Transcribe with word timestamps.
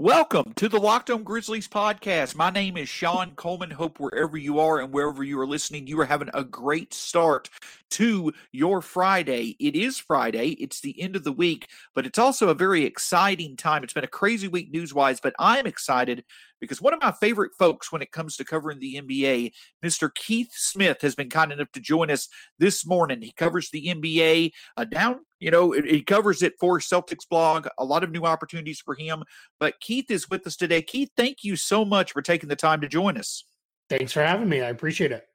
Welcome 0.00 0.52
to 0.54 0.68
the 0.68 0.78
Locked 0.78 1.10
On 1.10 1.24
Grizzlies 1.24 1.66
podcast. 1.66 2.36
My 2.36 2.50
name 2.50 2.76
is 2.76 2.88
Sean 2.88 3.32
Coleman. 3.32 3.72
Hope 3.72 3.98
wherever 3.98 4.36
you 4.36 4.60
are 4.60 4.78
and 4.78 4.94
wherever 4.94 5.24
you 5.24 5.40
are 5.40 5.46
listening, 5.46 5.88
you 5.88 5.98
are 5.98 6.04
having 6.04 6.30
a 6.34 6.44
great 6.44 6.94
start 6.94 7.50
to 7.90 8.32
your 8.52 8.80
Friday. 8.80 9.56
It 9.58 9.74
is 9.74 9.98
Friday, 9.98 10.50
it's 10.50 10.80
the 10.80 11.02
end 11.02 11.16
of 11.16 11.24
the 11.24 11.32
week, 11.32 11.66
but 11.96 12.06
it's 12.06 12.18
also 12.18 12.48
a 12.48 12.54
very 12.54 12.84
exciting 12.84 13.56
time. 13.56 13.82
It's 13.82 13.92
been 13.92 14.04
a 14.04 14.06
crazy 14.06 14.46
week 14.46 14.70
news 14.70 14.94
wise, 14.94 15.18
but 15.18 15.34
I'm 15.36 15.66
excited 15.66 16.22
because 16.60 16.80
one 16.80 16.94
of 16.94 17.02
my 17.02 17.10
favorite 17.10 17.52
folks 17.58 17.90
when 17.90 18.00
it 18.00 18.12
comes 18.12 18.36
to 18.36 18.44
covering 18.44 18.78
the 18.78 19.00
NBA, 19.02 19.50
Mr. 19.84 20.14
Keith 20.14 20.52
Smith, 20.52 20.98
has 21.02 21.16
been 21.16 21.28
kind 21.28 21.50
enough 21.50 21.72
to 21.72 21.80
join 21.80 22.08
us 22.08 22.28
this 22.60 22.86
morning. 22.86 23.20
He 23.20 23.32
covers 23.32 23.70
the 23.70 23.86
NBA 23.88 24.52
uh, 24.76 24.84
down, 24.84 25.20
you 25.40 25.50
know, 25.50 25.72
he 25.72 26.02
covers 26.02 26.42
it 26.42 26.54
for 26.58 26.80
Celtics 26.80 27.28
blog, 27.28 27.68
a 27.78 27.84
lot 27.84 28.02
of 28.02 28.10
new 28.10 28.24
opportunities 28.24 28.80
for 28.80 28.94
him. 28.94 29.22
But 29.60 29.80
Keith 29.80 30.10
is 30.10 30.28
with 30.28 30.46
us 30.46 30.56
today. 30.56 30.82
Keith, 30.82 31.10
thank 31.16 31.44
you 31.44 31.56
so 31.56 31.84
much 31.84 32.12
for 32.12 32.22
taking 32.22 32.48
the 32.48 32.56
time 32.56 32.80
to 32.80 32.88
join 32.88 33.16
us. 33.16 33.44
Thanks 33.88 34.12
for 34.12 34.22
having 34.22 34.48
me. 34.48 34.60
I 34.60 34.68
appreciate 34.68 35.12
it. 35.12 35.27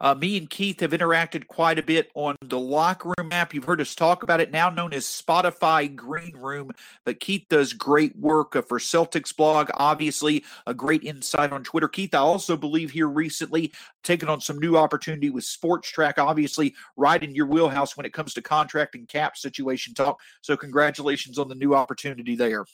Uh, 0.00 0.14
me 0.14 0.36
and 0.36 0.48
Keith 0.48 0.80
have 0.80 0.92
interacted 0.92 1.46
quite 1.46 1.78
a 1.78 1.82
bit 1.82 2.10
on 2.14 2.36
the 2.42 2.58
Locker 2.58 3.14
Room 3.18 3.32
app. 3.32 3.52
You've 3.52 3.64
heard 3.64 3.80
us 3.80 3.94
talk 3.94 4.22
about 4.22 4.40
it, 4.40 4.50
now 4.50 4.70
known 4.70 4.92
as 4.92 5.04
Spotify 5.04 5.94
Green 5.94 6.36
Room. 6.36 6.70
But 7.04 7.20
Keith 7.20 7.46
does 7.48 7.72
great 7.72 8.16
work 8.16 8.54
uh, 8.54 8.62
for 8.62 8.78
Celtics 8.78 9.34
blog, 9.34 9.70
obviously, 9.74 10.44
a 10.66 10.74
great 10.74 11.04
insight 11.04 11.52
on 11.52 11.64
Twitter. 11.64 11.88
Keith, 11.88 12.14
I 12.14 12.18
also 12.18 12.56
believe 12.56 12.90
here 12.90 13.08
recently 13.08 13.72
taken 14.04 14.28
on 14.28 14.40
some 14.40 14.58
new 14.58 14.76
opportunity 14.76 15.30
with 15.30 15.44
Spotrac, 15.44 16.14
obviously, 16.18 16.74
right 16.96 17.22
in 17.22 17.34
your 17.34 17.46
wheelhouse 17.46 17.96
when 17.96 18.06
it 18.06 18.12
comes 18.12 18.34
to 18.34 18.42
contract 18.42 18.94
and 18.94 19.08
cap 19.08 19.36
situation 19.36 19.94
talk. 19.94 20.20
So, 20.42 20.56
congratulations 20.56 21.38
on 21.38 21.48
the 21.48 21.54
new 21.54 21.74
opportunity 21.74 22.36
there. 22.36 22.64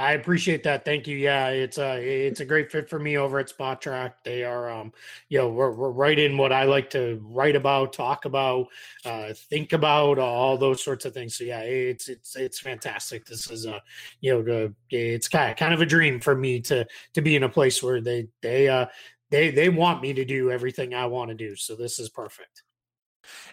I 0.00 0.12
appreciate 0.12 0.62
that. 0.62 0.86
Thank 0.86 1.06
you. 1.06 1.14
Yeah, 1.14 1.48
it's 1.48 1.76
a 1.76 2.00
it's 2.02 2.40
a 2.40 2.44
great 2.46 2.72
fit 2.72 2.88
for 2.88 2.98
me 2.98 3.18
over 3.18 3.38
at 3.38 3.52
Spotrac. 3.54 4.14
They 4.24 4.44
are, 4.44 4.70
um, 4.70 4.94
you 5.28 5.36
know, 5.38 5.50
we're, 5.50 5.72
we're 5.72 5.90
right 5.90 6.18
in 6.18 6.38
what 6.38 6.52
I 6.52 6.64
like 6.64 6.88
to 6.90 7.20
write 7.22 7.54
about, 7.54 7.92
talk 7.92 8.24
about, 8.24 8.68
uh, 9.04 9.34
think 9.34 9.74
about, 9.74 10.18
all 10.18 10.56
those 10.56 10.82
sorts 10.82 11.04
of 11.04 11.12
things. 11.12 11.36
So 11.36 11.44
yeah, 11.44 11.60
it's 11.60 12.08
it's 12.08 12.34
it's 12.34 12.58
fantastic. 12.60 13.26
This 13.26 13.50
is 13.50 13.66
a, 13.66 13.82
you 14.22 14.42
know, 14.42 14.72
it's 14.88 15.28
kind 15.28 15.50
of, 15.50 15.58
kind 15.58 15.74
of 15.74 15.82
a 15.82 15.86
dream 15.86 16.18
for 16.18 16.34
me 16.34 16.60
to 16.62 16.86
to 17.12 17.20
be 17.20 17.36
in 17.36 17.42
a 17.42 17.48
place 17.48 17.82
where 17.82 18.00
they 18.00 18.28
they 18.40 18.68
uh 18.68 18.86
they 19.30 19.50
they 19.50 19.68
want 19.68 20.00
me 20.00 20.14
to 20.14 20.24
do 20.24 20.50
everything 20.50 20.94
I 20.94 21.04
want 21.06 21.28
to 21.28 21.34
do. 21.34 21.54
So 21.56 21.76
this 21.76 21.98
is 21.98 22.08
perfect. 22.08 22.62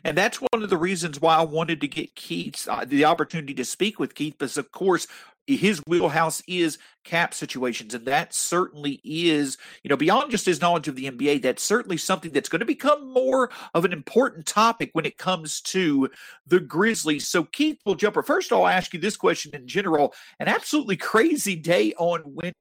And 0.04 0.18
that's 0.18 0.38
one 0.38 0.64
of 0.64 0.70
the 0.70 0.78
reasons 0.78 1.20
why 1.20 1.36
I 1.36 1.44
wanted 1.44 1.82
to 1.82 1.88
get 1.88 2.16
Keith 2.16 2.68
uh, 2.70 2.86
the 2.86 3.04
opportunity 3.04 3.54
to 3.56 3.66
speak 3.66 4.00
with 4.00 4.16
Keith, 4.16 4.36
because 4.38 4.58
of 4.58 4.72
course 4.72 5.08
his 5.48 5.82
wheelhouse 5.88 6.44
is 6.48 6.78
cap 7.06 7.34
situations 7.34 7.94
and 7.94 8.06
that 8.06 8.34
certainly 8.34 9.00
is 9.06 9.58
you 9.82 9.90
know 9.90 9.96
beyond 9.96 10.30
just 10.30 10.46
his 10.46 10.60
knowledge 10.60 10.90
of 10.90 10.96
the 10.96 11.10
nba 11.10 11.42
that's 11.42 11.64
certainly 11.64 11.96
something 11.96 12.32
that's 12.32 12.50
going 12.50 12.60
to 12.60 12.66
become 12.66 13.14
more 13.14 13.50
of 13.74 13.86
an 13.86 13.94
important 13.94 14.46
topic 14.46 14.90
when 14.92 15.06
it 15.06 15.18
comes 15.18 15.62
to 15.62 16.10
the 16.48 16.60
grizzlies. 16.60 17.28
So 17.28 17.44
keith 17.46 17.80
will 17.86 17.96
jump 17.96 18.18
first 18.26 18.52
i'll 18.52 18.68
ask 18.68 18.94
you 18.94 19.00
this 19.00 19.16
question 19.16 19.56
in 19.56 19.68
general. 19.68 20.14
An 20.40 20.48
absolutely 20.48 20.98
crazy 20.98 21.56
day 21.56 21.94
on 21.98 22.22
wednesday 22.26 22.54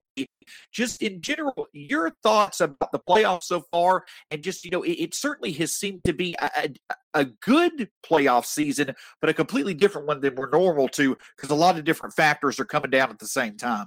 just 0.72 1.03
in 1.03 1.20
general, 1.20 1.67
your 1.72 2.11
thoughts 2.22 2.61
about 2.61 2.92
the 2.92 2.98
playoffs 2.98 3.45
so 3.45 3.62
far, 3.72 4.05
and 4.31 4.42
just 4.42 4.64
you 4.64 4.70
know, 4.70 4.83
it, 4.83 4.92
it 4.92 5.14
certainly 5.14 5.53
has 5.53 5.72
seemed 5.72 6.05
to 6.05 6.12
be 6.12 6.34
a, 6.41 6.50
a, 6.91 6.95
a, 7.20 7.25
good 7.25 7.89
playoff 8.05 8.44
season, 8.44 8.94
but 9.20 9.31
a 9.31 9.34
completely 9.34 9.75
different 9.75 10.06
one 10.06 10.20
than 10.20 10.34
we're 10.34 10.50
normal 10.50 10.89
to, 10.89 11.17
because 11.37 11.50
a 11.50 11.55
lot 11.55 11.78
of 11.78 11.84
different 11.84 12.14
factors 12.14 12.61
are 12.61 12.64
coming 12.64 12.91
down 12.91 13.11
at 13.11 13.19
the 13.19 13.27
same 13.27 13.56
time. 13.56 13.87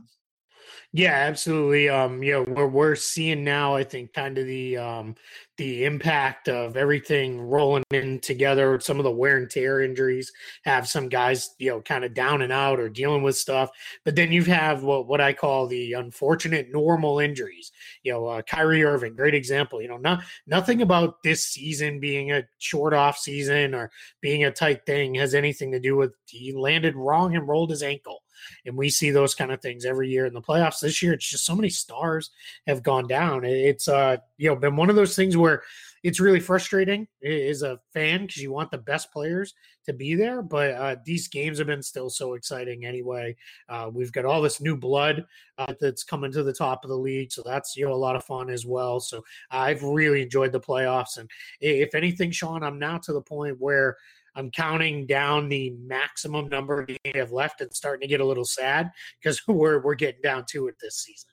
Yeah, 0.91 1.11
absolutely. 1.13 1.89
Um, 1.89 2.23
you 2.23 2.31
know, 2.33 2.43
we're 2.43 2.67
we're 2.67 2.95
seeing 2.95 3.43
now, 3.43 3.75
I 3.75 3.83
think, 3.83 4.13
kind 4.13 4.37
of 4.37 4.45
the 4.47 4.77
um 4.77 5.15
the 5.57 5.83
impact 5.85 6.47
of 6.49 6.77
everything 6.77 7.39
rolling 7.39 7.83
in 7.91 8.19
together. 8.21 8.79
Some 8.79 8.97
of 8.97 9.03
the 9.03 9.11
wear 9.11 9.37
and 9.37 9.49
tear 9.49 9.81
injuries 9.81 10.31
have 10.63 10.87
some 10.87 11.09
guys, 11.09 11.53
you 11.59 11.69
know, 11.69 11.81
kind 11.81 12.03
of 12.05 12.13
down 12.13 12.41
and 12.41 12.51
out 12.51 12.79
or 12.79 12.89
dealing 12.89 13.21
with 13.23 13.35
stuff. 13.37 13.69
But 14.05 14.15
then 14.15 14.31
you 14.31 14.43
have 14.45 14.83
what 14.83 15.07
what 15.07 15.21
I 15.21 15.33
call 15.33 15.67
the 15.67 15.93
unfortunate 15.93 16.69
normal 16.71 17.19
injuries. 17.19 17.71
You 18.03 18.13
know, 18.13 18.25
uh, 18.27 18.41
Kyrie 18.41 18.83
Irving, 18.83 19.15
great 19.15 19.35
example. 19.35 19.81
You 19.81 19.89
know, 19.89 19.97
not 19.97 20.23
nothing 20.47 20.81
about 20.81 21.21
this 21.23 21.43
season 21.43 21.99
being 21.99 22.31
a 22.31 22.43
short 22.57 22.93
off 22.93 23.17
season 23.17 23.75
or 23.75 23.91
being 24.21 24.43
a 24.45 24.51
tight 24.51 24.85
thing 24.85 25.15
has 25.15 25.35
anything 25.35 25.71
to 25.71 25.79
do 25.79 25.95
with 25.95 26.13
he 26.25 26.53
landed 26.53 26.95
wrong 26.95 27.35
and 27.35 27.47
rolled 27.47 27.69
his 27.69 27.83
ankle 27.83 28.23
and 28.65 28.77
we 28.77 28.89
see 28.89 29.11
those 29.11 29.35
kind 29.35 29.51
of 29.51 29.61
things 29.61 29.85
every 29.85 30.09
year 30.09 30.25
in 30.25 30.33
the 30.33 30.41
playoffs. 30.41 30.79
This 30.79 31.01
year, 31.01 31.13
it's 31.13 31.29
just 31.29 31.45
so 31.45 31.55
many 31.55 31.69
stars 31.69 32.31
have 32.67 32.83
gone 32.83 33.07
down. 33.07 33.43
It's 33.43 33.87
uh, 33.87 34.17
you 34.37 34.49
know, 34.49 34.55
been 34.55 34.75
one 34.75 34.89
of 34.89 34.95
those 34.95 35.15
things 35.15 35.37
where 35.37 35.63
it's 36.03 36.19
really 36.19 36.39
frustrating 36.39 37.07
as 37.23 37.61
a 37.61 37.79
fan 37.93 38.21
because 38.21 38.41
you 38.41 38.51
want 38.51 38.71
the 38.71 38.77
best 38.77 39.11
players 39.11 39.53
to 39.85 39.93
be 39.93 40.15
there. 40.15 40.41
But 40.41 40.71
uh, 40.71 40.95
these 41.03 41.27
games 41.27 41.57
have 41.57 41.67
been 41.67 41.83
still 41.83 42.09
so 42.09 42.33
exciting 42.33 42.85
anyway. 42.85 43.35
Uh, 43.67 43.89
we've 43.91 44.11
got 44.11 44.25
all 44.25 44.41
this 44.41 44.61
new 44.61 44.77
blood 44.77 45.25
uh, 45.57 45.73
that's 45.79 46.03
coming 46.03 46.31
to 46.31 46.43
the 46.43 46.53
top 46.53 46.83
of 46.83 46.89
the 46.89 46.97
league, 46.97 47.31
so 47.31 47.41
that's 47.45 47.75
you 47.75 47.85
know 47.85 47.93
a 47.93 47.95
lot 47.95 48.15
of 48.15 48.23
fun 48.23 48.49
as 48.49 48.65
well. 48.65 48.99
So 48.99 49.23
I've 49.51 49.83
really 49.83 50.21
enjoyed 50.21 50.51
the 50.51 50.59
playoffs, 50.59 51.17
and 51.17 51.29
if 51.59 51.93
anything, 51.95 52.31
Sean, 52.31 52.63
I'm 52.63 52.79
now 52.79 52.97
to 52.99 53.13
the 53.13 53.21
point 53.21 53.59
where 53.59 53.97
I'm 54.35 54.51
counting 54.51 55.05
down 55.05 55.49
the 55.49 55.71
maximum 55.71 56.49
number 56.49 56.81
of 56.81 56.89
have 57.15 57.31
left 57.31 57.61
and 57.61 57.73
starting 57.73 58.01
to 58.01 58.07
get 58.07 58.21
a 58.21 58.25
little 58.25 58.45
sad 58.45 58.91
because 59.21 59.41
we're 59.47 59.81
we're 59.81 59.95
getting 59.95 60.21
down 60.21 60.45
to 60.51 60.67
it 60.67 60.75
this 60.81 60.97
season. 60.97 61.29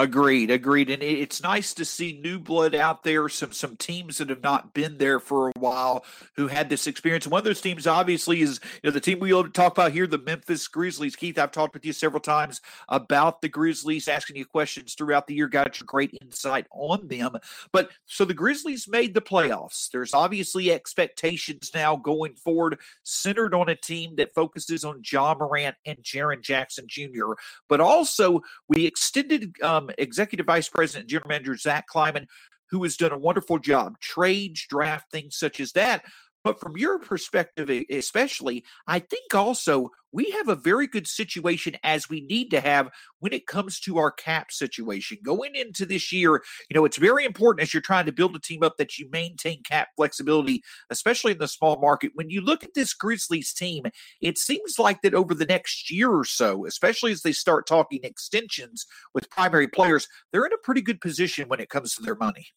Agreed, 0.00 0.50
agreed, 0.50 0.88
and 0.88 1.02
it's 1.02 1.42
nice 1.42 1.74
to 1.74 1.84
see 1.84 2.18
new 2.24 2.38
blood 2.38 2.74
out 2.74 3.02
there. 3.02 3.28
Some 3.28 3.52
some 3.52 3.76
teams 3.76 4.16
that 4.16 4.30
have 4.30 4.42
not 4.42 4.72
been 4.72 4.96
there 4.96 5.20
for 5.20 5.50
a 5.50 5.52
while 5.58 6.06
who 6.36 6.46
had 6.46 6.70
this 6.70 6.86
experience. 6.86 7.26
One 7.26 7.40
of 7.40 7.44
those 7.44 7.60
teams, 7.60 7.86
obviously, 7.86 8.40
is 8.40 8.60
you 8.82 8.88
know 8.88 8.92
the 8.92 9.00
team 9.00 9.18
we 9.18 9.30
talk 9.50 9.72
about 9.72 9.92
here, 9.92 10.06
the 10.06 10.16
Memphis 10.16 10.68
Grizzlies. 10.68 11.16
Keith, 11.16 11.38
I've 11.38 11.52
talked 11.52 11.74
with 11.74 11.84
you 11.84 11.92
several 11.92 12.22
times 12.22 12.62
about 12.88 13.42
the 13.42 13.50
Grizzlies, 13.50 14.08
asking 14.08 14.36
you 14.36 14.46
questions 14.46 14.94
throughout 14.94 15.26
the 15.26 15.34
year. 15.34 15.48
Got 15.48 15.78
your 15.78 15.84
great 15.84 16.16
insight 16.22 16.66
on 16.70 17.06
them. 17.08 17.36
But 17.70 17.90
so 18.06 18.24
the 18.24 18.32
Grizzlies 18.32 18.88
made 18.88 19.12
the 19.12 19.20
playoffs. 19.20 19.90
There's 19.90 20.14
obviously 20.14 20.72
expectations 20.72 21.72
now 21.74 21.96
going 21.96 22.36
forward, 22.36 22.78
centered 23.02 23.54
on 23.54 23.68
a 23.68 23.76
team 23.76 24.16
that 24.16 24.32
focuses 24.34 24.82
on 24.82 25.02
Ja 25.04 25.34
Morant 25.38 25.76
and 25.84 25.98
Jaren 25.98 26.40
Jackson 26.40 26.86
Jr. 26.88 27.32
But 27.68 27.82
also 27.82 28.40
we 28.66 28.86
extended. 28.86 29.60
Um, 29.62 29.89
Executive 29.98 30.46
Vice 30.46 30.68
President 30.68 31.08
General 31.08 31.28
Manager 31.28 31.56
Zach 31.56 31.86
Kleiman, 31.86 32.26
who 32.70 32.82
has 32.82 32.96
done 32.96 33.12
a 33.12 33.18
wonderful 33.18 33.58
job, 33.58 33.98
trades, 34.00 34.66
draft, 34.68 35.10
things 35.10 35.36
such 35.36 35.60
as 35.60 35.72
that. 35.72 36.04
But 36.42 36.58
from 36.58 36.76
your 36.76 36.98
perspective, 36.98 37.70
especially, 37.90 38.64
I 38.86 38.98
think 38.98 39.34
also 39.34 39.90
we 40.12 40.30
have 40.30 40.48
a 40.48 40.56
very 40.56 40.86
good 40.86 41.06
situation 41.06 41.76
as 41.84 42.08
we 42.08 42.22
need 42.22 42.50
to 42.50 42.60
have 42.60 42.88
when 43.20 43.32
it 43.32 43.46
comes 43.46 43.78
to 43.80 43.98
our 43.98 44.10
cap 44.10 44.50
situation. 44.50 45.18
Going 45.22 45.54
into 45.54 45.84
this 45.84 46.12
year, 46.12 46.42
you 46.68 46.74
know, 46.74 46.84
it's 46.84 46.96
very 46.96 47.24
important 47.24 47.62
as 47.62 47.74
you're 47.74 47.82
trying 47.82 48.06
to 48.06 48.12
build 48.12 48.34
a 48.34 48.40
team 48.40 48.62
up 48.62 48.76
that 48.78 48.98
you 48.98 49.08
maintain 49.10 49.62
cap 49.62 49.88
flexibility, 49.96 50.62
especially 50.88 51.32
in 51.32 51.38
the 51.38 51.46
small 51.46 51.78
market. 51.78 52.12
When 52.14 52.30
you 52.30 52.40
look 52.40 52.64
at 52.64 52.74
this 52.74 52.94
Grizzlies 52.94 53.52
team, 53.52 53.84
it 54.20 54.38
seems 54.38 54.78
like 54.78 55.02
that 55.02 55.14
over 55.14 55.34
the 55.34 55.46
next 55.46 55.90
year 55.90 56.10
or 56.10 56.24
so, 56.24 56.64
especially 56.66 57.12
as 57.12 57.22
they 57.22 57.32
start 57.32 57.66
talking 57.66 58.00
extensions 58.02 58.86
with 59.14 59.30
primary 59.30 59.68
players, 59.68 60.08
they're 60.32 60.46
in 60.46 60.52
a 60.52 60.64
pretty 60.64 60.80
good 60.80 61.00
position 61.00 61.48
when 61.48 61.60
it 61.60 61.68
comes 61.68 61.94
to 61.94 62.02
their 62.02 62.16
money. 62.16 62.48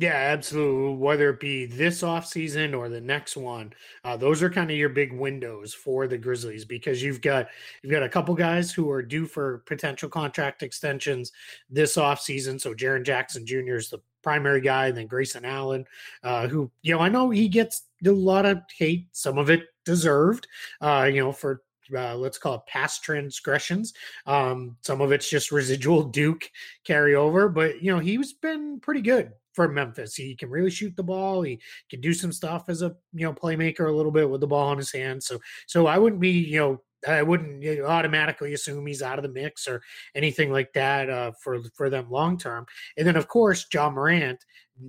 Yeah, 0.00 0.14
absolutely. 0.14 0.96
Whether 0.96 1.28
it 1.28 1.40
be 1.40 1.66
this 1.66 2.02
off 2.02 2.26
season 2.26 2.72
or 2.72 2.88
the 2.88 3.02
next 3.02 3.36
one, 3.36 3.74
uh, 4.02 4.16
those 4.16 4.42
are 4.42 4.48
kind 4.48 4.70
of 4.70 4.76
your 4.78 4.88
big 4.88 5.12
windows 5.12 5.74
for 5.74 6.06
the 6.08 6.16
Grizzlies 6.16 6.64
because 6.64 7.02
you've 7.02 7.20
got 7.20 7.48
you've 7.82 7.92
got 7.92 8.02
a 8.02 8.08
couple 8.08 8.34
guys 8.34 8.72
who 8.72 8.90
are 8.90 9.02
due 9.02 9.26
for 9.26 9.58
potential 9.66 10.08
contract 10.08 10.62
extensions 10.62 11.32
this 11.68 11.98
off 11.98 12.18
season. 12.18 12.58
So 12.58 12.72
Jaren 12.72 13.04
Jackson 13.04 13.44
Jr. 13.44 13.76
is 13.76 13.90
the 13.90 13.98
primary 14.22 14.62
guy, 14.62 14.86
and 14.86 14.96
then 14.96 15.06
Grayson 15.06 15.44
Allen, 15.44 15.84
uh, 16.22 16.48
who 16.48 16.70
you 16.80 16.94
know 16.94 17.00
I 17.00 17.10
know 17.10 17.28
he 17.28 17.46
gets 17.46 17.82
a 18.06 18.10
lot 18.10 18.46
of 18.46 18.62
hate, 18.74 19.08
some 19.12 19.36
of 19.36 19.50
it 19.50 19.64
deserved, 19.84 20.48
uh, 20.80 21.10
you 21.12 21.20
know 21.20 21.30
for 21.32 21.60
uh, 21.94 22.16
let's 22.16 22.38
call 22.38 22.54
it 22.54 22.66
past 22.66 23.02
transgressions. 23.04 23.92
Um, 24.26 24.78
some 24.80 25.02
of 25.02 25.12
it's 25.12 25.28
just 25.28 25.52
residual 25.52 26.04
Duke 26.04 26.48
carryover, 26.88 27.52
but 27.52 27.82
you 27.82 27.92
know 27.92 27.98
he's 27.98 28.32
been 28.32 28.80
pretty 28.80 29.02
good 29.02 29.32
for 29.60 29.72
Memphis. 29.72 30.14
He 30.14 30.34
can 30.34 30.48
really 30.48 30.70
shoot 30.70 30.96
the 30.96 31.02
ball. 31.02 31.42
He 31.42 31.60
can 31.90 32.00
do 32.00 32.14
some 32.14 32.32
stuff 32.32 32.64
as 32.68 32.82
a 32.82 32.96
you 33.12 33.26
know 33.26 33.34
playmaker 33.34 33.88
a 33.88 33.92
little 33.92 34.12
bit 34.12 34.28
with 34.28 34.40
the 34.40 34.46
ball 34.46 34.72
in 34.72 34.78
his 34.78 34.92
hand. 34.92 35.22
So 35.22 35.38
so 35.66 35.86
I 35.86 35.98
wouldn't 35.98 36.20
be 36.20 36.30
you 36.30 36.58
know 36.58 36.82
I 37.08 37.22
wouldn't 37.22 37.62
you 37.62 37.78
know, 37.78 37.86
automatically 37.86 38.52
assume 38.54 38.86
he's 38.86 39.02
out 39.02 39.18
of 39.18 39.22
the 39.22 39.30
mix 39.30 39.66
or 39.66 39.82
anything 40.14 40.52
like 40.52 40.72
that 40.74 41.08
uh, 41.08 41.32
for 41.42 41.60
for 41.74 41.88
them 41.88 42.10
long 42.10 42.36
term. 42.38 42.66
And 42.96 43.06
then 43.06 43.16
of 43.16 43.28
course 43.28 43.66
Ja 43.72 43.90
Morant 43.90 44.44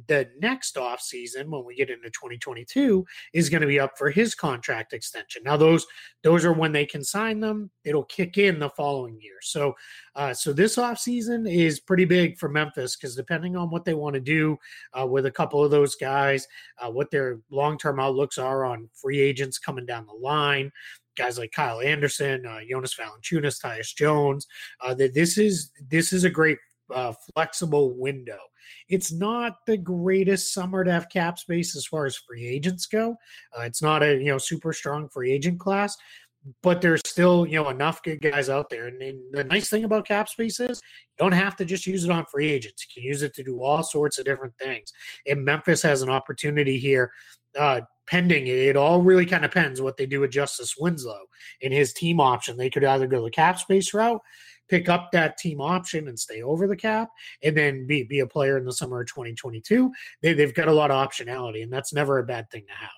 the 0.08 0.30
next 0.40 0.78
off 0.78 1.02
season 1.02 1.52
when 1.52 1.66
we 1.66 1.76
get 1.76 1.90
into 1.90 2.10
2022 2.10 3.06
is 3.34 3.50
going 3.50 3.62
to 3.62 3.68
be 3.68 3.80
up 3.80 3.98
for 3.98 4.10
his 4.10 4.34
contract 4.36 4.94
extension. 4.94 5.44
Now 5.44 5.58
those 5.58 5.86
those 6.24 6.46
are 6.46 6.54
when 6.54 6.72
they 6.72 6.86
can 6.86 7.04
sign 7.04 7.40
them. 7.40 7.70
It'll 7.84 8.06
kick 8.06 8.38
in 8.38 8.60
the 8.60 8.70
following 8.70 9.20
year. 9.20 9.38
So 9.42 9.74
uh, 10.16 10.34
so 10.34 10.54
this 10.54 10.78
off 10.78 11.00
season 11.00 11.48
is 11.48 11.80
pretty 11.80 12.06
big 12.06 12.38
for 12.38 12.50
Memphis 12.50 12.96
because 12.96 13.16
depending 13.16 13.56
on 13.56 13.70
what 13.70 13.86
they 13.86 13.94
want 13.94 14.14
to 14.14 14.20
do 14.20 14.58
uh, 15.00 15.06
with 15.06 15.26
a 15.26 15.32
couple 15.32 15.64
of 15.64 15.72
those 15.72 15.96
guys, 15.96 16.48
uh, 16.80 16.90
what 16.90 17.12
their 17.12 17.40
long 17.50 17.78
term 17.78 18.00
outlooks 18.00 18.38
are 18.38 18.66
on 18.66 18.90
free 18.94 19.20
agents 19.20 19.58
coming 19.58 19.86
down 19.86 20.06
the 20.06 20.14
line, 20.14 20.72
guys 21.18 21.38
like 21.38 21.52
Kyle 21.52 21.82
Anderson, 21.82 22.46
uh, 22.46 22.60
Jonas 22.70 22.96
Valanciunas, 22.96 23.62
Tyus 23.62 23.96
Jones. 23.96 24.48
Uh, 24.82 24.94
that 24.96 25.14
this 25.14 25.38
is 25.38 25.72
this 25.90 26.14
is 26.14 26.24
a 26.24 26.30
great 26.30 26.58
uh, 26.94 27.14
flexible 27.34 27.98
window. 27.98 28.40
It's 28.90 29.12
not 29.12 29.58
the 29.66 29.78
greatest 29.78 30.54
summer 30.54 30.84
to 30.84 30.92
have 30.92 31.10
cap 31.10 31.40
space 31.40 31.76
as 31.76 31.86
far 31.86 32.06
as 32.06 32.16
free 32.16 32.48
agents 32.48 32.86
go. 32.86 33.16
Uh, 33.58 33.64
it's 33.64 33.82
not 33.82 34.04
a 34.04 34.18
you 34.18 34.32
know 34.32 34.38
super 34.38 34.74
strong 34.74 35.10
free 35.10 35.32
agent 35.32 35.60
class, 35.60 35.98
but 36.64 36.82
there's 36.82 37.02
still 37.06 37.46
you 37.46 37.56
know 37.56 37.70
enough 37.70 38.02
good 38.04 38.22
guys 38.22 38.50
out 38.50 38.70
there. 38.70 38.88
And, 38.88 39.02
and, 39.02 39.20
the 39.32 39.44
nice 39.44 39.70
thing 39.70 39.84
about 39.84 40.08
cap 40.08 40.30
space 40.30 40.60
is 40.60 40.82
you 41.06 41.24
don't 41.24 41.32
have 41.32 41.56
to 41.58 41.66
just 41.66 41.86
use 41.86 42.04
it 42.04 42.12
on 42.12 42.26
free 42.26 42.50
agents. 42.50 42.86
You 42.88 43.02
can 43.02 43.08
use 43.08 43.22
it 43.22 43.34
to 43.36 43.44
do 43.44 43.62
all 43.62 43.84
sorts 43.84 44.18
of 44.18 44.26
different 44.26 44.56
things. 44.58 44.92
And 45.28 45.46
Memphis 45.46 45.82
has 45.84 46.02
an 46.02 46.10
opportunity 46.10 46.78
here. 46.78 47.12
Uh, 47.58 47.82
pending 48.08 48.48
it 48.48 48.76
all 48.76 49.02
really 49.02 49.26
kind 49.26 49.46
of 49.46 49.52
depends 49.52 49.82
what 49.82 49.96
they 49.96 50.06
do 50.06 50.22
with 50.22 50.32
Justice 50.32 50.76
Winslow 50.78 51.22
and 51.62 51.74
his 51.74 51.94
team 51.94 52.20
option. 52.20 52.58
They 52.58 52.70
could 52.70 52.84
either 52.84 53.08
go 53.08 53.24
the 53.24 53.30
cap 53.30 53.60
space 53.60 53.94
route 53.94 54.22
pick 54.72 54.88
up 54.88 55.12
that 55.12 55.38
team 55.38 55.60
option 55.60 56.08
and 56.08 56.18
stay 56.18 56.42
over 56.42 56.66
the 56.66 56.78
cap 56.78 57.10
and 57.44 57.56
then 57.56 57.86
be, 57.86 58.04
be 58.04 58.22
a 58.22 58.26
player 58.26 58.58
in 58.58 58.64
the 58.64 58.72
summer 58.72 59.02
of 59.02 59.08
2022. 59.08 59.92
They, 60.22 60.34
they've 60.34 60.54
got 60.54 60.70
a 60.70 60.74
lot 60.74 60.90
of 60.90 61.10
optionality, 61.10 61.62
and 61.62 61.72
that's 61.72 61.94
never 61.94 62.20
a 62.20 62.24
bad 62.24 62.50
thing 62.50 62.64
to 62.68 62.74
have. 62.74 62.90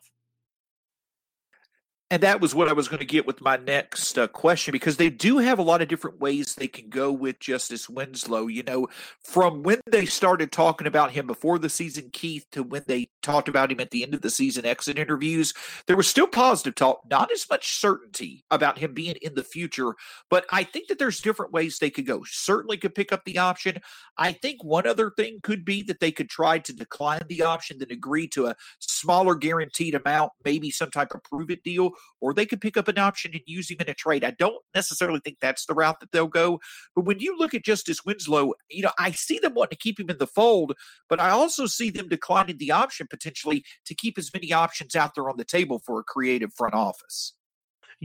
And 2.13 2.21
that 2.21 2.41
was 2.41 2.53
what 2.53 2.69
I 2.69 2.73
was 2.73 2.87
going 2.87 2.99
to 2.99 3.05
get 3.05 3.25
with 3.25 3.41
my 3.41 3.57
next 3.57 4.19
uh, 4.19 4.27
question 4.27 4.71
because 4.71 4.97
they 4.97 5.09
do 5.09 5.39
have 5.39 5.57
a 5.57 5.63
lot 5.63 5.81
of 5.81 5.87
different 5.87 6.19
ways 6.19 6.53
they 6.53 6.67
can 6.67 6.87
go 6.89 7.11
with 7.11 7.39
Justice 7.39 7.89
Winslow. 7.89 8.45
You 8.45 8.61
know, 8.61 8.87
from 9.23 9.63
when 9.63 9.79
they 9.87 10.05
started 10.05 10.51
talking 10.51 10.85
about 10.85 11.09
him 11.09 11.25
before 11.25 11.57
the 11.57 11.69
season, 11.69 12.11
Keith, 12.13 12.45
to 12.51 12.61
when 12.61 12.83
they 12.85 13.07
talked 13.23 13.47
about 13.47 13.71
him 13.71 13.79
at 13.79 13.89
the 13.89 14.03
end 14.03 14.13
of 14.13 14.21
the 14.21 14.29
season 14.29 14.63
exit 14.63 14.99
interviews, 14.99 15.55
there 15.87 15.97
was 15.97 16.07
still 16.07 16.27
positive 16.27 16.75
talk, 16.75 17.01
not 17.09 17.31
as 17.31 17.47
much 17.49 17.79
certainty 17.79 18.45
about 18.51 18.77
him 18.77 18.93
being 18.93 19.15
in 19.23 19.33
the 19.33 19.43
future. 19.43 19.95
But 20.29 20.45
I 20.51 20.65
think 20.65 20.89
that 20.89 20.99
there's 20.99 21.19
different 21.19 21.51
ways 21.51 21.79
they 21.79 21.89
could 21.89 22.05
go. 22.05 22.21
Certainly 22.27 22.77
could 22.77 22.93
pick 22.93 23.11
up 23.11 23.25
the 23.25 23.39
option. 23.39 23.79
I 24.19 24.33
think 24.33 24.63
one 24.63 24.85
other 24.85 25.09
thing 25.09 25.39
could 25.41 25.65
be 25.65 25.81
that 25.81 25.99
they 25.99 26.11
could 26.11 26.29
try 26.29 26.59
to 26.59 26.73
decline 26.73 27.23
the 27.27 27.41
option, 27.41 27.79
then 27.79 27.89
agree 27.89 28.27
to 28.27 28.45
a 28.45 28.55
smaller 28.77 29.33
guaranteed 29.33 29.95
amount, 29.95 30.33
maybe 30.45 30.69
some 30.69 30.91
type 30.91 31.15
of 31.15 31.23
prove 31.23 31.49
it 31.49 31.63
deal 31.63 31.89
or 32.21 32.33
they 32.33 32.45
could 32.45 32.61
pick 32.61 32.77
up 32.77 32.87
an 32.87 32.97
option 32.97 33.31
and 33.33 33.41
use 33.45 33.69
him 33.69 33.77
in 33.79 33.89
a 33.89 33.93
trade. 33.93 34.23
I 34.23 34.31
don't 34.31 34.63
necessarily 34.73 35.19
think 35.19 35.37
that's 35.39 35.65
the 35.65 35.73
route 35.73 35.99
that 35.99 36.11
they'll 36.11 36.27
go. 36.27 36.59
But 36.95 37.05
when 37.05 37.19
you 37.19 37.37
look 37.37 37.53
at 37.53 37.65
Justice 37.65 38.05
Winslow, 38.05 38.53
you 38.69 38.83
know, 38.83 38.91
I 38.97 39.11
see 39.11 39.39
them 39.39 39.53
wanting 39.53 39.77
to 39.77 39.83
keep 39.83 39.99
him 39.99 40.09
in 40.09 40.17
the 40.17 40.27
fold, 40.27 40.73
but 41.09 41.19
I 41.19 41.29
also 41.29 41.65
see 41.65 41.89
them 41.89 42.07
declining 42.07 42.57
the 42.57 42.71
option 42.71 43.07
potentially 43.09 43.63
to 43.85 43.95
keep 43.95 44.17
as 44.17 44.31
many 44.33 44.53
options 44.53 44.95
out 44.95 45.15
there 45.15 45.29
on 45.29 45.37
the 45.37 45.45
table 45.45 45.81
for 45.85 45.99
a 45.99 46.03
creative 46.03 46.53
front 46.53 46.73
office. 46.73 47.33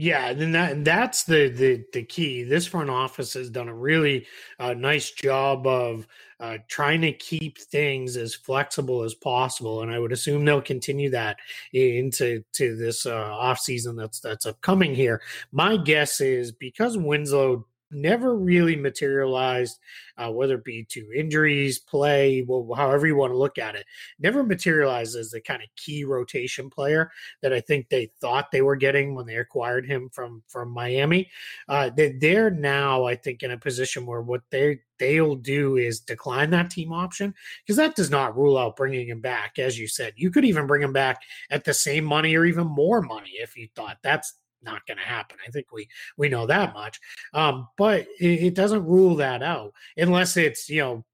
Yeah, 0.01 0.29
and 0.29 0.55
that 0.55 0.85
that's 0.85 1.25
the 1.25 1.49
the 1.49 1.83
the 1.91 2.03
key. 2.03 2.43
This 2.43 2.65
front 2.65 2.89
office 2.89 3.33
has 3.33 3.49
done 3.49 3.67
a 3.67 3.73
really 3.73 4.27
uh, 4.57 4.73
nice 4.73 5.11
job 5.11 5.67
of 5.67 6.07
uh, 6.39 6.59
trying 6.69 7.01
to 7.01 7.11
keep 7.11 7.57
things 7.57 8.15
as 8.15 8.33
flexible 8.33 9.03
as 9.03 9.13
possible, 9.13 9.81
and 9.81 9.91
I 9.91 9.99
would 9.99 10.13
assume 10.13 10.45
they'll 10.45 10.61
continue 10.61 11.09
that 11.09 11.35
into 11.73 12.41
to 12.53 12.77
this 12.77 13.05
uh, 13.05 13.13
off 13.13 13.59
season 13.59 13.97
that's 13.97 14.21
that's 14.21 14.45
upcoming 14.45 14.95
here. 14.95 15.21
My 15.51 15.75
guess 15.75 16.21
is 16.21 16.53
because 16.53 16.97
Winslow 16.97 17.65
never 17.91 18.35
really 18.35 18.75
materialized, 18.75 19.79
uh, 20.17 20.31
whether 20.31 20.55
it 20.55 20.63
be 20.63 20.83
to 20.89 21.11
injuries, 21.15 21.79
play, 21.79 22.43
well, 22.47 22.67
however 22.75 23.07
you 23.07 23.15
want 23.15 23.31
to 23.31 23.37
look 23.37 23.57
at 23.57 23.75
it, 23.75 23.85
never 24.19 24.43
materialized 24.43 25.15
as 25.15 25.31
the 25.31 25.41
kind 25.41 25.61
of 25.61 25.69
key 25.75 26.03
rotation 26.03 26.69
player 26.69 27.11
that 27.41 27.53
I 27.53 27.61
think 27.61 27.89
they 27.89 28.11
thought 28.19 28.51
they 28.51 28.61
were 28.61 28.75
getting 28.75 29.15
when 29.15 29.25
they 29.25 29.37
acquired 29.37 29.85
him 29.85 30.09
from 30.09 30.43
from 30.47 30.71
Miami. 30.71 31.29
Uh, 31.67 31.89
they, 31.89 32.11
they're 32.11 32.51
now, 32.51 33.05
I 33.05 33.15
think, 33.15 33.43
in 33.43 33.51
a 33.51 33.57
position 33.57 34.05
where 34.05 34.21
what 34.21 34.41
they 34.51 34.79
they'll 34.99 35.35
do 35.35 35.77
is 35.77 36.01
decline 36.01 36.49
that 36.51 36.69
team 36.69 36.91
option 36.91 37.33
because 37.63 37.77
that 37.77 37.95
does 37.95 38.11
not 38.11 38.37
rule 38.37 38.57
out 38.57 38.75
bringing 38.75 39.07
him 39.07 39.21
back. 39.21 39.57
As 39.57 39.79
you 39.79 39.87
said, 39.87 40.13
you 40.15 40.29
could 40.29 40.45
even 40.45 40.67
bring 40.67 40.83
him 40.83 40.93
back 40.93 41.21
at 41.49 41.63
the 41.63 41.73
same 41.73 42.03
money 42.03 42.35
or 42.35 42.45
even 42.45 42.67
more 42.67 43.01
money 43.01 43.31
if 43.39 43.57
you 43.57 43.67
thought 43.75 43.97
that's 44.03 44.33
not 44.61 44.85
going 44.85 44.97
to 44.97 45.03
happen. 45.03 45.37
I 45.45 45.51
think 45.51 45.71
we 45.71 45.87
we 46.17 46.29
know 46.29 46.45
that 46.47 46.73
much. 46.73 46.99
Um, 47.33 47.67
but 47.77 48.07
it, 48.19 48.43
it, 48.43 48.53
doesn't 48.55 48.85
rule 48.85 49.15
that 49.15 49.41
out 49.43 49.73
unless 49.97 50.37
it's 50.37 50.69
you 50.69 50.81
know 50.81 51.05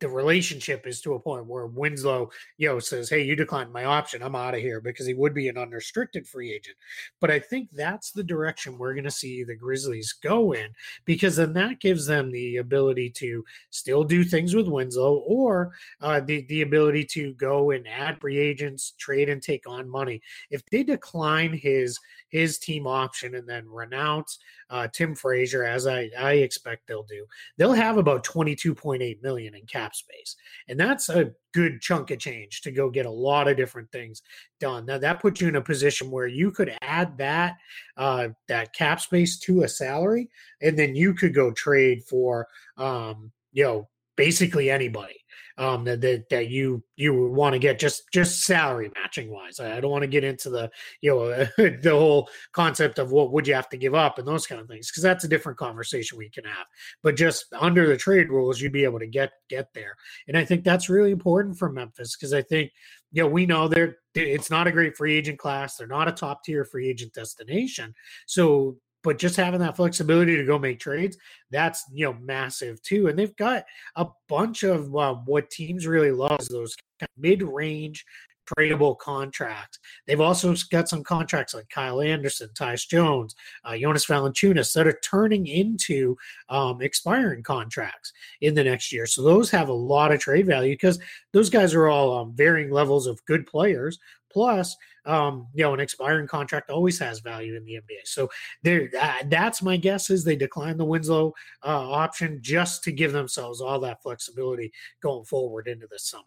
the 0.00 0.08
relationship 0.08 0.86
is 0.86 1.00
to 1.00 1.14
a 1.14 1.20
point 1.20 1.46
where 1.46 1.66
Winslow, 1.66 2.30
you 2.56 2.68
know, 2.68 2.78
says, 2.78 3.10
"Hey, 3.10 3.22
you 3.22 3.34
declined 3.34 3.72
my 3.72 3.84
option. 3.84 4.22
I'm 4.22 4.36
out 4.36 4.54
of 4.54 4.60
here," 4.60 4.80
because 4.80 5.06
he 5.06 5.14
would 5.14 5.34
be 5.34 5.48
an 5.48 5.58
unrestricted 5.58 6.26
free 6.26 6.52
agent. 6.52 6.76
But 7.20 7.30
I 7.30 7.38
think 7.38 7.70
that's 7.72 8.12
the 8.12 8.22
direction 8.22 8.78
we're 8.78 8.94
going 8.94 9.04
to 9.04 9.10
see 9.10 9.44
the 9.44 9.56
Grizzlies 9.56 10.12
go 10.12 10.52
in, 10.52 10.68
because 11.04 11.36
then 11.36 11.52
that 11.54 11.80
gives 11.80 12.06
them 12.06 12.30
the 12.30 12.58
ability 12.58 13.10
to 13.10 13.44
still 13.70 14.04
do 14.04 14.24
things 14.24 14.54
with 14.54 14.68
Winslow, 14.68 15.16
or 15.26 15.72
uh, 16.00 16.20
the 16.20 16.46
the 16.48 16.62
ability 16.62 17.04
to 17.04 17.34
go 17.34 17.70
and 17.70 17.86
add 17.88 18.20
free 18.20 18.38
agents, 18.38 18.92
trade, 18.98 19.28
and 19.28 19.42
take 19.42 19.68
on 19.68 19.88
money. 19.88 20.20
If 20.50 20.64
they 20.66 20.82
decline 20.82 21.52
his 21.52 21.98
his 22.28 22.58
team 22.58 22.86
option 22.86 23.34
and 23.34 23.48
then 23.48 23.68
renounce 23.68 24.38
uh, 24.70 24.88
Tim 24.92 25.14
Frazier, 25.14 25.64
as 25.64 25.86
I, 25.86 26.10
I 26.18 26.32
expect 26.34 26.86
they'll 26.86 27.04
do, 27.04 27.24
they'll 27.56 27.72
have 27.72 27.96
about 27.96 28.24
22.8 28.24 29.22
million 29.22 29.54
in 29.54 29.66
cap 29.66 29.94
space. 29.94 30.36
And 30.68 30.78
that's 30.78 31.08
a 31.08 31.32
good 31.52 31.80
chunk 31.80 32.10
of 32.10 32.18
change 32.18 32.60
to 32.62 32.70
go 32.70 32.90
get 32.90 33.06
a 33.06 33.10
lot 33.10 33.48
of 33.48 33.56
different 33.56 33.90
things 33.90 34.22
done. 34.60 34.86
Now 34.86 34.98
that 34.98 35.20
puts 35.20 35.40
you 35.40 35.48
in 35.48 35.56
a 35.56 35.62
position 35.62 36.10
where 36.10 36.26
you 36.26 36.50
could 36.50 36.76
add 36.82 37.16
that 37.18 37.56
uh, 37.96 38.28
that 38.48 38.74
cap 38.74 39.00
space 39.00 39.38
to 39.40 39.62
a 39.62 39.68
salary, 39.68 40.28
and 40.60 40.78
then 40.78 40.94
you 40.94 41.14
could 41.14 41.34
go 41.34 41.50
trade 41.52 42.04
for 42.04 42.48
um, 42.76 43.32
you 43.52 43.64
know 43.64 43.88
basically 44.16 44.70
anybody 44.70 45.24
um, 45.58 45.84
that, 45.84 46.00
that, 46.00 46.28
that 46.30 46.48
you 46.48 46.82
you 46.96 47.12
want 47.12 47.52
to 47.52 47.58
get 47.58 47.78
just 47.78 48.04
just 48.12 48.44
salary 48.44 48.90
matching 48.94 49.30
wise. 49.30 49.58
I, 49.58 49.76
I 49.76 49.80
don't 49.80 49.90
want 49.90 50.02
to 50.02 50.08
get 50.08 50.24
into 50.24 50.50
the 50.50 50.70
you 51.00 51.10
know 51.10 51.28
the 51.56 51.90
whole 51.90 52.28
concept 52.52 52.98
of 52.98 53.10
what 53.10 53.32
would 53.32 53.46
you 53.46 53.54
have 53.54 53.68
to 53.70 53.76
give 53.76 53.94
up 53.94 54.18
and 54.18 54.26
those 54.26 54.46
kind 54.46 54.60
of 54.60 54.68
things 54.68 54.90
because 54.90 55.02
that's 55.02 55.24
a 55.24 55.28
different 55.28 55.58
conversation 55.58 56.16
we 56.16 56.30
can 56.30 56.44
have. 56.44 56.66
But 57.02 57.16
just 57.16 57.46
under 57.58 57.86
the 57.88 57.96
trade 57.96 58.30
rules, 58.30 58.60
you'd 58.60 58.72
be 58.72 58.84
able 58.84 59.00
to 59.00 59.06
get 59.06 59.32
get 59.48 59.74
there, 59.74 59.96
and 60.28 60.38
I 60.38 60.44
think 60.44 60.62
that's 60.62 60.88
really 60.88 61.10
important 61.10 61.58
for 61.58 61.70
Memphis 61.70 62.16
because 62.16 62.32
I 62.32 62.42
think 62.42 62.70
you 63.10 63.22
know 63.22 63.28
we 63.28 63.44
know 63.44 63.66
they're 63.66 63.96
it's 64.14 64.50
not 64.50 64.66
a 64.66 64.72
great 64.72 64.96
free 64.96 65.16
agent 65.16 65.38
class. 65.38 65.76
They're 65.76 65.86
not 65.86 66.08
a 66.08 66.12
top 66.12 66.44
tier 66.44 66.64
free 66.64 66.88
agent 66.88 67.14
destination. 67.14 67.94
So 68.26 68.76
but 69.02 69.18
just 69.18 69.36
having 69.36 69.60
that 69.60 69.76
flexibility 69.76 70.36
to 70.36 70.44
go 70.44 70.58
make 70.58 70.80
trades, 70.80 71.16
that's 71.50 71.84
you 71.92 72.04
know 72.04 72.16
massive 72.20 72.82
too. 72.82 73.08
And 73.08 73.18
they've 73.18 73.36
got 73.36 73.64
a 73.96 74.06
bunch 74.28 74.62
of 74.62 74.94
uh, 74.96 75.14
what 75.14 75.50
teams 75.50 75.86
really 75.86 76.12
love 76.12 76.40
is 76.40 76.48
those 76.48 76.76
mid-range 77.16 78.04
tradable 78.48 78.96
contracts. 78.98 79.78
They've 80.06 80.20
also 80.20 80.54
got 80.70 80.88
some 80.88 81.02
contracts 81.02 81.54
like 81.54 81.68
Kyle 81.68 82.00
Anderson, 82.00 82.48
Tyus 82.54 82.88
Jones, 82.88 83.34
uh, 83.64 83.76
Jonas 83.76 84.06
Valanciunas 84.06 84.72
that 84.74 84.86
are 84.86 84.98
turning 85.04 85.46
into 85.46 86.16
um, 86.48 86.80
expiring 86.80 87.42
contracts 87.42 88.12
in 88.40 88.54
the 88.54 88.64
next 88.64 88.92
year. 88.92 89.06
So 89.06 89.22
those 89.22 89.50
have 89.50 89.68
a 89.68 89.74
lot 89.74 90.12
of 90.12 90.20
trade 90.20 90.46
value 90.46 90.74
because 90.74 90.98
those 91.32 91.50
guys 91.50 91.74
are 91.74 91.88
all 91.88 92.18
um, 92.18 92.34
varying 92.34 92.70
levels 92.70 93.06
of 93.06 93.24
good 93.26 93.46
players. 93.46 93.98
Plus, 94.30 94.76
um, 95.04 95.48
you 95.54 95.62
know, 95.62 95.74
an 95.74 95.80
expiring 95.80 96.26
contract 96.26 96.70
always 96.70 96.98
has 96.98 97.20
value 97.20 97.56
in 97.56 97.64
the 97.64 97.74
NBA. 97.74 98.04
So 98.04 98.28
there, 98.62 98.90
uh, 99.00 99.14
that's 99.26 99.62
my 99.62 99.76
guess 99.76 100.10
is 100.10 100.24
they 100.24 100.36
decline 100.36 100.76
the 100.76 100.84
Winslow 100.84 101.34
uh, 101.64 101.90
option 101.90 102.40
just 102.42 102.84
to 102.84 102.92
give 102.92 103.12
themselves 103.12 103.60
all 103.60 103.80
that 103.80 104.02
flexibility 104.02 104.72
going 105.02 105.24
forward 105.24 105.66
into 105.66 105.86
the 105.86 105.98
summer. 105.98 106.24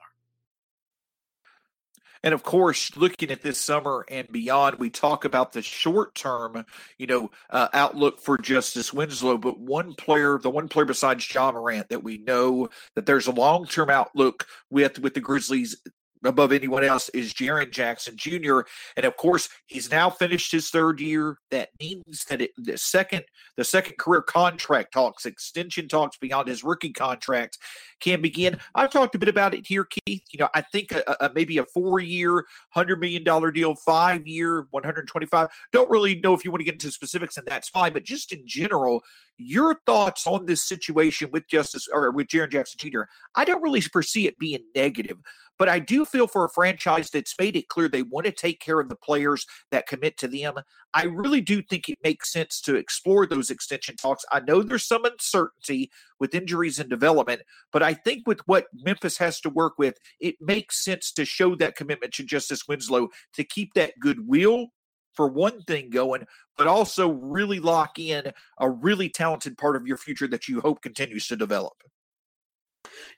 And 2.24 2.34
of 2.34 2.44
course, 2.44 2.96
looking 2.96 3.32
at 3.32 3.42
this 3.42 3.60
summer 3.60 4.06
and 4.08 4.32
beyond, 4.32 4.78
we 4.78 4.90
talk 4.90 5.26
about 5.26 5.54
the 5.54 5.62
short 5.62 6.14
term, 6.14 6.66
you 6.98 7.08
know, 7.08 7.32
uh, 7.50 7.70
outlook 7.74 8.22
for 8.22 8.38
Justice 8.38 8.94
Winslow. 8.94 9.38
But 9.38 9.60
one 9.60 9.96
player, 9.96 10.38
the 10.38 10.50
one 10.50 10.68
player 10.68 10.86
besides 10.86 11.34
Ja 11.34 11.52
Morant 11.52 11.90
that 11.90 12.04
we 12.04 12.20
know 12.20 12.70
that 12.96 13.08
there's 13.08 13.28
a 13.28 13.32
long 13.32 13.66
term 13.66 13.90
outlook 13.90 14.46
with 14.70 15.00
with 15.00 15.16
the 15.16 15.20
Grizzlies 15.20 15.76
above 16.24 16.52
anyone 16.52 16.84
else 16.84 17.10
is 17.10 17.34
Jaren 17.34 17.72
Jackson 17.72 18.16
Jr. 18.18 18.62
And 18.96 19.06
of 19.06 19.18
course, 19.18 19.50
he's 19.66 19.92
now 19.92 20.10
finished 20.10 20.52
his 20.52 20.70
third 20.70 21.00
year. 21.00 21.38
That 21.50 21.70
means 21.80 22.26
that 22.30 22.42
it, 22.42 22.52
the 22.58 22.78
second 22.78 23.24
the 23.58 23.64
second 23.64 23.98
career 23.98 24.22
contract 24.22 24.94
talks, 24.94 25.26
extension 25.26 25.88
talks 25.88 26.18
beyond 26.18 26.48
his 26.48 26.64
rookie 26.64 26.94
contract 26.94 27.58
can 28.00 28.22
begin. 28.22 28.58
I've 28.76 28.90
talked 28.90 29.16
a 29.16 29.20
bit 29.20 29.30
about 29.30 29.54
it 29.54 29.66
here, 29.66 29.86
Keith. 29.86 30.24
You 30.32 30.40
know, 30.40 30.50
I 30.54 30.62
think 30.62 30.92
a, 30.92 31.04
a, 31.20 31.32
maybe 31.34 31.58
a 31.58 31.66
four 31.66 32.00
year, 32.00 32.46
hundred 32.70 33.00
million 33.00 33.24
dollar 33.24 33.52
deal, 33.52 33.76
five 33.76 34.28
year, 34.28 34.68
one 34.72 34.84
hundred 34.84 35.08
twenty 35.08 35.28
five. 35.28 35.50
Don't 35.72 35.90
really 35.90 36.20
know 36.20 36.34
if 36.34 36.44
you 36.46 36.52
want 36.52 36.62
to 36.62 36.66
get 36.66 36.76
into 36.76 36.92
specifics, 36.92 37.38
and 37.38 37.48
that's 37.48 37.70
fine. 37.70 37.94
But 37.94 38.04
just 38.04 38.32
in 38.32 38.44
general, 38.46 39.04
your 39.38 39.80
thoughts 39.86 40.28
on 40.28 40.46
this 40.46 40.64
situation 40.64 41.30
with 41.32 41.48
Justice 41.48 41.88
or 41.92 42.12
with 42.12 42.28
Jaren 42.28 42.52
Jackson 42.52 42.92
Jr. 42.92 43.02
I 43.36 43.46
don't 43.46 43.62
really 43.62 43.82
foresee 43.82 44.28
it 44.28 44.38
being 44.38 44.64
negative. 44.76 45.18
But 45.62 45.70
I 45.70 45.78
do 45.78 46.06
feel 46.06 46.26
for 46.26 46.44
a 46.44 46.50
franchise 46.50 47.12
that's 47.12 47.36
made 47.38 47.56
it 47.56 47.68
clear 47.68 47.88
they 47.88 48.02
want 48.02 48.26
to 48.26 48.32
take 48.32 48.60
care 48.60 48.80
of 48.80 48.90
the 48.90 48.96
players 48.96 49.46
that 49.70 49.86
commit 49.86 50.18
to 50.18 50.28
them. 50.28 50.56
I 50.96 51.04
really 51.04 51.40
do 51.40 51.62
think 51.62 51.88
it 51.88 52.00
makes 52.04 52.34
sense 52.34 52.62
to 52.62 52.74
explore 52.74 53.28
those 53.28 53.52
extension 53.52 53.96
talks. 53.96 54.26
I 54.32 54.40
know 54.40 54.64
there's 54.64 54.88
some 54.88 55.06
uncertainty 55.06 55.92
with 56.20 56.34
injuries 56.34 56.80
and 56.80 56.90
development, 56.90 57.44
but 57.72 57.84
I 57.84 57.94
think 57.94 58.26
with 58.26 58.40
what 58.48 58.70
Memphis 58.74 59.20
has 59.20 59.40
to 59.42 59.52
work 59.52 59.74
with, 59.78 60.00
it 60.20 60.34
makes 60.42 60.84
sense 60.84 61.12
to 61.12 61.26
show 61.26 61.54
that 61.58 61.76
commitment 61.76 62.12
to 62.14 62.24
Justice 62.24 62.68
Winslow 62.68 63.10
to 63.36 63.44
keep 63.44 63.76
that 63.76 63.94
goodwill 64.00 64.70
for 65.14 65.28
one 65.28 65.62
thing 65.62 65.92
going, 65.92 66.26
but 66.58 66.66
also 66.66 67.12
really 67.12 67.60
lock 67.60 68.00
in 68.00 68.32
a 68.60 68.68
really 68.68 69.10
talented 69.10 69.60
part 69.60 69.76
of 69.76 69.86
your 69.86 69.98
future 69.98 70.28
that 70.28 70.48
you 70.48 70.60
hope 70.60 70.82
continues 70.82 71.28
to 71.28 71.36
develop. 71.36 71.74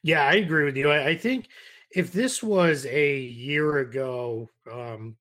Yeah, 0.01 0.27
I 0.27 0.33
agree 0.33 0.65
with 0.65 0.75
you. 0.75 0.91
I, 0.91 1.07
I 1.07 1.17
think 1.17 1.47
if 1.95 2.11
this 2.11 2.41
was 2.41 2.85
a 2.85 3.19
year 3.19 3.77
ago, 3.77 4.49
um, 4.71 5.15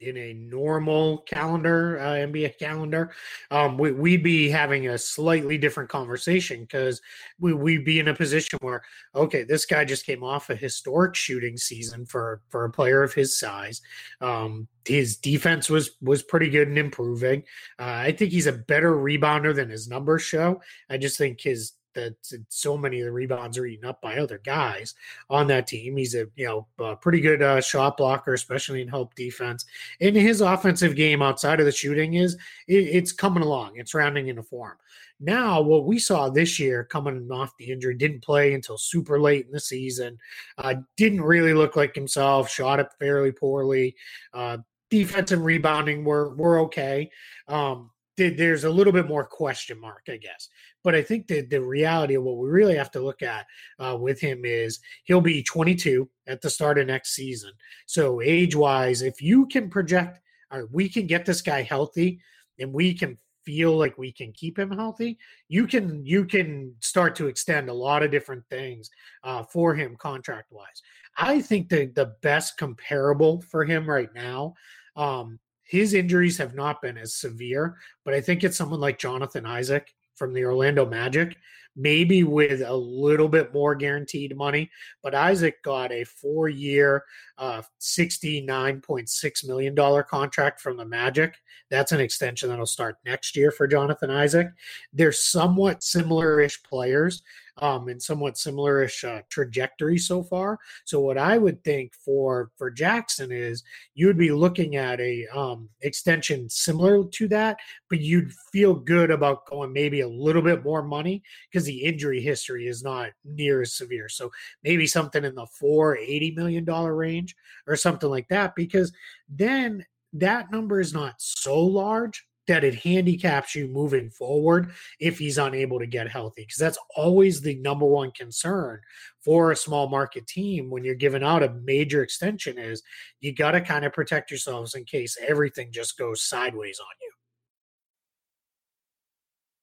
in 0.00 0.16
a 0.16 0.34
normal 0.34 1.18
calendar, 1.18 1.98
uh, 1.98 2.26
NBA 2.26 2.58
calendar, 2.58 3.12
um, 3.50 3.78
we, 3.78 3.92
would 3.92 4.22
be 4.22 4.48
having 4.48 4.88
a 4.88 4.98
slightly 4.98 5.58
different 5.58 5.88
conversation 5.88 6.60
because 6.60 7.00
we, 7.38 7.52
we'd 7.52 7.84
be 7.84 7.98
in 7.98 8.08
a 8.08 8.14
position 8.14 8.58
where, 8.62 8.82
okay, 9.14 9.44
this 9.44 9.66
guy 9.66 9.84
just 9.84 10.06
came 10.06 10.22
off 10.22 10.50
a 10.50 10.56
historic 10.56 11.14
shooting 11.14 11.56
season 11.56 12.04
for 12.06 12.42
for 12.48 12.64
a 12.64 12.70
player 12.70 13.02
of 13.02 13.14
his 13.14 13.38
size. 13.38 13.80
Um, 14.20 14.68
his 14.86 15.16
defense 15.16 15.70
was 15.70 15.92
was 16.00 16.22
pretty 16.22 16.50
good 16.50 16.68
and 16.68 16.78
improving. 16.78 17.44
Uh, 17.78 17.84
I 17.84 18.12
think 18.12 18.32
he's 18.32 18.46
a 18.46 18.52
better 18.52 18.92
rebounder 18.92 19.54
than 19.54 19.70
his 19.70 19.88
numbers 19.88 20.22
show. 20.22 20.60
I 20.90 20.98
just 20.98 21.18
think 21.18 21.40
his 21.40 21.72
that 21.94 22.14
so 22.48 22.76
many 22.76 23.00
of 23.00 23.06
the 23.06 23.12
rebounds 23.12 23.58
are 23.58 23.66
eaten 23.66 23.86
up 23.86 24.00
by 24.00 24.16
other 24.16 24.40
guys 24.44 24.94
on 25.30 25.46
that 25.48 25.66
team. 25.66 25.96
He's 25.96 26.14
a 26.14 26.26
you 26.36 26.46
know 26.46 26.66
a 26.78 26.96
pretty 26.96 27.20
good 27.20 27.42
uh, 27.42 27.60
shot 27.60 27.96
blocker, 27.96 28.34
especially 28.34 28.82
in 28.82 28.88
help 28.88 29.14
defense. 29.14 29.64
And 30.00 30.16
his 30.16 30.40
offensive 30.40 30.96
game 30.96 31.22
outside 31.22 31.60
of 31.60 31.66
the 31.66 31.72
shooting 31.72 32.14
is 32.14 32.34
it, 32.68 32.88
it's 32.88 33.12
coming 33.12 33.42
along. 33.42 33.76
It's 33.76 33.94
rounding 33.94 34.28
into 34.28 34.42
form. 34.42 34.76
Now, 35.20 35.60
what 35.60 35.86
we 35.86 35.98
saw 35.98 36.28
this 36.28 36.58
year 36.58 36.84
coming 36.84 37.30
off 37.30 37.56
the 37.58 37.70
injury 37.70 37.94
didn't 37.94 38.24
play 38.24 38.52
until 38.54 38.76
super 38.76 39.20
late 39.20 39.46
in 39.46 39.52
the 39.52 39.60
season. 39.60 40.18
Uh, 40.58 40.74
didn't 40.96 41.22
really 41.22 41.54
look 41.54 41.76
like 41.76 41.94
himself. 41.94 42.50
Shot 42.50 42.80
it 42.80 42.88
fairly 42.98 43.32
poorly. 43.32 43.94
Uh, 44.32 44.58
defensive 44.90 45.42
rebounding 45.42 46.04
were 46.04 46.34
were 46.34 46.60
okay. 46.60 47.10
Um, 47.48 47.90
there's 48.16 48.64
a 48.64 48.70
little 48.70 48.92
bit 48.92 49.08
more 49.08 49.24
question 49.24 49.80
mark, 49.80 50.02
I 50.08 50.16
guess. 50.16 50.48
But 50.82 50.94
I 50.94 51.02
think 51.02 51.26
that 51.28 51.50
the 51.50 51.60
reality 51.60 52.14
of 52.14 52.22
what 52.22 52.36
we 52.36 52.48
really 52.48 52.76
have 52.76 52.90
to 52.92 53.00
look 53.00 53.22
at 53.22 53.46
uh, 53.78 53.96
with 54.00 54.20
him 54.20 54.44
is 54.44 54.80
he'll 55.04 55.20
be 55.20 55.42
22 55.42 56.08
at 56.26 56.40
the 56.40 56.50
start 56.50 56.78
of 56.78 56.86
next 56.86 57.14
season. 57.14 57.52
So 57.86 58.20
age 58.20 58.54
wise, 58.54 59.02
if 59.02 59.20
you 59.20 59.46
can 59.46 59.68
project, 59.68 60.20
or 60.50 60.68
we 60.72 60.88
can 60.88 61.06
get 61.06 61.24
this 61.24 61.42
guy 61.42 61.62
healthy, 61.62 62.20
and 62.58 62.72
we 62.72 62.94
can 62.94 63.18
feel 63.44 63.76
like 63.76 63.98
we 63.98 64.12
can 64.12 64.32
keep 64.32 64.58
him 64.58 64.70
healthy, 64.70 65.18
you 65.48 65.66
can 65.66 66.04
you 66.04 66.24
can 66.24 66.74
start 66.80 67.14
to 67.16 67.26
extend 67.26 67.68
a 67.68 67.74
lot 67.74 68.02
of 68.02 68.10
different 68.10 68.44
things 68.48 68.90
uh, 69.22 69.42
for 69.42 69.74
him 69.74 69.96
contract 69.96 70.50
wise. 70.50 70.82
I 71.16 71.40
think 71.40 71.68
the 71.68 71.86
the 71.86 72.14
best 72.22 72.56
comparable 72.56 73.42
for 73.42 73.64
him 73.64 73.88
right 73.88 74.08
now 74.14 74.54
um, 74.96 75.38
his 75.64 75.94
injuries 75.94 76.38
have 76.38 76.54
not 76.54 76.80
been 76.82 76.96
as 76.96 77.14
severe, 77.14 77.76
but 78.04 78.14
I 78.14 78.20
think 78.20 78.44
it's 78.44 78.56
someone 78.56 78.80
like 78.80 78.98
Jonathan 78.98 79.46
Isaac 79.46 79.92
from 80.14 80.32
the 80.32 80.44
Orlando 80.44 80.86
Magic, 80.86 81.36
maybe 81.76 82.22
with 82.22 82.62
a 82.62 82.76
little 82.76 83.28
bit 83.28 83.52
more 83.52 83.74
guaranteed 83.74 84.36
money. 84.36 84.70
But 85.02 85.14
Isaac 85.14 85.62
got 85.62 85.90
a 85.90 86.04
four 86.04 86.48
year, 86.48 87.04
uh, 87.38 87.62
$69.6 87.80 89.46
million 89.48 90.04
contract 90.04 90.60
from 90.60 90.76
the 90.76 90.84
Magic. 90.84 91.34
That's 91.70 91.92
an 91.92 92.00
extension 92.00 92.48
that'll 92.48 92.66
start 92.66 92.98
next 93.04 93.36
year 93.36 93.50
for 93.50 93.66
Jonathan 93.66 94.10
Isaac. 94.10 94.48
They're 94.92 95.12
somewhat 95.12 95.82
similar 95.82 96.40
ish 96.40 96.62
players 96.62 97.22
um, 97.58 97.88
and 97.88 98.02
somewhat 98.02 98.34
similarish 98.34 99.04
uh, 99.04 99.22
trajectory 99.30 99.98
so 99.98 100.22
far. 100.22 100.58
So 100.84 101.00
what 101.00 101.18
I 101.18 101.38
would 101.38 101.62
think 101.62 101.94
for 101.94 102.50
for 102.56 102.70
Jackson 102.70 103.30
is 103.30 103.62
you 103.94 104.06
would 104.06 104.18
be 104.18 104.32
looking 104.32 104.76
at 104.76 105.00
a 105.00 105.26
um, 105.34 105.68
extension 105.82 106.48
similar 106.48 107.04
to 107.04 107.28
that, 107.28 107.58
but 107.88 108.00
you'd 108.00 108.32
feel 108.52 108.74
good 108.74 109.10
about 109.10 109.46
going 109.46 109.72
maybe 109.72 110.00
a 110.00 110.08
little 110.08 110.42
bit 110.42 110.64
more 110.64 110.82
money 110.82 111.22
because 111.50 111.64
the 111.64 111.82
injury 111.82 112.20
history 112.20 112.66
is 112.66 112.82
not 112.82 113.10
near 113.24 113.62
as 113.62 113.74
severe. 113.74 114.08
So 114.08 114.30
maybe 114.62 114.86
something 114.86 115.24
in 115.24 115.34
the 115.34 115.46
four 115.46 115.96
eighty 115.96 116.32
million 116.32 116.64
dollar 116.64 116.94
range 116.94 117.36
or 117.66 117.76
something 117.76 118.10
like 118.10 118.28
that, 118.28 118.54
because 118.54 118.92
then 119.28 119.84
that 120.12 120.50
number 120.50 120.80
is 120.80 120.94
not 120.94 121.14
so 121.18 121.58
large 121.58 122.24
that 122.46 122.64
it 122.64 122.74
handicaps 122.74 123.54
you 123.54 123.68
moving 123.68 124.10
forward 124.10 124.72
if 125.00 125.18
he's 125.18 125.38
unable 125.38 125.78
to 125.78 125.86
get 125.86 126.08
healthy 126.08 126.42
because 126.42 126.58
that's 126.58 126.78
always 126.96 127.40
the 127.40 127.56
number 127.56 127.86
one 127.86 128.10
concern 128.12 128.80
for 129.24 129.50
a 129.50 129.56
small 129.56 129.88
market 129.88 130.26
team 130.26 130.70
when 130.70 130.84
you're 130.84 130.94
giving 130.94 131.22
out 131.22 131.42
a 131.42 131.52
major 131.64 132.02
extension 132.02 132.58
is 132.58 132.82
you 133.20 133.34
got 133.34 133.52
to 133.52 133.60
kind 133.60 133.84
of 133.84 133.92
protect 133.92 134.30
yourselves 134.30 134.74
in 134.74 134.84
case 134.84 135.16
everything 135.26 135.72
just 135.72 135.96
goes 135.98 136.22
sideways 136.22 136.78
on 136.80 136.86
you 137.00 137.13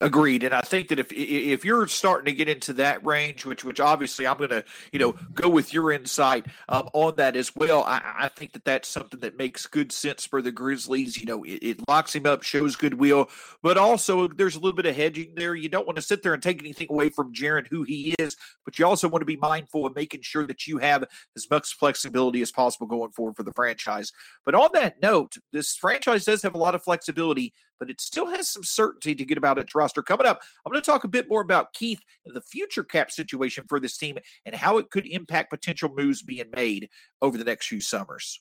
Agreed, 0.01 0.41
and 0.41 0.51
I 0.51 0.61
think 0.61 0.87
that 0.87 0.97
if 0.97 1.13
if 1.13 1.63
you're 1.63 1.87
starting 1.87 2.25
to 2.25 2.35
get 2.35 2.49
into 2.49 2.73
that 2.73 3.05
range, 3.05 3.45
which 3.45 3.63
which 3.63 3.79
obviously 3.79 4.25
I'm 4.25 4.37
going 4.37 4.49
to 4.49 4.65
you 4.91 4.97
know 4.97 5.11
go 5.35 5.47
with 5.47 5.75
your 5.75 5.91
insight 5.91 6.47
um, 6.69 6.89
on 6.93 7.13
that 7.17 7.35
as 7.35 7.55
well, 7.55 7.83
I, 7.83 8.01
I, 8.21 8.27
think 8.29 8.53
that 8.53 8.65
that's 8.65 8.89
something 8.89 9.19
that 9.19 9.37
makes 9.37 9.67
good 9.67 9.91
sense 9.91 10.25
for 10.25 10.41
the 10.41 10.51
Grizzlies. 10.51 11.17
You 11.17 11.27
know, 11.27 11.43
it, 11.43 11.59
it, 11.61 11.87
locks 11.87 12.15
him 12.15 12.25
up, 12.25 12.41
shows 12.41 12.75
goodwill, 12.75 13.29
but 13.61 13.77
also 13.77 14.27
there's 14.27 14.55
a 14.55 14.59
little 14.59 14.75
bit 14.75 14.87
of 14.87 14.95
hedging 14.95 15.33
there. 15.35 15.53
You 15.53 15.69
don't 15.69 15.85
want 15.85 15.97
to 15.97 16.01
sit 16.01 16.23
there 16.23 16.33
and 16.33 16.41
take 16.41 16.61
anything 16.61 16.87
away 16.89 17.09
from 17.09 17.31
Jaren 17.31 17.67
who 17.67 17.83
he 17.83 18.15
is, 18.17 18.35
but 18.65 18.79
you 18.79 18.87
also 18.87 19.07
want 19.07 19.21
to 19.21 19.25
be 19.27 19.37
mindful 19.37 19.85
of 19.85 19.95
making 19.95 20.23
sure 20.23 20.47
that 20.47 20.65
you 20.65 20.79
have 20.79 21.03
as 21.35 21.47
much 21.51 21.77
flexibility 21.77 22.41
as 22.41 22.51
possible 22.51 22.87
going 22.87 23.11
forward 23.11 23.35
for 23.35 23.43
the 23.43 23.53
franchise. 23.53 24.11
But 24.45 24.55
on 24.55 24.71
that 24.73 24.99
note, 24.99 25.37
this 25.53 25.75
franchise 25.75 26.25
does 26.25 26.41
have 26.41 26.55
a 26.55 26.57
lot 26.59 26.73
of 26.73 26.83
flexibility 26.83 27.53
but 27.81 27.89
it 27.89 27.99
still 27.99 28.27
has 28.27 28.47
some 28.47 28.63
certainty 28.63 29.15
to 29.15 29.25
get 29.25 29.39
about 29.39 29.57
its 29.57 29.73
roster. 29.73 30.03
Coming 30.03 30.27
up, 30.27 30.39
I'm 30.63 30.71
going 30.71 30.79
to 30.79 30.85
talk 30.85 31.03
a 31.03 31.07
bit 31.07 31.27
more 31.27 31.41
about 31.41 31.73
Keith 31.73 31.99
and 32.27 32.35
the 32.35 32.41
future 32.41 32.83
cap 32.83 33.09
situation 33.09 33.65
for 33.67 33.79
this 33.79 33.97
team 33.97 34.19
and 34.45 34.53
how 34.53 34.77
it 34.77 34.91
could 34.91 35.07
impact 35.07 35.49
potential 35.49 35.89
moves 35.91 36.21
being 36.21 36.45
made 36.55 36.89
over 37.23 37.39
the 37.39 37.43
next 37.43 37.65
few 37.65 37.81
summers. 37.81 38.39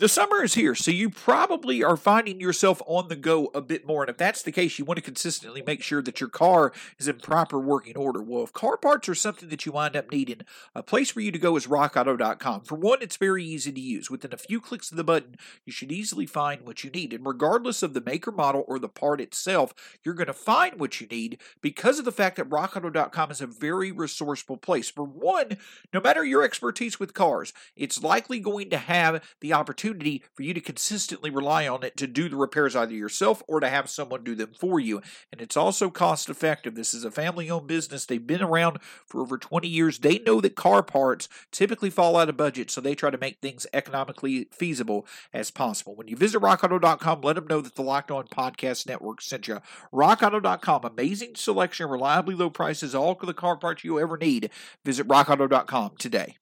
The 0.00 0.08
summer 0.08 0.42
is 0.42 0.54
here, 0.54 0.74
so 0.74 0.90
you 0.90 1.10
probably 1.10 1.84
are 1.84 1.94
finding 1.94 2.40
yourself 2.40 2.80
on 2.86 3.08
the 3.08 3.16
go 3.16 3.50
a 3.54 3.60
bit 3.60 3.86
more. 3.86 4.02
And 4.02 4.08
if 4.08 4.16
that's 4.16 4.42
the 4.42 4.50
case, 4.50 4.78
you 4.78 4.86
want 4.86 4.96
to 4.96 5.02
consistently 5.02 5.60
make 5.60 5.82
sure 5.82 6.00
that 6.00 6.22
your 6.22 6.30
car 6.30 6.72
is 6.98 7.06
in 7.06 7.18
proper 7.18 7.60
working 7.60 7.98
order. 7.98 8.22
Well, 8.22 8.44
if 8.44 8.52
car 8.54 8.78
parts 8.78 9.10
are 9.10 9.14
something 9.14 9.50
that 9.50 9.66
you 9.66 9.72
wind 9.72 9.96
up 9.96 10.10
needing, 10.10 10.40
a 10.74 10.82
place 10.82 11.10
for 11.10 11.20
you 11.20 11.30
to 11.32 11.38
go 11.38 11.54
is 11.54 11.66
rockauto.com. 11.66 12.62
For 12.62 12.76
one, 12.76 13.02
it's 13.02 13.18
very 13.18 13.44
easy 13.44 13.72
to 13.72 13.78
use. 13.80 14.10
Within 14.10 14.32
a 14.32 14.38
few 14.38 14.58
clicks 14.58 14.90
of 14.90 14.96
the 14.96 15.04
button, 15.04 15.34
you 15.66 15.72
should 15.74 15.92
easily 15.92 16.24
find 16.24 16.62
what 16.62 16.82
you 16.82 16.88
need. 16.88 17.12
And 17.12 17.26
regardless 17.26 17.82
of 17.82 17.92
the 17.92 18.00
maker 18.00 18.32
model 18.32 18.64
or 18.66 18.78
the 18.78 18.88
part 18.88 19.20
itself, 19.20 19.74
you're 20.02 20.14
going 20.14 20.28
to 20.28 20.32
find 20.32 20.80
what 20.80 21.02
you 21.02 21.08
need 21.08 21.36
because 21.60 21.98
of 21.98 22.06
the 22.06 22.10
fact 22.10 22.36
that 22.36 22.48
rockauto.com 22.48 23.30
is 23.30 23.42
a 23.42 23.46
very 23.46 23.92
resourceful 23.92 24.56
place. 24.56 24.88
For 24.88 25.04
one, 25.04 25.58
no 25.92 26.00
matter 26.00 26.24
your 26.24 26.42
expertise 26.42 26.98
with 26.98 27.12
cars, 27.12 27.52
it's 27.76 28.02
likely 28.02 28.40
going 28.40 28.70
to 28.70 28.78
have 28.78 29.22
the 29.40 29.52
opportunity 29.52 29.89
opportunity 29.90 30.22
for 30.34 30.42
you 30.42 30.54
to 30.54 30.60
consistently 30.60 31.30
rely 31.30 31.66
on 31.66 31.82
it 31.82 31.96
to 31.96 32.06
do 32.06 32.28
the 32.28 32.36
repairs 32.36 32.76
either 32.76 32.94
yourself 32.94 33.42
or 33.48 33.60
to 33.60 33.68
have 33.68 33.90
someone 33.90 34.24
do 34.24 34.34
them 34.34 34.52
for 34.58 34.78
you. 34.78 35.02
And 35.32 35.40
it's 35.40 35.56
also 35.56 35.90
cost 35.90 36.28
effective. 36.28 36.74
This 36.74 36.94
is 36.94 37.04
a 37.04 37.10
family 37.10 37.50
owned 37.50 37.66
business. 37.66 38.06
They've 38.06 38.24
been 38.24 38.42
around 38.42 38.78
for 39.06 39.20
over 39.20 39.38
20 39.38 39.68
years. 39.68 39.98
They 39.98 40.18
know 40.20 40.40
that 40.40 40.54
car 40.54 40.82
parts 40.82 41.28
typically 41.50 41.90
fall 41.90 42.16
out 42.16 42.28
of 42.28 42.36
budget, 42.36 42.70
so 42.70 42.80
they 42.80 42.94
try 42.94 43.10
to 43.10 43.18
make 43.18 43.40
things 43.40 43.66
economically 43.72 44.48
feasible 44.52 45.06
as 45.32 45.50
possible. 45.50 45.94
When 45.94 46.08
you 46.08 46.16
visit 46.16 46.40
rockauto.com, 46.40 47.20
let 47.22 47.36
them 47.36 47.46
know 47.46 47.60
that 47.60 47.74
the 47.74 47.82
Locked 47.82 48.10
On 48.10 48.26
Podcast 48.26 48.86
Network 48.86 49.20
sent 49.20 49.48
you. 49.48 49.60
RockAuto.com, 49.92 50.84
amazing 50.84 51.34
selection, 51.34 51.88
reliably 51.88 52.34
low 52.34 52.50
prices, 52.50 52.94
all 52.94 53.14
the 53.20 53.34
car 53.34 53.56
parts 53.56 53.84
you'll 53.84 54.00
ever 54.00 54.16
need. 54.16 54.50
Visit 54.84 55.06
RockAuto.com 55.06 55.96
today. 55.98 56.39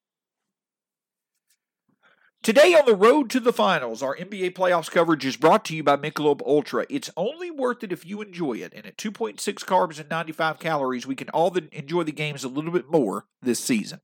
Today 2.43 2.73
on 2.75 2.87
the 2.87 2.95
road 2.95 3.31
to 3.31 3.41
the 3.41 3.53
finals, 3.53 4.01
our 4.01 4.17
NBA 4.17 4.55
playoffs 4.55 4.91
coverage 4.91 5.27
is 5.27 5.37
brought 5.37 5.65
to 5.67 5.77
you 5.77 5.83
by 5.83 5.97
Michelob 5.97 6.41
Ultra. 6.47 6.87
It's 6.89 7.11
only 7.17 7.51
worth 7.51 7.83
it 7.83 7.93
if 7.93 8.07
you 8.07 8.23
enjoy 8.23 8.55
it, 8.55 8.73
and 8.75 8.87
at 8.87 8.97
2.6 8.97 9.37
carbs 9.65 9.99
and 9.99 10.09
95 10.09 10.61
calories, 10.61 11.07
we 11.07 11.17
can 11.17 11.29
all 11.31 11.55
enjoy 11.73 12.05
the 12.05 12.13
games 12.13 12.45
a 12.45 12.49
little 12.49 12.71
bit 12.71 12.89
more 12.89 13.27
this 13.43 13.59
season. 13.59 14.01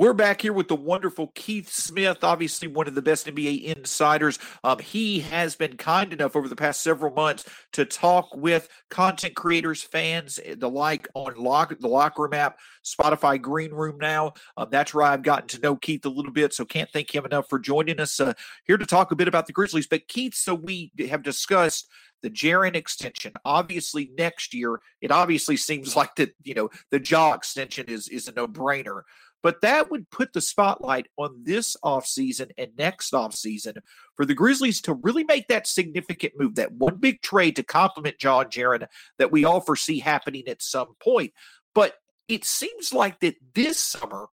We're 0.00 0.14
back 0.14 0.40
here 0.40 0.54
with 0.54 0.68
the 0.68 0.76
wonderful 0.76 1.26
Keith 1.34 1.68
Smith, 1.68 2.24
obviously 2.24 2.68
one 2.68 2.88
of 2.88 2.94
the 2.94 3.02
best 3.02 3.26
NBA 3.26 3.64
insiders. 3.64 4.38
Um, 4.64 4.78
he 4.78 5.20
has 5.20 5.56
been 5.56 5.76
kind 5.76 6.10
enough 6.10 6.34
over 6.34 6.48
the 6.48 6.56
past 6.56 6.82
several 6.82 7.12
months 7.12 7.44
to 7.72 7.84
talk 7.84 8.34
with 8.34 8.70
content 8.88 9.36
creators, 9.36 9.82
fans, 9.82 10.40
eh, 10.42 10.54
the 10.56 10.70
like 10.70 11.06
on 11.12 11.34
Lock, 11.34 11.78
the 11.78 11.86
Locker 11.86 12.22
Room 12.22 12.32
app, 12.32 12.58
Spotify 12.82 13.38
Green 13.38 13.72
Room 13.72 13.98
now. 13.98 14.32
Um, 14.56 14.68
that's 14.70 14.94
where 14.94 15.04
I've 15.04 15.22
gotten 15.22 15.48
to 15.48 15.60
know 15.60 15.76
Keith 15.76 16.06
a 16.06 16.08
little 16.08 16.32
bit, 16.32 16.54
so 16.54 16.64
can't 16.64 16.90
thank 16.90 17.14
him 17.14 17.26
enough 17.26 17.50
for 17.50 17.58
joining 17.58 18.00
us 18.00 18.18
uh, 18.20 18.32
here 18.64 18.78
to 18.78 18.86
talk 18.86 19.12
a 19.12 19.16
bit 19.16 19.28
about 19.28 19.46
the 19.46 19.52
Grizzlies. 19.52 19.86
But 19.86 20.08
Keith, 20.08 20.34
so 20.34 20.54
we 20.54 20.92
have 21.10 21.22
discussed 21.22 21.90
the 22.22 22.30
Jaren 22.30 22.74
extension. 22.74 23.32
Obviously, 23.44 24.10
next 24.16 24.54
year, 24.54 24.80
it 25.00 25.10
obviously 25.10 25.56
seems 25.56 25.94
like 25.96 26.14
that, 26.16 26.34
you 26.42 26.54
know, 26.54 26.70
the 26.90 27.04
Ja 27.04 27.34
extension 27.34 27.86
is 27.88 28.08
is 28.08 28.28
a 28.28 28.32
no-brainer. 28.32 29.02
But 29.42 29.62
that 29.62 29.90
would 29.90 30.10
put 30.10 30.32
the 30.32 30.40
spotlight 30.40 31.06
on 31.16 31.42
this 31.44 31.76
offseason 31.84 32.50
and 32.58 32.70
next 32.76 33.12
offseason 33.12 33.78
for 34.16 34.26
the 34.26 34.34
Grizzlies 34.34 34.80
to 34.82 34.94
really 34.94 35.24
make 35.24 35.48
that 35.48 35.66
significant 35.66 36.34
move, 36.36 36.56
that 36.56 36.72
one 36.72 36.96
big 36.96 37.22
trade 37.22 37.56
to 37.56 37.62
complement 37.62 38.22
Ja 38.22 38.44
Jaren 38.44 38.86
that 39.18 39.32
we 39.32 39.44
all 39.44 39.60
foresee 39.60 39.98
happening 39.98 40.46
at 40.46 40.62
some 40.62 40.94
point. 41.02 41.32
But 41.74 41.94
it 42.28 42.44
seems 42.44 42.92
like 42.92 43.20
that 43.20 43.36
this 43.54 43.78
summer, 43.78 44.28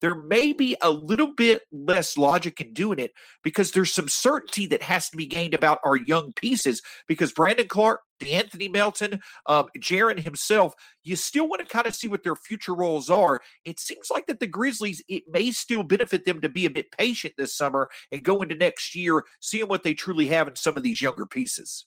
there 0.00 0.14
may 0.14 0.52
be 0.52 0.76
a 0.82 0.90
little 0.90 1.34
bit 1.34 1.62
less 1.70 2.16
logic 2.16 2.60
in 2.60 2.72
doing 2.72 2.98
it 2.98 3.12
because 3.44 3.72
there's 3.72 3.92
some 3.92 4.08
certainty 4.08 4.66
that 4.66 4.82
has 4.82 5.10
to 5.10 5.16
be 5.16 5.26
gained 5.26 5.54
about 5.54 5.78
our 5.84 5.96
young 5.96 6.32
pieces. 6.32 6.82
Because 7.06 7.32
Brandon 7.32 7.68
Clarke, 7.68 8.00
De'Anthony 8.20 8.72
Melton, 8.72 9.20
um, 9.46 9.66
Jaren 9.78 10.20
himself, 10.20 10.74
you 11.02 11.16
still 11.16 11.48
want 11.48 11.60
to 11.60 11.72
kind 11.72 11.86
of 11.86 11.94
see 11.94 12.08
what 12.08 12.22
their 12.22 12.36
future 12.36 12.74
roles 12.74 13.10
are. 13.10 13.40
It 13.64 13.78
seems 13.78 14.10
like 14.10 14.26
that 14.26 14.40
the 14.40 14.46
Grizzlies, 14.46 15.02
it 15.08 15.24
may 15.28 15.50
still 15.50 15.82
benefit 15.82 16.24
them 16.24 16.40
to 16.40 16.48
be 16.48 16.66
a 16.66 16.70
bit 16.70 16.90
patient 16.96 17.34
this 17.36 17.56
summer 17.56 17.88
and 18.10 18.22
go 18.22 18.42
into 18.42 18.54
next 18.54 18.94
year, 18.94 19.24
seeing 19.40 19.68
what 19.68 19.82
they 19.82 19.94
truly 19.94 20.28
have 20.28 20.48
in 20.48 20.56
some 20.56 20.76
of 20.76 20.82
these 20.82 21.02
younger 21.02 21.26
pieces. 21.26 21.86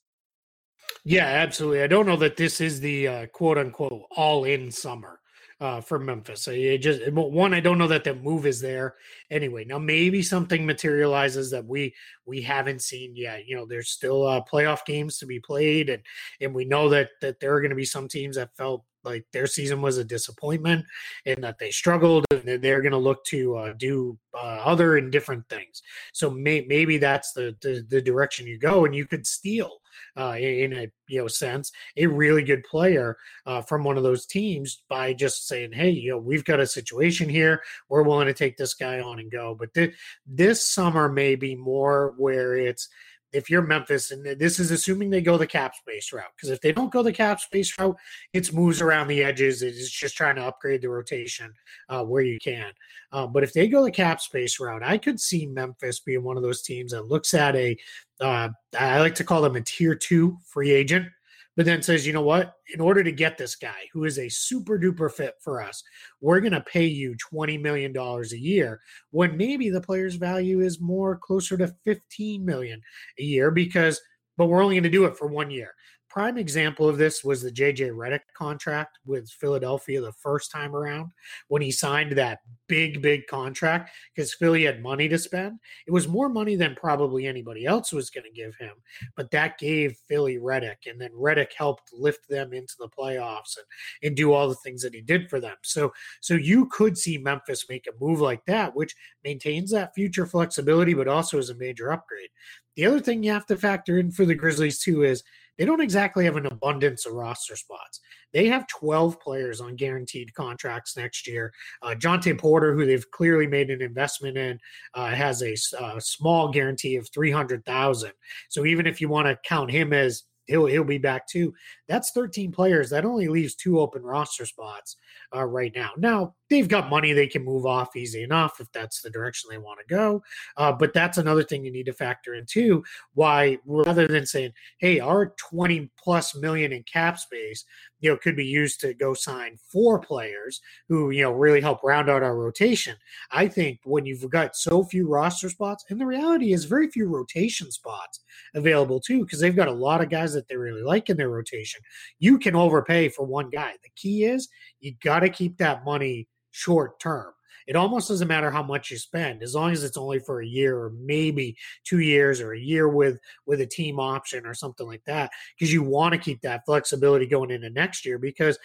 Yeah, 1.06 1.26
absolutely. 1.26 1.82
I 1.82 1.88
don't 1.88 2.06
know 2.06 2.18
that 2.18 2.38
this 2.38 2.62
is 2.62 2.80
the 2.80 3.08
uh, 3.08 3.26
quote 3.28 3.58
unquote 3.58 4.04
all 4.12 4.44
in 4.44 4.72
summer 4.72 5.20
uh, 5.60 5.82
for 5.82 6.00
Memphis. 6.00 6.42
So 6.42 6.52
it 6.52 6.80
just 6.80 7.12
one, 7.12 7.54
I 7.54 7.60
don't 7.60 7.78
know 7.78 7.88
that 7.88 8.04
the 8.04 8.16
move 8.16 8.46
is 8.46 8.62
there 8.62 8.96
anyway. 9.30 9.66
Now 9.66 9.80
maybe 9.80 10.22
something 10.22 10.66
materializes 10.66 11.52
that 11.52 11.66
we 11.66 11.94
we 12.26 12.42
haven't 12.42 12.82
seen 12.82 13.16
yet. 13.16 13.48
You 13.48 13.56
know, 13.56 13.66
there's 13.66 13.90
still 13.90 14.26
uh, 14.26 14.42
playoff 14.52 14.86
games 14.86 15.18
to 15.20 15.26
be 15.26 15.40
played, 15.40 15.90
and 15.90 16.04
and 16.42 16.54
we 16.54 16.66
know 16.66 16.90
that 16.90 17.10
that 17.22 17.40
there 17.40 17.54
are 17.54 17.62
going 17.62 17.70
to 17.70 17.76
be 17.76 17.86
some 17.86 18.08
teams 18.08 18.36
that 18.36 18.56
felt 18.56 18.84
like 19.04 19.26
their 19.32 19.48
season 19.48 19.82
was 19.82 19.98
a 19.98 20.04
disappointment 20.04 20.86
and 21.26 21.44
that 21.44 21.60
they 21.60 21.72
struggled 21.72 22.26
and 22.32 22.62
they're 22.62 22.82
going 22.82 22.92
to 22.92 22.98
look 22.98 23.24
to 23.26 23.56
uh, 23.58 23.74
do 23.78 24.18
uh, 24.34 24.62
other 24.64 24.98
and 24.98 25.12
different 25.12 25.48
things. 25.50 25.82
So 26.14 26.30
may, 26.30 26.66
maybe 26.68 26.98
that's 26.98 27.34
the, 27.34 27.56
the, 27.62 27.86
the 27.88 28.02
direction 28.02 28.48
you 28.48 28.58
go 28.58 28.86
and 28.86 28.96
you 28.96 29.06
could 29.06 29.28
steal 29.28 29.80
uh, 30.18 30.36
in 30.38 30.74
a 30.74 30.92
you 31.08 31.20
know 31.20 31.28
sense 31.28 31.72
a 31.98 32.06
really 32.06 32.44
good 32.44 32.64
player 32.64 33.18
uh, 33.46 33.62
from 33.62 33.84
one 33.84 33.98
of 33.98 34.04
those 34.04 34.26
teams 34.26 34.84
by 34.90 35.14
just 35.14 35.48
saying 35.48 35.72
hey 35.72 35.90
you 35.90 36.12
know 36.12 36.18
we've 36.18 36.46
got 36.46 36.60
a 36.60 36.68
situation 36.68 37.30
here. 37.30 37.62
We're 37.90 38.04
willing 38.04 38.28
to 38.28 38.34
take 38.34 38.58
this 38.58 38.74
guy 38.74 39.02
on 39.02 39.20
and 39.20 39.32
go. 39.32 39.56
But 39.58 39.74
th- 39.74 39.94
this 40.26 40.66
summer 40.68 41.10
may 41.10 41.36
be 41.36 41.56
more 41.56 42.14
where 42.18 42.56
it's 42.56 42.90
if 43.34 43.50
you're 43.50 43.62
Memphis, 43.62 44.12
and 44.12 44.26
this 44.40 44.60
is 44.60 44.72
assuming 44.72 45.10
they 45.10 45.22
go 45.22 45.38
the 45.38 45.48
cap 45.48 45.76
space 45.76 46.14
route, 46.14 46.32
because 46.36 46.50
if 46.50 46.62
they 46.62 46.72
don't 46.72 46.92
go 46.92 47.04
the 47.04 47.12
cap 47.12 47.40
space 47.40 47.78
route, 47.78 47.96
it's 48.32 48.54
moves 48.54 48.82
around 48.82 49.08
the 49.08 49.24
edges. 49.24 49.62
It's 49.62 49.90
just 49.90 50.16
trying 50.16 50.36
to 50.36 50.46
upgrade 50.46 50.82
the 50.82 50.90
rotation 50.90 51.54
uh, 51.90 52.04
where 52.04 52.24
you 52.24 52.40
can. 52.40 52.72
Uh, 53.12 53.28
but 53.28 53.44
if 53.44 53.54
they 53.54 53.68
go 53.68 53.84
the 53.84 53.92
cap 53.92 54.22
space 54.22 54.60
route, 54.60 54.84
I 54.84 54.98
could 54.98 55.20
see 55.20 55.46
Memphis 55.48 56.00
being 56.00 56.24
one 56.24 56.38
of 56.38 56.44
those 56.44 56.62
teams 56.62 56.92
that 56.92 57.08
looks 57.08 57.34
at 57.34 57.56
a, 57.56 57.76
uh, 58.22 58.50
I 58.80 59.00
like 59.00 59.16
to 59.16 59.24
call 59.24 59.42
them 59.42 59.56
a 59.56 59.62
tier 59.62 59.96
two 59.96 60.38
free 60.46 60.72
agent 60.72 61.08
but 61.56 61.66
then 61.66 61.82
says, 61.82 62.06
you 62.08 62.14
know 62.14 62.24
what? 62.24 62.54
In 62.74 62.82
order 62.82 63.04
to 63.04 63.12
get 63.12 63.38
this 63.38 63.56
guy 63.56 63.88
who 63.92 64.06
is 64.06 64.18
a 64.18 64.30
super 64.30 64.80
duper 64.80 65.12
fit 65.12 65.36
for 65.42 65.62
us, 65.62 65.84
we're 66.22 66.40
going 66.40 66.54
to 66.54 66.62
pay 66.62 66.86
you 66.86 67.16
$20 67.34 67.62
million 67.62 67.96
a 67.96 68.36
year 68.36 68.82
when 69.12 69.38
maybe 69.38 69.70
the 69.70 69.82
player's 69.82 70.16
value 70.16 70.62
is 70.62 70.82
more 70.82 71.18
closer 71.18 71.58
to 71.58 71.74
15 71.84 72.44
million 72.44 72.82
a 73.20 73.24
year 73.24 73.52
because, 73.52 74.02
but 74.38 74.48
we're 74.48 74.64
only 74.64 74.76
going 74.76 74.84
to 74.84 74.90
do 74.90 75.06
it 75.06 75.18
for 75.18 75.28
one 75.28 75.52
year 75.52 75.74
prime 76.14 76.38
example 76.38 76.88
of 76.88 77.00
this 77.00 77.24
was 77.24 77.42
the 77.42 77.52
JJ 77.52 77.90
Redick 77.90 78.20
contract 78.38 79.00
with 79.04 79.28
Philadelphia 79.32 80.00
the 80.00 80.12
first 80.12 80.52
time 80.52 80.76
around 80.76 81.10
when 81.48 81.60
he 81.60 81.72
signed 81.72 82.12
that 82.12 82.42
big, 82.68 83.02
big 83.02 83.26
contract 83.26 83.90
because 84.16 84.32
Philly 84.32 84.66
had 84.66 84.84
money 84.84 85.10
to 85.10 85.18
spend. 85.18 85.58
It 85.88 85.92
was 85.92 86.08
more 86.08 86.30
money 86.30 86.56
than 86.56 86.76
probably 86.76 87.26
anybody 87.26 87.66
else 87.66 87.92
was 87.92 88.12
going 88.12 88.26
to 88.26 88.30
give 88.30 88.56
him, 88.58 88.74
but 89.16 89.32
that 89.32 89.58
gave 89.58 89.98
Philly 90.08 90.38
Redick, 90.38 90.86
and 90.86 91.02
then 91.02 91.10
Redick 91.14 91.54
helped 91.58 91.92
lift 91.92 92.30
them 92.30 92.54
into 92.54 92.76
the 92.78 92.90
playoffs 92.90 93.58
and, 93.58 94.08
and 94.08 94.16
do 94.16 94.34
all 94.34 94.48
the 94.48 94.56
things 94.56 94.84
that 94.84 94.94
he 94.94 95.02
did 95.02 95.32
for 95.32 95.40
them. 95.40 95.56
So, 95.64 95.94
so 96.22 96.36
you 96.36 96.68
could 96.68 96.96
see 96.96 97.18
Memphis 97.18 97.66
make 97.68 97.88
a 97.88 98.04
move 98.04 98.22
like 98.22 98.46
that, 98.46 98.76
which 98.76 98.96
maintains 99.24 99.72
that 99.72 99.96
future 99.96 100.28
flexibility, 100.28 100.94
but 100.94 101.08
also 101.08 101.40
is 101.40 101.50
a 101.50 101.56
major 101.56 101.92
upgrade. 101.92 102.30
The 102.76 102.86
other 102.86 103.00
thing 103.00 103.24
you 103.24 103.32
have 103.32 103.48
to 103.48 103.58
factor 103.58 103.98
in 103.98 104.12
for 104.12 104.26
the 104.26 104.36
Grizzlies 104.36 104.80
too 104.80 105.04
is 105.04 105.24
they 105.58 105.66
don't 105.66 105.82
exactly 105.82 106.26
have 106.26 106.36
an 106.36 106.46
abundance 106.46 107.06
of 107.06 107.14
roster 107.14 107.56
spots. 107.56 108.00
They 108.34 108.48
have 108.48 108.68
12 108.68 109.20
players 109.20 109.62
on 109.62 109.76
guaranteed 109.76 110.34
contracts 110.34 110.98
next 110.98 111.28
year. 111.28 111.54
Uh, 111.82 111.96
Jontay 111.96 112.40
Porter, 112.40 112.74
who 112.74 112.86
they've 112.86 113.10
clearly 113.12 113.48
made 113.48 113.70
an 113.70 113.82
investment 113.82 114.38
in, 114.38 114.60
uh, 114.96 115.10
has 115.10 115.44
a 115.44 115.56
uh, 115.80 116.00
small 116.00 116.50
guarantee 116.50 116.96
of 116.96 117.08
300,000. 117.14 118.12
So 118.50 118.66
even 118.66 118.88
if 118.88 119.00
you 119.00 119.10
want 119.10 119.28
to 119.28 119.38
count 119.48 119.70
him 119.70 119.94
as 119.94 120.24
he'll 120.46 120.66
he'll 120.66 120.84
be 120.84 120.98
back 120.98 121.28
too. 121.28 121.54
That's 121.88 122.12
13 122.12 122.52
players. 122.52 122.90
That 122.90 123.06
only 123.06 123.28
leaves 123.28 123.56
two 123.56 123.80
open 123.80 124.04
roster 124.04 124.46
spots 124.46 124.96
uh, 125.36 125.46
right 125.46 125.72
now. 125.76 125.92
Now 125.98 126.36
they've 126.50 126.68
got 126.68 126.90
money 126.90 127.14
they 127.14 127.28
can 127.28 127.44
move 127.44 127.66
off 127.66 127.96
easy 127.96 128.24
enough 128.24 128.60
if 128.60 128.72
that's 128.72 129.02
the 129.02 129.10
direction 129.10 129.50
they 129.50 129.58
want 129.58 129.80
to 129.80 129.94
go. 129.94 130.24
Uh, 130.58 130.72
but 130.72 130.94
that's 130.94 131.18
another 131.18 131.44
thing 131.44 131.64
you 131.64 131.72
need 131.72 131.86
to 131.86 131.94
factor 131.94 132.34
in 132.36 132.46
too. 132.46 132.84
Why 133.14 133.58
rather 133.66 134.08
than 134.08 134.26
saying, 134.26 134.54
"Hey, 134.78 135.00
our 135.00 135.34
20 135.50 135.92
plus 135.98 136.36
million 136.36 136.72
in 136.72 136.84
cap 136.84 137.20
space, 137.20 137.66
you 138.04 138.12
know, 138.12 138.18
could 138.18 138.36
be 138.36 138.46
used 138.46 138.82
to 138.82 138.94
go 138.94 139.14
sign 139.14 139.58
four 139.72 139.98
players 140.00 140.62
who 140.90 141.10
you 141.12 141.24
know 141.24 141.32
really 141.32 141.62
help 141.62 141.82
round 141.84 142.10
out 142.10 142.22
our 142.22 142.38
rotation." 142.38 142.96
I 143.32 143.48
think 143.48 143.80
when 143.86 144.06
you've 144.06 144.30
got 144.30 144.56
so 144.56 144.84
few 144.84 145.08
roster 145.08 145.50
spots, 145.50 145.86
and 145.90 146.00
the 146.00 146.06
reality 146.06 146.54
is 146.54 146.66
very 146.66 146.90
few 146.92 147.08
rotation 147.08 147.72
spots 147.72 148.20
available 148.54 149.00
too, 149.00 149.22
because 149.24 149.40
they've 149.40 149.56
got 149.56 149.70
a 149.70 149.74
lot 149.74 150.02
of 150.02 150.10
guys 150.10 150.34
that 150.34 150.48
they 150.48 150.58
really 150.58 150.84
like 150.84 151.10
in 151.10 151.18
their 151.18 151.30
rotation. 151.30 151.82
You 152.20 152.38
can 152.38 152.56
overpay 152.56 153.10
for 153.10 153.26
one 153.26 153.50
guy. 153.50 153.74
The 153.82 153.90
key 153.96 154.26
is 154.26 154.50
you 154.82 154.94
got 155.04 155.22
to 155.22 155.30
keep 155.30 155.58
that 155.58 155.86
money 155.86 156.28
short 156.52 157.00
term. 157.00 157.34
It 157.68 157.76
almost 157.76 158.08
doesn't 158.08 158.28
matter 158.28 158.52
how 158.52 158.64
much 158.64 158.92
you 158.92 158.98
spend 158.98 159.44
as 159.44 159.56
long 159.56 159.72
as 159.72 159.84
it's 159.84 159.98
only 159.98 160.20
for 160.20 160.42
a 160.42 160.48
year 160.48 160.78
or 160.78 160.92
maybe 160.92 161.58
two 161.84 162.00
years 162.00 162.42
or 162.42 162.54
a 162.54 162.60
year 162.60 162.88
with 162.88 163.20
with 163.46 163.62
a 163.62 163.66
team 163.66 164.00
option 164.00 164.46
or 164.46 164.54
something 164.54 164.88
like 164.88 165.04
that 165.06 165.32
because 165.58 165.72
you 165.72 165.84
want 165.84 166.14
to 166.14 166.20
keep 166.20 166.42
that 166.42 166.66
flexibility 166.66 167.26
going 167.26 167.52
into 167.52 167.70
next 167.70 168.06
year 168.06 168.18
because 168.18 168.58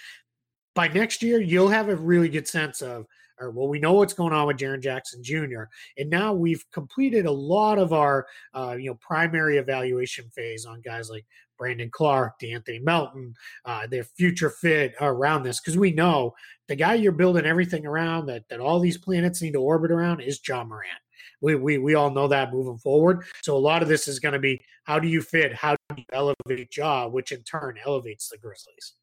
by 0.75 0.89
next 0.89 1.23
year 1.23 1.41
you'll 1.41 1.69
have 1.69 1.89
a 1.89 1.97
really 1.97 2.29
good 2.29 2.49
sense 2.49 2.83
of 2.83 3.07
well, 3.41 3.69
we 3.69 3.79
know 3.79 3.95
what's 3.95 4.13
going 4.13 4.33
on 4.33 4.47
with 4.47 4.57
Jaren 4.57 4.83
Jackson 4.83 5.23
Jr. 5.23 5.65
And 5.97 6.11
now 6.11 6.33
we've 6.33 6.65
completed 6.73 7.27
a 7.27 7.33
lot 7.33 7.79
of 7.79 7.93
our, 7.93 8.27
uh, 8.55 8.77
you 8.79 8.91
know, 8.91 8.95
primary 9.01 9.59
evaluation 9.59 10.29
phase 10.31 10.67
on 10.67 10.81
guys 10.81 11.11
like 11.11 11.25
Brandon 11.59 11.91
Clarke, 11.91 12.39
De'Anthony 12.41 12.83
Melton, 12.83 13.35
uh, 13.65 13.87
their 13.87 14.05
future 14.05 14.51
fit 14.51 14.95
around 15.01 15.43
this, 15.43 15.61
because 15.61 15.77
we 15.77 15.93
know 15.93 16.35
the 16.69 16.77
guy 16.77 16.95
you're 16.95 17.13
building 17.13 17.45
everything 17.45 17.85
around 17.85 18.27
that 18.27 18.49
that 18.49 18.61
all 18.61 18.79
these 18.79 18.99
planets 18.99 19.43
need 19.43 19.53
to 19.53 19.61
orbit 19.61 19.91
around 19.91 20.21
is 20.21 20.41
Ja 20.47 20.65
Morant. 20.65 21.01
We, 21.41 21.55
we, 21.55 21.79
we 21.79 21.95
all 21.95 22.11
know 22.11 22.29
that 22.29 22.53
moving 22.53 22.79
forward. 22.79 23.25
So 23.43 23.57
a 23.57 23.59
lot 23.59 23.83
of 23.83 23.89
this 23.89 24.09
is 24.09 24.19
going 24.19 24.33
to 24.33 24.39
be 24.39 24.61
how 24.85 24.99
do 24.99 25.09
you 25.09 25.23
fit? 25.23 25.55
How 25.55 25.77
do 25.91 25.97
you 25.97 26.05
elevate 26.13 26.77
Ja, 26.77 27.07
which 27.07 27.33
in 27.33 27.43
turn 27.43 27.77
elevates 27.85 28.29
the 28.29 28.39
Grizzlies. 28.39 28.95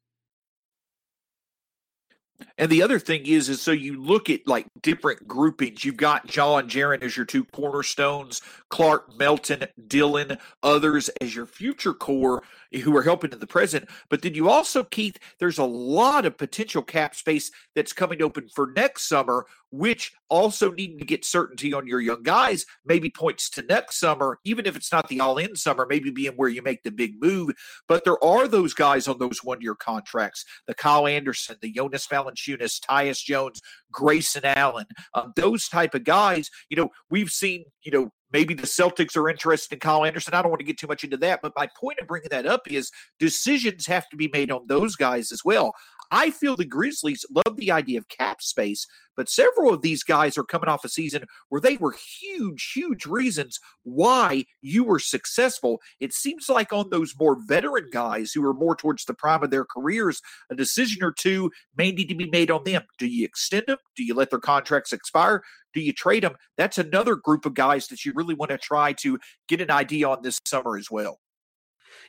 And 2.58 2.70
the 2.70 2.82
other 2.82 2.98
thing 2.98 3.26
is, 3.26 3.48
is 3.48 3.60
so 3.60 3.72
you 3.72 4.00
look 4.00 4.30
at 4.30 4.46
like 4.46 4.66
different 4.80 5.26
groupings. 5.26 5.84
You've 5.84 5.96
got 5.96 6.34
Ja 6.34 6.56
and 6.56 6.70
Jaren 6.70 7.02
as 7.02 7.16
your 7.16 7.26
two 7.26 7.44
cornerstones, 7.44 8.40
Clarke, 8.68 9.16
Melton, 9.18 9.64
Dillon, 9.86 10.38
others 10.62 11.08
as 11.20 11.34
your 11.34 11.46
future 11.46 11.94
core 11.94 12.42
who 12.72 12.96
are 12.96 13.02
helping 13.02 13.32
in 13.32 13.38
the 13.38 13.46
present. 13.46 13.88
But 14.08 14.22
then 14.22 14.34
you 14.34 14.48
also, 14.48 14.84
Keith, 14.84 15.18
there's 15.38 15.58
a 15.58 15.64
lot 15.64 16.24
of 16.24 16.36
potential 16.36 16.82
cap 16.82 17.14
space 17.14 17.50
that's 17.74 17.92
coming 17.92 18.22
open 18.22 18.48
for 18.48 18.72
next 18.74 19.08
summer, 19.08 19.46
which 19.76 20.12
also 20.28 20.72
need 20.72 20.98
to 20.98 21.04
get 21.04 21.24
certainty 21.24 21.72
on 21.72 21.86
your 21.86 22.00
young 22.00 22.22
guys. 22.22 22.64
Maybe 22.84 23.10
points 23.10 23.48
to 23.50 23.62
next 23.62 23.98
summer, 24.00 24.38
even 24.44 24.66
if 24.66 24.76
it's 24.76 24.90
not 24.90 25.08
the 25.08 25.20
all 25.20 25.38
in 25.38 25.56
summer, 25.56 25.86
maybe 25.88 26.10
being 26.10 26.32
where 26.32 26.48
you 26.48 26.62
make 26.62 26.82
the 26.82 26.90
big 26.90 27.14
move. 27.20 27.50
But 27.88 28.04
there 28.04 28.22
are 28.24 28.48
those 28.48 28.74
guys 28.74 29.06
on 29.08 29.18
those 29.18 29.44
one 29.44 29.60
year 29.60 29.74
contracts 29.74 30.44
the 30.66 30.74
Kyle 30.74 31.06
Anderson, 31.06 31.56
the 31.60 31.72
Jonas 31.72 32.06
Valanciunas, 32.06 32.80
Tyus 32.80 33.22
Jones, 33.22 33.60
Grayson 33.92 34.44
Allen, 34.44 34.86
um, 35.14 35.32
those 35.36 35.68
type 35.68 35.94
of 35.94 36.04
guys. 36.04 36.50
You 36.68 36.76
know, 36.76 36.88
we've 37.10 37.30
seen, 37.30 37.64
you 37.82 37.92
know, 37.92 38.10
maybe 38.32 38.54
the 38.54 38.66
Celtics 38.66 39.16
are 39.16 39.28
interested 39.28 39.74
in 39.74 39.80
Kyle 39.80 40.04
Anderson. 40.04 40.34
I 40.34 40.42
don't 40.42 40.50
want 40.50 40.60
to 40.60 40.66
get 40.66 40.78
too 40.78 40.86
much 40.86 41.04
into 41.04 41.16
that, 41.18 41.40
but 41.42 41.52
my 41.56 41.68
point 41.78 41.98
of 42.00 42.08
bringing 42.08 42.28
that 42.30 42.46
up 42.46 42.70
is 42.70 42.90
decisions 43.18 43.86
have 43.86 44.08
to 44.08 44.16
be 44.16 44.28
made 44.28 44.50
on 44.50 44.66
those 44.66 44.96
guys 44.96 45.32
as 45.32 45.42
well. 45.44 45.72
I 46.10 46.30
feel 46.30 46.56
the 46.56 46.64
Grizzlies 46.64 47.24
love 47.30 47.56
the 47.56 47.70
idea 47.70 47.98
of 47.98 48.08
cap 48.08 48.42
space, 48.42 48.86
but 49.16 49.28
several 49.28 49.72
of 49.72 49.82
these 49.82 50.02
guys 50.02 50.36
are 50.36 50.44
coming 50.44 50.68
off 50.68 50.84
a 50.84 50.88
season 50.88 51.24
where 51.48 51.60
they 51.60 51.76
were 51.76 51.94
huge, 52.20 52.72
huge 52.74 53.06
reasons 53.06 53.58
why 53.82 54.44
you 54.60 54.84
were 54.84 54.98
successful. 54.98 55.80
It 56.00 56.12
seems 56.12 56.48
like 56.48 56.72
on 56.72 56.90
those 56.90 57.14
more 57.18 57.36
veteran 57.46 57.88
guys 57.92 58.32
who 58.32 58.44
are 58.44 58.54
more 58.54 58.76
towards 58.76 59.04
the 59.04 59.14
prime 59.14 59.42
of 59.42 59.50
their 59.50 59.64
careers, 59.64 60.20
a 60.50 60.54
decision 60.54 61.02
or 61.02 61.12
two 61.12 61.50
may 61.76 61.90
need 61.92 62.08
to 62.08 62.14
be 62.14 62.28
made 62.28 62.50
on 62.50 62.64
them. 62.64 62.82
Do 62.98 63.06
you 63.06 63.24
extend 63.24 63.64
them? 63.66 63.78
Do 63.96 64.04
you 64.04 64.14
let 64.14 64.30
their 64.30 64.38
contracts 64.38 64.92
expire? 64.92 65.42
Do 65.72 65.80
you 65.80 65.92
trade 65.92 66.22
them? 66.22 66.36
That's 66.56 66.78
another 66.78 67.16
group 67.16 67.46
of 67.46 67.54
guys 67.54 67.88
that 67.88 68.04
you 68.04 68.12
really 68.14 68.34
want 68.34 68.50
to 68.50 68.58
try 68.58 68.92
to 68.94 69.18
get 69.48 69.60
an 69.60 69.70
idea 69.70 70.08
on 70.08 70.22
this 70.22 70.40
summer 70.46 70.76
as 70.76 70.90
well. 70.90 71.18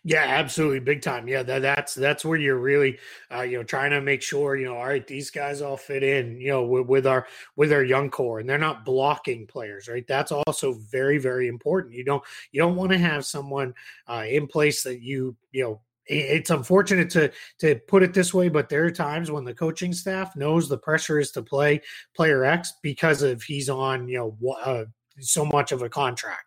Yeah, 0.03 0.23
absolutely, 0.23 0.79
big 0.79 1.01
time. 1.01 1.27
Yeah, 1.27 1.43
that, 1.43 1.61
that's 1.61 1.93
that's 1.93 2.23
where 2.23 2.37
you're 2.37 2.57
really, 2.59 2.97
uh, 3.33 3.41
you 3.41 3.57
know, 3.57 3.63
trying 3.63 3.91
to 3.91 4.01
make 4.01 4.21
sure 4.21 4.55
you 4.55 4.65
know, 4.65 4.75
all 4.77 4.85
right, 4.87 5.05
these 5.05 5.29
guys 5.29 5.61
all 5.61 5.77
fit 5.77 6.03
in, 6.03 6.39
you 6.39 6.49
know, 6.49 6.63
with, 6.63 6.87
with 6.87 7.07
our 7.07 7.27
with 7.55 7.71
our 7.73 7.83
young 7.83 8.09
core, 8.09 8.39
and 8.39 8.49
they're 8.49 8.57
not 8.57 8.85
blocking 8.85 9.45
players, 9.47 9.87
right? 9.87 10.05
That's 10.07 10.31
also 10.31 10.73
very 10.73 11.17
very 11.17 11.47
important. 11.47 11.93
You 11.93 12.03
don't 12.03 12.23
you 12.51 12.61
don't 12.61 12.75
want 12.75 12.91
to 12.91 12.97
have 12.97 13.25
someone 13.25 13.73
uh, 14.07 14.25
in 14.27 14.47
place 14.47 14.83
that 14.83 15.01
you 15.01 15.35
you 15.51 15.63
know 15.63 15.81
it's 16.05 16.49
unfortunate 16.51 17.09
to 17.11 17.31
to 17.59 17.75
put 17.87 18.03
it 18.03 18.13
this 18.13 18.33
way, 18.33 18.47
but 18.49 18.69
there 18.69 18.85
are 18.85 18.91
times 18.91 19.29
when 19.31 19.43
the 19.43 19.53
coaching 19.53 19.93
staff 19.93 20.35
knows 20.35 20.69
the 20.69 20.77
pressure 20.77 21.19
is 21.19 21.31
to 21.31 21.41
play 21.41 21.81
player 22.15 22.45
X 22.45 22.73
because 22.81 23.21
of 23.21 23.43
he's 23.43 23.69
on 23.69 24.07
you 24.07 24.17
know 24.41 24.55
uh, 24.63 24.85
so 25.19 25.43
much 25.45 25.71
of 25.71 25.81
a 25.81 25.89
contract 25.89 26.46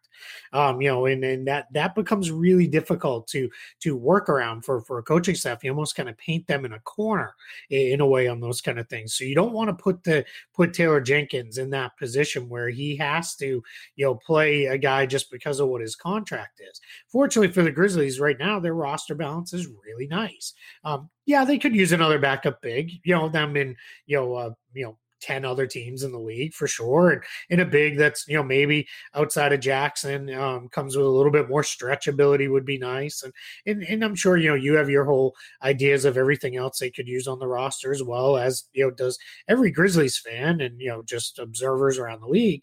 um, 0.52 0.80
you 0.80 0.88
know, 0.88 1.06
and, 1.06 1.24
and 1.24 1.46
that 1.46 1.66
that 1.72 1.94
becomes 1.94 2.30
really 2.30 2.66
difficult 2.66 3.26
to 3.28 3.48
to 3.80 3.96
work 3.96 4.28
around 4.28 4.64
for 4.64 4.80
for 4.83 4.98
a 4.98 5.02
coaching 5.02 5.35
staff. 5.35 5.62
You 5.62 5.70
almost 5.70 5.96
kind 5.96 6.09
of 6.09 6.18
paint 6.18 6.46
them 6.46 6.64
in 6.64 6.72
a 6.72 6.80
corner 6.80 7.35
in 7.70 8.00
a 8.00 8.06
way 8.06 8.28
on 8.28 8.40
those 8.40 8.61
kind 8.61 8.78
of 8.78 8.88
things. 8.88 9.14
So 9.14 9.24
you 9.24 9.35
don't 9.35 9.52
want 9.52 9.68
to 9.68 9.83
put 9.83 10.02
the 10.04 10.24
put 10.54 10.74
Taylor 10.74 11.00
Jenkins 11.00 11.59
in 11.59 11.70
that 11.70 11.96
position 11.96 12.48
where 12.48 12.68
he 12.68 12.96
has 12.96 13.35
to 13.37 13.62
you 13.96 14.04
know 14.04 14.14
play 14.14 14.66
a 14.66 14.78
guy 14.78 15.06
just 15.06 15.30
because 15.30 15.61
of 15.61 15.68
what 15.68 15.80
his 15.80 15.96
contract 15.96 16.61
is. 16.61 16.80
Fortunately 17.09 17.52
for 17.52 17.62
the 17.62 17.70
Grizzlies, 17.70 18.20
right 18.20 18.38
now 18.38 18.61
their 18.61 18.74
roster 18.74 19.14
balance 19.14 19.52
is 19.52 19.66
really 19.66 20.06
nice. 20.06 20.54
Um, 20.85 21.11
yeah, 21.26 21.44
they 21.44 21.59
could 21.59 21.76
use 21.76 21.92
another 21.92 22.18
backup 22.18 22.61
big. 22.61 22.92
You 23.04 23.14
know, 23.14 23.28
them 23.28 23.56
in 23.56 23.76
you 24.06 24.16
know 24.16 24.35
uh, 24.35 24.50
you 24.74 24.85
know 24.85 24.98
10 25.20 25.44
other 25.44 25.66
teams 25.66 26.02
in 26.02 26.12
the 26.12 26.18
league 26.18 26.54
for 26.54 26.66
sure. 26.66 27.11
And 27.11 27.22
in 27.48 27.61
a 27.61 27.64
big 27.64 27.96
that's, 27.96 28.26
you 28.28 28.37
know, 28.37 28.42
maybe 28.42 28.88
outside 29.14 29.52
of 29.52 29.61
Jackson 29.61 30.33
um, 30.35 30.68
comes 30.68 30.96
with 30.96 31.06
a 31.06 31.09
little 31.09 31.33
bit 31.33 31.48
more 31.48 31.62
stretchability 31.62 32.50
would 32.50 32.64
be 32.64 32.78
nice. 32.78 33.22
And, 33.22 33.33
and, 33.66 33.83
and 33.85 34.04
I'm 34.04 34.14
sure, 34.14 34.37
you 34.37 34.48
know, 34.48 34.54
you 34.54 34.74
have 34.74 34.90
your 34.90 35.04
whole 35.04 35.35
ideas 35.62 36.04
of 36.04 36.16
everything 36.16 36.56
else 36.56 36.78
they 36.78 36.90
could 36.90 37.09
use 37.09 37.26
on 37.26 37.38
the 37.38 37.48
roster 37.48 37.92
as 37.92 38.02
well 38.02 38.37
as, 38.37 38.64
you 38.72 38.85
know, 38.85 38.90
does 38.90 39.18
every 39.48 39.70
Grizzlies 39.70 40.18
fan 40.18 40.61
and, 40.61 40.80
you 40.80 40.88
know, 40.88 41.02
just 41.02 41.38
observers 41.38 41.98
around 41.98 42.20
the 42.20 42.28
league. 42.28 42.62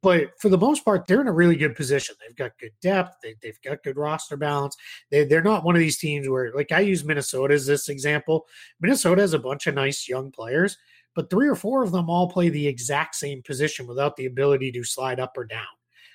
But 0.00 0.40
for 0.40 0.48
the 0.48 0.58
most 0.58 0.84
part, 0.84 1.06
they're 1.06 1.20
in 1.20 1.26
a 1.26 1.32
really 1.32 1.56
good 1.56 1.74
position. 1.74 2.14
They've 2.20 2.36
got 2.36 2.58
good 2.58 2.72
depth. 2.80 3.16
They, 3.22 3.34
have 3.44 3.62
got 3.62 3.82
good 3.82 3.96
roster 3.96 4.36
balance. 4.36 4.76
They, 5.10 5.24
they're 5.24 5.42
not 5.42 5.64
one 5.64 5.74
of 5.74 5.80
these 5.80 5.98
teams 5.98 6.28
where, 6.28 6.52
like, 6.54 6.70
I 6.70 6.80
use 6.80 7.04
Minnesota 7.04 7.54
as 7.54 7.66
this 7.66 7.88
example. 7.88 8.46
Minnesota 8.80 9.22
has 9.22 9.34
a 9.34 9.40
bunch 9.40 9.66
of 9.66 9.74
nice 9.74 10.08
young 10.08 10.30
players 10.30 10.76
but 11.14 11.30
three 11.30 11.48
or 11.48 11.56
four 11.56 11.82
of 11.82 11.92
them 11.92 12.08
all 12.08 12.30
play 12.30 12.48
the 12.48 12.66
exact 12.66 13.14
same 13.14 13.42
position 13.42 13.86
without 13.86 14.16
the 14.16 14.26
ability 14.26 14.72
to 14.72 14.84
slide 14.84 15.20
up 15.20 15.36
or 15.36 15.44
down 15.44 15.66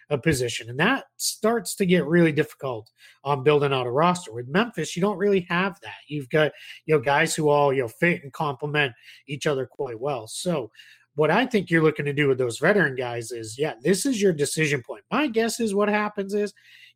a 0.10 0.18
position. 0.18 0.70
And 0.70 0.80
that 0.80 1.06
starts 1.18 1.76
to 1.76 1.86
get 1.86 2.06
really 2.06 2.32
difficult 2.32 2.90
on 3.24 3.44
building 3.44 3.74
out 3.74 3.88
a 3.88 3.92
roster. 3.92 4.34
With 4.34 4.48
Memphis, 4.48 4.96
you 4.96 5.02
don't 5.02 5.18
really 5.18 5.46
have 5.50 5.80
that. 5.82 5.96
You've 6.08 6.30
got, 6.30 6.52
you 6.86 6.96
know, 6.96 7.02
guys 7.02 7.36
who 7.36 7.50
all, 7.50 7.74
you 7.74 7.82
know, 7.82 7.88
fit 7.88 8.24
and 8.24 8.32
complement 8.32 8.94
each 9.28 9.48
other 9.48 9.66
quite 9.66 10.00
well. 10.00 10.28
So 10.28 10.72
what 11.16 11.32
I 11.32 11.46
think 11.46 11.70
you're 11.70 11.84
looking 11.84 12.06
to 12.06 12.14
do 12.14 12.28
with 12.28 12.38
those 12.38 12.60
veteran 12.60 12.96
guys 12.96 13.32
is, 13.32 13.58
yeah, 13.58 13.74
this 13.82 14.06
is 14.06 14.22
your 14.22 14.34
decision 14.34 14.82
point. 14.82 15.04
My 15.12 15.28
guess 15.28 15.60
is 15.60 15.76
what 15.76 15.90
happens 15.90 16.34
is 16.34 16.54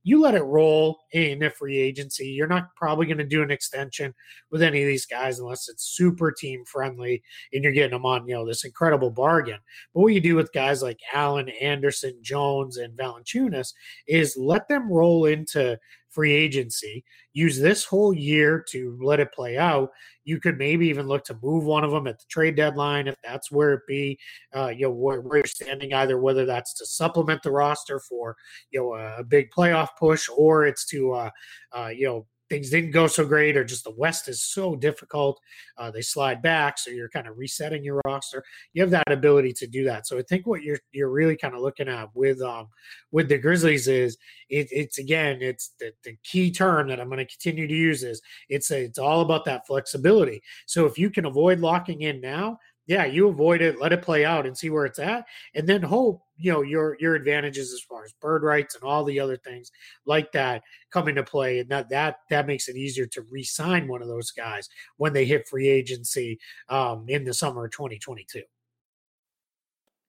you 0.08 0.22
let 0.22 0.36
it 0.36 0.43
roll 0.43 1.02
in 1.12 1.43
a 1.43 1.50
free 1.50 1.78
agency. 1.78 2.28
You're 2.30 2.48
not 2.48 2.74
probably 2.78 3.08
going 3.08 3.17
to 3.17 3.26
do 3.26 3.43
an 3.43 3.52
extension 3.52 4.15
with 4.50 4.62
any 4.62 4.82
of 4.82 4.88
these 4.88 5.06
guys 5.06 5.39
unless 5.39 5.67
it's 5.67 5.84
super 5.84 6.32
team 6.32 6.63
friendly 6.63 7.22
and 7.52 7.62
you're 7.62 7.74
getting 7.74 7.91
them 7.91 8.06
on, 8.06 8.26
you 8.26 8.34
know, 8.34 8.48
this 8.48 8.63
incredible 8.63 9.12
bargain. 9.12 9.60
But 9.93 10.00
what 10.00 10.13
you 10.13 10.22
do 10.22 10.38
with 10.38 10.54
guys 10.54 10.82
like 10.82 11.02
Allen, 11.13 11.50
Anderson, 11.62 12.17
Jones, 12.22 12.78
and 12.78 12.98
Valanciunas 12.98 13.74
is 14.08 14.38
let 14.38 14.70
them 14.70 14.89
roll 14.89 15.26
into 15.26 15.78
free 16.17 16.34
agency. 16.34 17.03
Use 17.34 17.60
this 17.60 17.86
whole 17.86 18.12
year 18.12 18.65
to 18.71 18.97
let 18.99 19.19
it 19.19 19.32
play 19.32 19.56
out. 19.56 19.91
You 20.25 20.39
could 20.39 20.58
maybe 20.58 20.88
even 20.88 21.08
look 21.08 21.23
to 21.25 21.38
move 21.43 21.63
one 21.63 21.84
of 21.84 21.91
them 21.91 22.08
at 22.08 22.17
the 22.17 22.25
trade 22.27 22.56
deadline 22.56 23.08
if 23.08 23.13
that's 23.23 23.51
where 23.51 23.73
it 23.73 23.82
be. 23.88 24.17
Uh, 24.56 24.69
you 24.69 24.88
know 24.88 24.91
where, 24.93 25.21
where, 25.21 25.38
you're 25.38 25.45
standing, 25.45 25.93
either 25.93 26.17
whether 26.19 26.43
that's 26.43 26.73
to 26.73 26.88
supplement 26.88 27.43
the 27.43 27.51
roster 27.51 27.99
for 27.99 28.36
you 28.71 28.80
know 28.80 28.95
a, 28.95 29.23
big 29.23 29.51
playoff 29.56 29.89
push 29.99 30.27
or 30.36 30.65
it's 30.65 30.88
to 30.88 31.13
uh, 31.13 31.30
uh, 31.71 31.89
you 31.95 32.08
know 32.08 32.25
things 32.49 32.69
didn't 32.69 32.91
go 32.91 33.07
so 33.07 33.25
great 33.25 33.57
or 33.57 33.63
just 33.63 33.83
the 33.83 33.91
west 33.91 34.27
is 34.27 34.43
so 34.43 34.75
difficult 34.75 35.39
uh, 35.77 35.91
they 35.91 36.01
slide 36.01 36.41
back 36.41 36.77
so 36.77 36.91
you're 36.91 37.10
kind 37.10 37.27
of 37.27 37.38
resetting 37.38 37.83
your 37.83 38.01
roster. 38.05 38.43
You 38.73 38.81
have 38.81 38.91
that 38.91 39.12
ability 39.12 39.53
to 39.53 39.67
do 39.67 39.83
that. 39.86 40.07
So 40.07 40.17
i 40.17 40.21
think 40.23 40.45
what 40.47 40.63
you're 40.63 40.79
you're 40.91 41.10
really 41.10 41.36
kind 41.36 41.55
of 41.55 41.62
looking 41.62 41.88
at 41.88 42.10
with 42.13 42.41
um 42.41 42.67
with 43.12 43.29
the 43.29 43.38
grizzlies 43.38 43.88
is 43.88 44.17
it, 44.49 44.67
it's 44.71 44.97
again 44.97 45.39
it's 45.41 45.73
the, 45.79 45.91
the 46.03 46.17
key 46.23 46.51
term 46.51 46.88
that 46.88 46.99
i'm 46.99 47.10
going 47.10 47.17
to 47.17 47.25
continue 47.25 47.67
to 47.67 47.73
use 47.73 48.03
is 48.03 48.21
it's 48.49 48.71
a, 48.71 48.83
it's 48.83 48.99
all 48.99 49.21
about 49.21 49.45
that 49.45 49.67
flexibility. 49.67 50.41
So 50.65 50.86
if 50.86 50.97
you 50.97 51.10
can 51.10 51.25
avoid 51.25 51.60
locking 51.60 52.01
in 52.01 52.21
now 52.21 52.60
yeah, 52.88 53.06
you 53.06 53.28
avoid 53.28 53.62
it, 53.62 53.80
let 53.80 53.91
it 53.91 54.02
play 54.02 54.23
out 54.23 54.45
and 54.45 54.58
see 54.58 54.69
where 54.69 54.86
it's 54.86 54.97
at, 54.97 55.26
and 55.54 55.67
then 55.67 55.82
hope 55.82 56.21
you 56.38 56.52
know 56.52 56.62
your 56.62 56.95
your 57.00 57.15
advantages 57.15 57.73
as 57.73 57.82
far 57.82 58.06
as 58.06 58.13
bird 58.21 58.43
rights 58.43 58.76
and 58.76 58.84
all 58.84 59.04
the 59.04 59.19
other 59.19 59.36
things 59.38 59.71
like 60.06 60.32
that 60.32 60.63
come 60.91 61.10
into 61.10 61.23
play, 61.23 61.60
and 61.60 61.69
that 61.69 61.89
that 61.89 62.19
that 62.30 62.47
makes 62.47 62.69
it 62.69 62.78
easier 62.78 63.06
to 63.06 63.26
re-sign 63.30 63.88
one 63.88 64.02
of 64.02 64.08
those 64.08 64.32
guys 64.32 64.69
when 64.95 65.13
they 65.13 65.26
hit 65.26 65.47
free 65.47 65.67
agency 65.67 66.39
um, 66.69 67.06
in 67.10 67.26
the 67.26 67.34
summer 67.34 67.65
of 67.65 67.71
2022. 67.71 68.41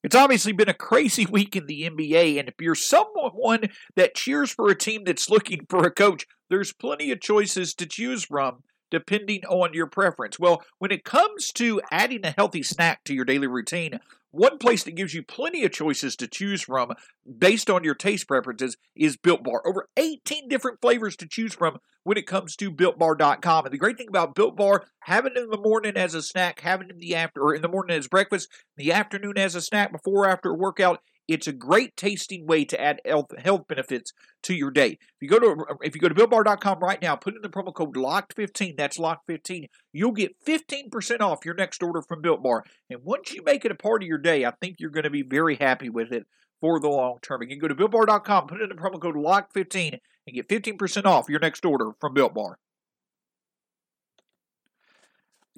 It's 0.04 0.14
obviously 0.14 0.52
been 0.52 0.68
a 0.68 0.74
crazy 0.74 1.26
week 1.30 1.56
in 1.56 1.66
the 1.66 1.90
NBA, 1.90 2.38
and 2.38 2.48
if 2.48 2.54
you're 2.60 2.76
someone 2.76 3.70
that 3.96 4.14
cheers 4.14 4.52
for 4.52 4.68
a 4.68 4.78
team 4.78 5.02
that's 5.04 5.28
looking 5.28 5.66
for 5.68 5.84
a 5.84 5.90
coach, 5.90 6.26
there's 6.48 6.72
plenty 6.72 7.10
of 7.10 7.20
choices 7.20 7.74
to 7.74 7.86
choose 7.86 8.24
from 8.24 8.62
depending 8.90 9.44
on 9.46 9.74
your 9.74 9.86
preference. 9.86 10.38
Well, 10.38 10.62
when 10.78 10.90
it 10.90 11.04
comes 11.04 11.52
to 11.52 11.80
adding 11.90 12.24
a 12.24 12.34
healthy 12.36 12.62
snack 12.62 13.04
to 13.04 13.14
your 13.14 13.24
daily 13.24 13.46
routine, 13.46 14.00
one 14.30 14.58
place 14.58 14.84
that 14.84 14.94
gives 14.94 15.14
you 15.14 15.22
plenty 15.22 15.64
of 15.64 15.72
choices 15.72 16.14
to 16.16 16.26
choose 16.26 16.62
from 16.62 16.92
based 17.38 17.70
on 17.70 17.84
your 17.84 17.94
taste 17.94 18.28
preferences 18.28 18.76
is 18.94 19.16
Built 19.16 19.42
Bar. 19.42 19.62
Over 19.66 19.88
18 19.96 20.48
different 20.48 20.80
flavors 20.80 21.16
to 21.16 21.26
choose 21.26 21.54
from 21.54 21.78
when 22.04 22.18
it 22.18 22.26
comes 22.26 22.54
to 22.56 22.70
BuiltBar.com. 22.70 23.64
And 23.64 23.72
the 23.72 23.78
great 23.78 23.96
thing 23.96 24.08
about 24.08 24.34
Built 24.34 24.56
Bar, 24.56 24.84
having 25.00 25.32
it 25.34 25.42
in 25.42 25.50
the 25.50 25.58
morning 25.58 25.96
as 25.96 26.14
a 26.14 26.22
snack, 26.22 26.60
having 26.60 26.88
it 26.88 26.92
in 26.92 26.98
the 26.98 27.14
after 27.14 27.42
or 27.42 27.54
in 27.54 27.62
the 27.62 27.68
morning 27.68 27.96
as 27.96 28.08
breakfast, 28.08 28.48
the 28.76 28.92
afternoon 28.92 29.38
as 29.38 29.54
a 29.54 29.60
snack 29.60 29.92
before 29.92 30.24
or 30.24 30.28
after 30.28 30.50
a 30.50 30.54
workout, 30.54 31.00
it's 31.28 31.46
a 31.46 31.52
great 31.52 31.96
tasting 31.96 32.46
way 32.46 32.64
to 32.64 32.80
add 32.80 33.00
health, 33.04 33.38
health 33.38 33.68
benefits 33.68 34.12
to 34.42 34.54
your 34.54 34.70
day. 34.70 34.92
If 34.92 35.20
you 35.20 35.28
go 35.28 35.38
to 35.38 35.64
if 35.82 35.94
you 35.94 36.00
go 36.00 36.08
to 36.08 36.14
builtbar.com 36.14 36.80
right 36.80 37.00
now, 37.00 37.14
put 37.16 37.36
in 37.36 37.42
the 37.42 37.50
promo 37.50 37.72
code 37.72 37.94
LOCKED15, 37.94 38.76
that's 38.76 38.98
LOCKED15, 38.98 39.68
you'll 39.92 40.12
get 40.12 40.34
15% 40.44 41.20
off 41.20 41.44
your 41.44 41.54
next 41.54 41.82
order 41.82 42.00
from 42.00 42.22
Built 42.22 42.42
Bar. 42.42 42.64
And 42.88 43.04
once 43.04 43.32
you 43.32 43.42
make 43.44 43.64
it 43.64 43.70
a 43.70 43.76
part 43.76 44.02
of 44.02 44.08
your 44.08 44.18
day, 44.18 44.46
I 44.46 44.52
think 44.60 44.76
you're 44.78 44.90
going 44.90 45.04
to 45.04 45.10
be 45.10 45.22
very 45.22 45.56
happy 45.56 45.90
with 45.90 46.12
it 46.12 46.26
for 46.60 46.80
the 46.80 46.88
long 46.88 47.18
term. 47.22 47.42
You 47.42 47.48
can 47.48 47.58
go 47.58 47.68
to 47.68 47.74
BuiltBar.com, 47.74 48.46
put 48.46 48.62
in 48.62 48.68
the 48.70 48.74
promo 48.74 49.00
code 49.00 49.14
LOCK15 49.14 49.98
and 50.26 50.34
get 50.34 50.48
15% 50.48 51.04
off 51.04 51.28
your 51.28 51.40
next 51.40 51.64
order 51.64 51.92
from 52.00 52.14
Built 52.14 52.34
Bar. 52.34 52.58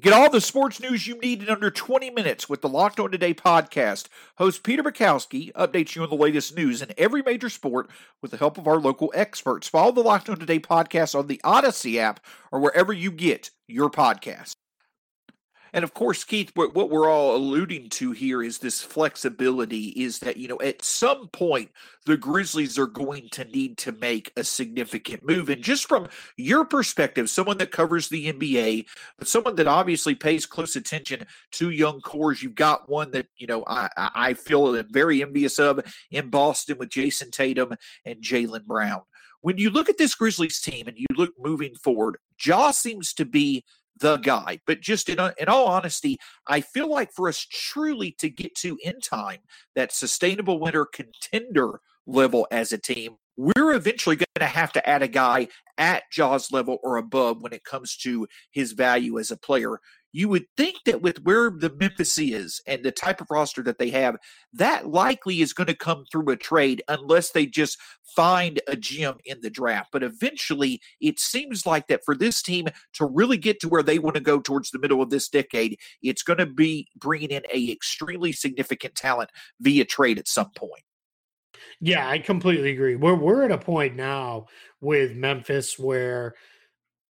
Get 0.00 0.14
all 0.14 0.30
the 0.30 0.40
sports 0.40 0.80
news 0.80 1.06
you 1.06 1.18
need 1.18 1.42
in 1.42 1.50
under 1.50 1.70
20 1.70 2.08
minutes 2.08 2.48
with 2.48 2.62
the 2.62 2.70
Locked 2.70 2.98
On 2.98 3.10
Today 3.10 3.34
podcast. 3.34 4.06
Host 4.36 4.62
Peter 4.62 4.82
Bukowski 4.82 5.52
updates 5.52 5.94
you 5.94 6.02
on 6.02 6.08
the 6.08 6.14
latest 6.14 6.56
news 6.56 6.80
in 6.80 6.94
every 6.96 7.20
major 7.20 7.50
sport 7.50 7.90
with 8.22 8.30
the 8.30 8.38
help 8.38 8.56
of 8.56 8.66
our 8.66 8.78
local 8.78 9.12
experts. 9.14 9.68
Follow 9.68 9.92
the 9.92 10.00
Locked 10.00 10.30
On 10.30 10.38
Today 10.38 10.58
podcast 10.58 11.18
on 11.18 11.26
the 11.26 11.38
Audacy 11.44 11.98
app 11.98 12.24
or 12.50 12.60
wherever 12.60 12.94
you 12.94 13.10
get 13.10 13.50
your 13.68 13.90
podcast. 13.90 14.54
And 15.72 15.84
of 15.84 15.94
course, 15.94 16.24
Keith, 16.24 16.50
what, 16.54 16.74
we're 16.74 17.08
all 17.08 17.36
alluding 17.36 17.90
to 17.90 18.12
here 18.12 18.42
is 18.42 18.58
this 18.58 18.82
flexibility 18.82 19.88
is 19.88 20.18
that, 20.20 20.36
you 20.36 20.48
know, 20.48 20.60
at 20.60 20.82
some 20.84 21.28
point, 21.28 21.70
the 22.06 22.16
Grizzlies 22.16 22.78
are 22.78 22.86
going 22.86 23.28
to 23.32 23.44
need 23.44 23.78
to 23.78 23.92
make 23.92 24.32
a 24.36 24.44
significant 24.44 25.26
move. 25.26 25.48
And 25.48 25.62
just 25.62 25.86
from 25.86 26.08
your 26.36 26.64
perspective, 26.64 27.30
someone 27.30 27.58
that 27.58 27.70
covers 27.70 28.08
the 28.08 28.32
NBA, 28.32 28.86
but 29.18 29.28
someone 29.28 29.56
that 29.56 29.66
obviously 29.66 30.14
pays 30.14 30.46
close 30.46 30.76
attention 30.76 31.26
to 31.52 31.70
young 31.70 32.00
cores, 32.00 32.42
you've 32.42 32.54
got 32.54 32.88
one 32.88 33.10
that, 33.12 33.26
you 33.36 33.46
know, 33.46 33.64
I, 33.66 33.88
I 33.96 34.34
feel 34.34 34.82
very 34.90 35.22
envious 35.22 35.58
of 35.58 35.80
in 36.10 36.30
Boston 36.30 36.78
with 36.78 36.90
Jayson 36.90 37.30
Tatum 37.30 37.74
and 38.04 38.22
Jaylen 38.22 38.64
Brown. 38.64 39.02
When 39.42 39.56
you 39.56 39.70
look 39.70 39.88
at 39.88 39.96
this 39.96 40.14
Grizzlies 40.14 40.60
team 40.60 40.86
and 40.86 40.98
you 40.98 41.06
look 41.16 41.32
moving 41.38 41.74
forward, 41.74 42.18
Ja 42.44 42.72
seems 42.72 43.14
to 43.14 43.24
be 43.24 43.64
the 44.00 44.16
guy. 44.16 44.60
But 44.66 44.80
just 44.80 45.08
in, 45.08 45.18
uh, 45.18 45.32
in 45.38 45.48
all 45.48 45.66
honesty, 45.66 46.18
I 46.46 46.60
feel 46.60 46.88
like 46.88 47.12
for 47.12 47.28
us 47.28 47.46
truly 47.50 48.12
to 48.18 48.28
get 48.28 48.54
to 48.56 48.78
in 48.82 49.00
time 49.00 49.38
that 49.74 49.92
sustainable 49.92 50.58
winter 50.58 50.86
contender 50.86 51.80
level 52.06 52.46
as 52.50 52.72
a 52.72 52.78
team, 52.78 53.16
we're 53.36 53.72
eventually 53.72 54.16
going 54.16 54.26
to 54.38 54.44
have 54.44 54.72
to 54.72 54.88
add 54.88 55.02
a 55.02 55.08
guy 55.08 55.48
at 55.78 56.02
Ja's 56.12 56.52
level 56.52 56.78
or 56.82 56.96
above 56.96 57.42
when 57.42 57.52
it 57.52 57.64
comes 57.64 57.96
to 57.98 58.26
his 58.50 58.72
value 58.72 59.18
as 59.18 59.30
a 59.30 59.36
player 59.36 59.80
you 60.12 60.28
would 60.28 60.44
think 60.56 60.76
that 60.86 61.02
with 61.02 61.22
where 61.22 61.50
the 61.50 61.72
Memphis 61.78 62.18
is 62.18 62.60
and 62.66 62.82
the 62.82 62.92
type 62.92 63.20
of 63.20 63.30
roster 63.30 63.62
that 63.62 63.78
they 63.78 63.90
have, 63.90 64.16
that 64.52 64.88
likely 64.88 65.40
is 65.40 65.52
going 65.52 65.68
to 65.68 65.74
come 65.74 66.04
through 66.10 66.30
a 66.30 66.36
trade 66.36 66.82
unless 66.88 67.30
they 67.30 67.46
just 67.46 67.78
find 68.16 68.60
a 68.66 68.76
gem 68.76 69.16
in 69.24 69.40
the 69.40 69.50
draft. 69.50 69.90
But 69.92 70.02
eventually, 70.02 70.80
it 71.00 71.20
seems 71.20 71.66
like 71.66 71.86
that 71.88 72.04
for 72.04 72.16
this 72.16 72.42
team 72.42 72.68
to 72.94 73.06
really 73.06 73.36
get 73.36 73.60
to 73.60 73.68
where 73.68 73.82
they 73.82 73.98
want 73.98 74.16
to 74.16 74.20
go 74.20 74.40
towards 74.40 74.70
the 74.70 74.78
middle 74.78 75.02
of 75.02 75.10
this 75.10 75.28
decade, 75.28 75.78
it's 76.02 76.22
going 76.22 76.38
to 76.38 76.46
be 76.46 76.88
bringing 76.96 77.30
in 77.30 77.42
a 77.52 77.70
extremely 77.70 78.32
significant 78.32 78.94
talent 78.94 79.30
via 79.60 79.84
trade 79.84 80.18
at 80.18 80.28
some 80.28 80.50
point. 80.56 80.82
Yeah, 81.80 82.08
I 82.08 82.18
completely 82.18 82.72
agree. 82.72 82.96
We're 82.96 83.14
we're 83.14 83.44
at 83.44 83.52
a 83.52 83.58
point 83.58 83.96
now 83.96 84.46
with 84.80 85.14
Memphis 85.14 85.78
where 85.78 86.34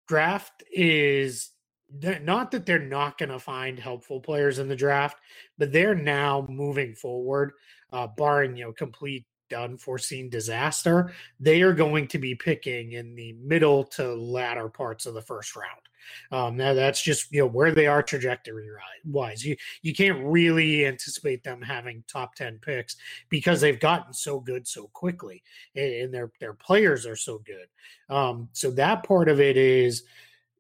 draft 0.07 0.63
is 0.73 1.51
not 2.23 2.51
that 2.51 2.67
they're 2.67 2.79
not 2.79 3.19
going 3.19 3.31
to 3.31 3.39
find 3.39 3.79
helpful 3.79 4.21
players 4.21 4.59
in 4.59 4.69
the 4.69 4.77
draft, 4.77 5.19
but 5.57 5.73
they're 5.73 5.95
now 5.95 6.47
moving 6.49 6.95
forward, 6.95 7.53
uh, 7.93 8.07
barring 8.07 8.57
you 8.57 8.65
know 8.65 8.73
complete 8.73 9.27
unforeseen 9.57 10.29
disaster. 10.29 11.13
They 11.41 11.63
are 11.63 11.73
going 11.73 12.09
to 12.09 12.19
be 12.19 12.35
picking 12.35 12.93
in 12.93 13.15
the 13.15 13.33
middle 13.35 13.85
to 13.85 14.15
latter 14.15 14.69
parts 14.69 15.07
of 15.07 15.15
the 15.15 15.23
first 15.23 15.57
round. 15.57 15.81
Um, 16.31 16.57
now 16.57 16.75
that's 16.75 17.03
just 17.03 17.31
you 17.33 17.41
know 17.41 17.47
where 17.47 17.73
they 17.73 17.87
are 17.87 18.03
trajectory 18.03 18.69
wise. 19.05 19.45
You 19.45 19.57
you 19.83 19.95
can't 19.95 20.25
really 20.25 20.87
anticipate 20.87 21.43
them 21.45 21.61
having 21.63 22.05
top 22.07 22.35
ten 22.35 22.59
picks 22.61 22.97
because 23.29 23.61
they've 23.61 23.81
gotten 23.81 24.13
so 24.13 24.41
good 24.41 24.67
so 24.67 24.89
quickly, 24.93 25.43
and 25.75 26.13
their 26.13 26.31
their 26.41 26.55
players 26.55 27.07
are 27.07 27.17
so 27.17 27.39
good. 27.39 28.15
Um, 28.15 28.49
so 28.53 28.71
that 28.73 29.05
part 29.05 29.29
of 29.29 29.41
it 29.41 29.57
is 29.57 30.05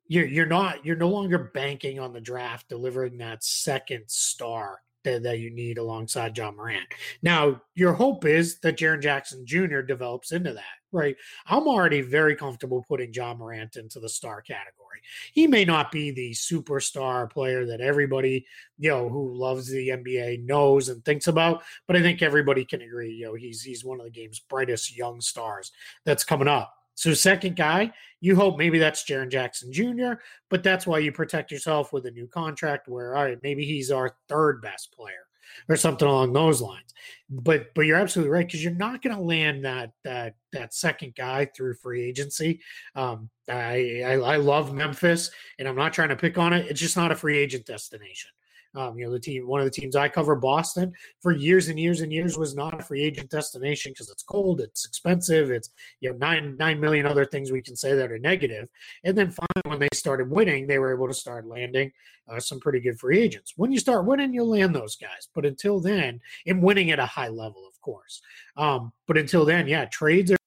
you're 0.08 0.26
you're 0.26 0.46
not 0.46 0.84
you're 0.84 0.96
no 0.96 1.08
longer 1.08 1.50
banking 1.54 2.00
on 2.00 2.12
the 2.12 2.20
draft 2.20 2.68
delivering 2.68 3.18
that 3.18 3.44
second 3.44 4.04
star 4.06 4.80
that, 5.04 5.22
that 5.22 5.38
you 5.38 5.50
need 5.50 5.78
alongside 5.78 6.36
Ja 6.36 6.50
Morant. 6.50 6.86
Now, 7.22 7.62
your 7.74 7.92
hope 7.92 8.24
is 8.24 8.58
that 8.60 8.76
Jaren 8.76 9.02
Jackson 9.02 9.46
Jr. 9.46 9.80
develops 9.80 10.32
into 10.32 10.52
that, 10.52 10.64
right? 10.92 11.16
I'm 11.46 11.68
already 11.68 12.00
very 12.00 12.34
comfortable 12.34 12.84
putting 12.88 13.12
Ja 13.12 13.34
Morant 13.34 13.76
into 13.76 14.00
the 14.00 14.08
star 14.08 14.40
category. 14.42 15.00
He 15.32 15.46
may 15.46 15.64
not 15.64 15.92
be 15.92 16.10
the 16.10 16.32
superstar 16.32 17.30
player 17.30 17.64
that 17.66 17.80
everybody, 17.80 18.46
you 18.78 18.90
know, 18.90 19.08
who 19.08 19.34
loves 19.34 19.68
the 19.68 19.88
NBA 19.88 20.44
knows 20.44 20.88
and 20.88 21.04
thinks 21.04 21.28
about, 21.28 21.62
but 21.86 21.96
I 21.96 22.02
think 22.02 22.20
everybody 22.20 22.64
can 22.64 22.82
agree, 22.82 23.12
you 23.12 23.26
know, 23.26 23.34
he's 23.34 23.62
he's 23.62 23.84
one 23.84 24.00
of 24.00 24.04
the 24.04 24.10
game's 24.10 24.40
brightest 24.40 24.96
young 24.96 25.20
stars 25.20 25.72
that's 26.04 26.24
coming 26.24 26.48
up. 26.48 26.74
So, 26.98 27.14
second 27.14 27.54
guy, 27.54 27.92
you 28.20 28.34
hope 28.34 28.58
maybe 28.58 28.80
that's 28.80 29.04
Jaren 29.04 29.30
Jackson 29.30 29.72
Jr., 29.72 30.14
but 30.50 30.64
that's 30.64 30.84
why 30.84 30.98
you 30.98 31.12
protect 31.12 31.52
yourself 31.52 31.92
with 31.92 32.06
a 32.06 32.10
new 32.10 32.26
contract 32.26 32.88
where, 32.88 33.14
all 33.14 33.22
right, 33.22 33.38
maybe 33.44 33.64
he's 33.64 33.92
our 33.92 34.16
third 34.28 34.60
best 34.60 34.90
player 34.90 35.28
or 35.68 35.76
something 35.76 36.08
along 36.08 36.32
those 36.32 36.60
lines. 36.60 36.92
But 37.30 37.72
but 37.76 37.82
you're 37.82 37.98
absolutely 37.98 38.32
right 38.32 38.44
because 38.44 38.64
you're 38.64 38.72
not 38.74 39.00
going 39.00 39.14
to 39.14 39.22
land 39.22 39.64
that 39.64 39.92
that 40.02 40.34
that 40.52 40.74
second 40.74 41.14
guy 41.14 41.44
through 41.44 41.74
free 41.74 42.02
agency. 42.02 42.62
Um, 42.96 43.30
I, 43.48 44.02
I 44.04 44.12
I 44.14 44.36
love 44.38 44.74
Memphis, 44.74 45.30
and 45.60 45.68
I'm 45.68 45.76
not 45.76 45.92
trying 45.92 46.08
to 46.08 46.16
pick 46.16 46.36
on 46.36 46.52
it. 46.52 46.66
It's 46.66 46.80
just 46.80 46.96
not 46.96 47.12
a 47.12 47.16
free 47.16 47.38
agent 47.38 47.64
destination. 47.64 48.32
Um, 48.78 48.96
you 48.96 49.04
know, 49.04 49.12
the 49.12 49.18
team, 49.18 49.46
one 49.48 49.60
of 49.60 49.66
the 49.66 49.72
teams 49.72 49.96
I 49.96 50.08
cover, 50.08 50.36
Boston, 50.36 50.92
for 51.20 51.32
years 51.32 51.66
and 51.68 51.80
years 51.80 52.00
and 52.00 52.12
years 52.12 52.38
was 52.38 52.54
not 52.54 52.78
a 52.78 52.82
free 52.82 53.02
agent 53.02 53.28
destination 53.28 53.90
because 53.90 54.08
it's 54.08 54.22
cold, 54.22 54.60
it's 54.60 54.86
expensive, 54.86 55.50
it's 55.50 55.70
you 56.00 56.10
know 56.10 56.16
nine 56.18 56.56
nine 56.58 56.78
million 56.78 57.04
other 57.04 57.24
things 57.24 57.50
we 57.50 57.60
can 57.60 57.74
say 57.74 57.94
that 57.94 58.12
are 58.12 58.20
negative. 58.20 58.68
And 59.02 59.18
then 59.18 59.32
finally, 59.32 59.68
when 59.68 59.80
they 59.80 59.88
started 59.92 60.30
winning, 60.30 60.68
they 60.68 60.78
were 60.78 60.94
able 60.94 61.08
to 61.08 61.14
start 61.14 61.48
landing 61.48 61.90
uh, 62.28 62.38
some 62.38 62.60
pretty 62.60 62.78
good 62.78 63.00
free 63.00 63.18
agents. 63.18 63.54
When 63.56 63.72
you 63.72 63.80
start 63.80 64.06
winning, 64.06 64.32
you'll 64.32 64.48
land 64.48 64.76
those 64.76 64.94
guys. 64.94 65.28
But 65.34 65.44
until 65.44 65.80
then, 65.80 66.20
and 66.46 66.62
winning 66.62 66.92
at 66.92 67.00
a 67.00 67.06
high 67.06 67.28
level, 67.28 67.66
of 67.66 67.80
course. 67.80 68.22
Um, 68.56 68.92
but 69.08 69.18
until 69.18 69.44
then, 69.44 69.66
yeah, 69.66 69.86
trades 69.86 70.30
are 70.30 70.37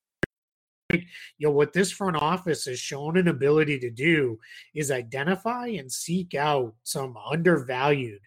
you 0.94 1.48
know 1.48 1.52
what 1.52 1.74
this 1.74 1.92
front 1.92 2.18
office 2.18 2.66
has 2.66 2.80
shown 2.80 3.18
an 3.18 3.28
ability 3.28 3.80
to 3.80 3.90
do 3.90 4.38
is 4.74 4.92
identify 4.92 5.68
and 5.68 5.92
seek 5.92 6.36
out 6.36 6.74
some 6.84 7.18
undervalued 7.18 8.22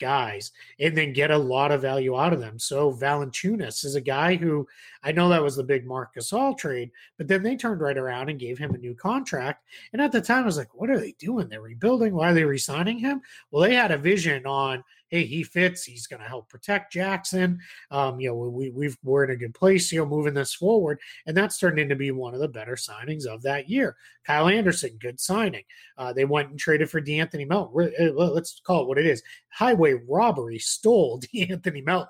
guys 0.00 0.50
and 0.78 0.96
then 0.96 1.12
get 1.12 1.30
a 1.30 1.36
lot 1.36 1.70
of 1.70 1.82
value 1.82 2.18
out 2.18 2.32
of 2.32 2.40
them. 2.40 2.58
So 2.58 2.90
Valanciunas 2.90 3.84
is 3.84 3.94
a 3.96 4.00
guy 4.00 4.34
who 4.34 4.66
I 5.02 5.12
know 5.12 5.28
that 5.28 5.42
was 5.42 5.56
the 5.56 5.62
big 5.62 5.86
Marc 5.86 6.14
Gasol 6.14 6.56
trade, 6.56 6.90
but 7.18 7.28
then 7.28 7.42
they 7.42 7.54
turned 7.54 7.82
right 7.82 7.98
around 7.98 8.30
and 8.30 8.38
gave 8.38 8.58
him 8.58 8.74
a 8.74 8.78
new 8.78 8.94
contract. 8.94 9.64
And 9.92 10.00
at 10.00 10.10
the 10.10 10.22
time, 10.22 10.44
I 10.44 10.46
was 10.46 10.56
like, 10.56 10.74
what 10.74 10.90
are 10.90 10.98
they 10.98 11.14
doing? 11.18 11.48
They're 11.48 11.60
rebuilding. 11.60 12.14
Why 12.14 12.30
are 12.30 12.34
they 12.34 12.44
resigning 12.44 12.98
him? 12.98 13.20
Well, 13.50 13.62
they 13.62 13.74
had 13.74 13.90
a 13.90 13.98
vision 13.98 14.46
on– 14.46 14.82
hey, 15.10 15.24
he 15.24 15.42
fits. 15.42 15.84
He's 15.84 16.06
going 16.06 16.22
to 16.22 16.28
help 16.28 16.48
protect 16.48 16.92
Jackson. 16.92 17.60
Um, 17.90 18.20
you 18.20 18.28
know, 18.28 18.36
we 18.36 18.70
we've 18.70 18.96
we're 19.02 19.24
in 19.24 19.30
a 19.30 19.36
good 19.36 19.54
place, 19.54 19.92
you 19.92 20.00
know, 20.00 20.06
moving 20.06 20.34
this 20.34 20.54
forward, 20.54 21.00
and 21.26 21.36
that's 21.36 21.58
turned 21.58 21.78
into 21.78 21.96
be 21.96 22.10
one 22.12 22.32
of 22.32 22.40
the 22.40 22.48
better 22.48 22.76
signings 22.76 23.26
of 23.26 23.42
that 23.42 23.68
year. 23.68 23.96
Kyle 24.24 24.48
Anderson, 24.48 24.96
good 25.00 25.20
signing. 25.20 25.64
Uh, 25.98 26.12
they 26.12 26.24
went 26.24 26.50
and 26.50 26.58
traded 26.58 26.90
for 26.90 27.00
De'Anthony 27.00 27.46
Melton. 27.46 27.92
Uh, 28.00 28.12
let's 28.12 28.60
call 28.60 28.82
it 28.82 28.88
what 28.88 28.98
it 28.98 29.06
is: 29.06 29.22
highway 29.50 29.94
robbery 30.08 30.58
stole 30.58 31.20
De'Anthony 31.34 31.84
Melton. 31.84 32.08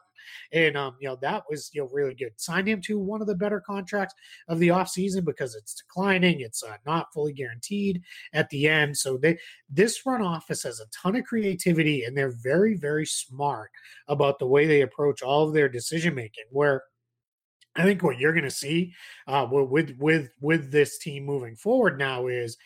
And 0.52 0.76
um, 0.76 0.96
you 1.00 1.08
know, 1.08 1.16
that 1.22 1.44
was 1.48 1.70
you 1.72 1.82
know 1.82 1.88
really 1.92 2.14
good. 2.14 2.32
Signed 2.36 2.68
him 2.68 2.80
to 2.82 2.98
one 2.98 3.20
of 3.20 3.26
the 3.26 3.34
better 3.34 3.60
contracts 3.60 4.14
of 4.48 4.58
the 4.58 4.68
offseason 4.68 5.24
because 5.24 5.54
it's 5.54 5.74
declining, 5.74 6.40
it's 6.40 6.62
uh, 6.62 6.76
not 6.86 7.12
fully 7.12 7.32
guaranteed 7.32 8.02
at 8.32 8.48
the 8.50 8.68
end. 8.68 8.96
So 8.96 9.16
they 9.16 9.38
this 9.68 9.96
front 9.96 10.22
office 10.22 10.62
has 10.64 10.80
a 10.80 10.86
ton 10.86 11.16
of 11.16 11.24
creativity 11.24 12.04
and 12.04 12.16
they're 12.16 12.34
very, 12.42 12.76
very 12.76 13.06
smart 13.06 13.70
about 14.08 14.38
the 14.38 14.46
way 14.46 14.66
they 14.66 14.82
approach 14.82 15.22
all 15.22 15.46
of 15.46 15.54
their 15.54 15.68
decision 15.68 16.14
making. 16.14 16.44
Where 16.50 16.82
I 17.76 17.84
think 17.84 18.02
what 18.02 18.18
you're 18.18 18.32
going 18.32 18.44
to 18.44 18.50
see 18.50 18.94
uh, 19.26 19.46
with 19.50 19.94
with 19.98 20.30
with 20.40 20.72
this 20.72 20.98
team 20.98 21.24
moving 21.24 21.56
forward 21.56 21.98
now 21.98 22.26
is, 22.26 22.56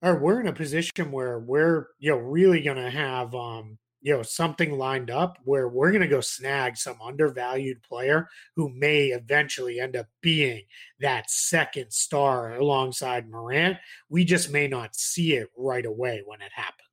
or 0.00 0.18
we're 0.18 0.40
in 0.40 0.46
a 0.46 0.52
position 0.52 1.10
where 1.10 1.40
we're 1.40 1.88
you 1.98 2.10
know 2.10 2.18
really 2.18 2.62
going 2.62 2.76
to 2.76 2.90
have 2.90 3.34
um, 3.34 3.78
you 4.02 4.14
know 4.14 4.22
something 4.22 4.76
lined 4.76 5.10
up 5.10 5.38
where 5.44 5.68
we're 5.68 5.90
going 5.90 6.02
to 6.02 6.08
go 6.08 6.20
snag 6.20 6.76
some 6.76 7.00
undervalued 7.02 7.82
player 7.82 8.28
who 8.56 8.68
may 8.68 9.06
eventually 9.06 9.80
end 9.80 9.96
up 9.96 10.06
being 10.20 10.62
that 11.00 11.30
second 11.30 11.92
star 11.92 12.54
alongside 12.54 13.30
Morant. 13.30 13.78
We 14.08 14.24
just 14.24 14.50
may 14.50 14.66
not 14.68 14.96
see 14.96 15.34
it 15.34 15.48
right 15.56 15.86
away 15.86 16.22
when 16.26 16.40
it 16.40 16.52
happens. 16.52 16.91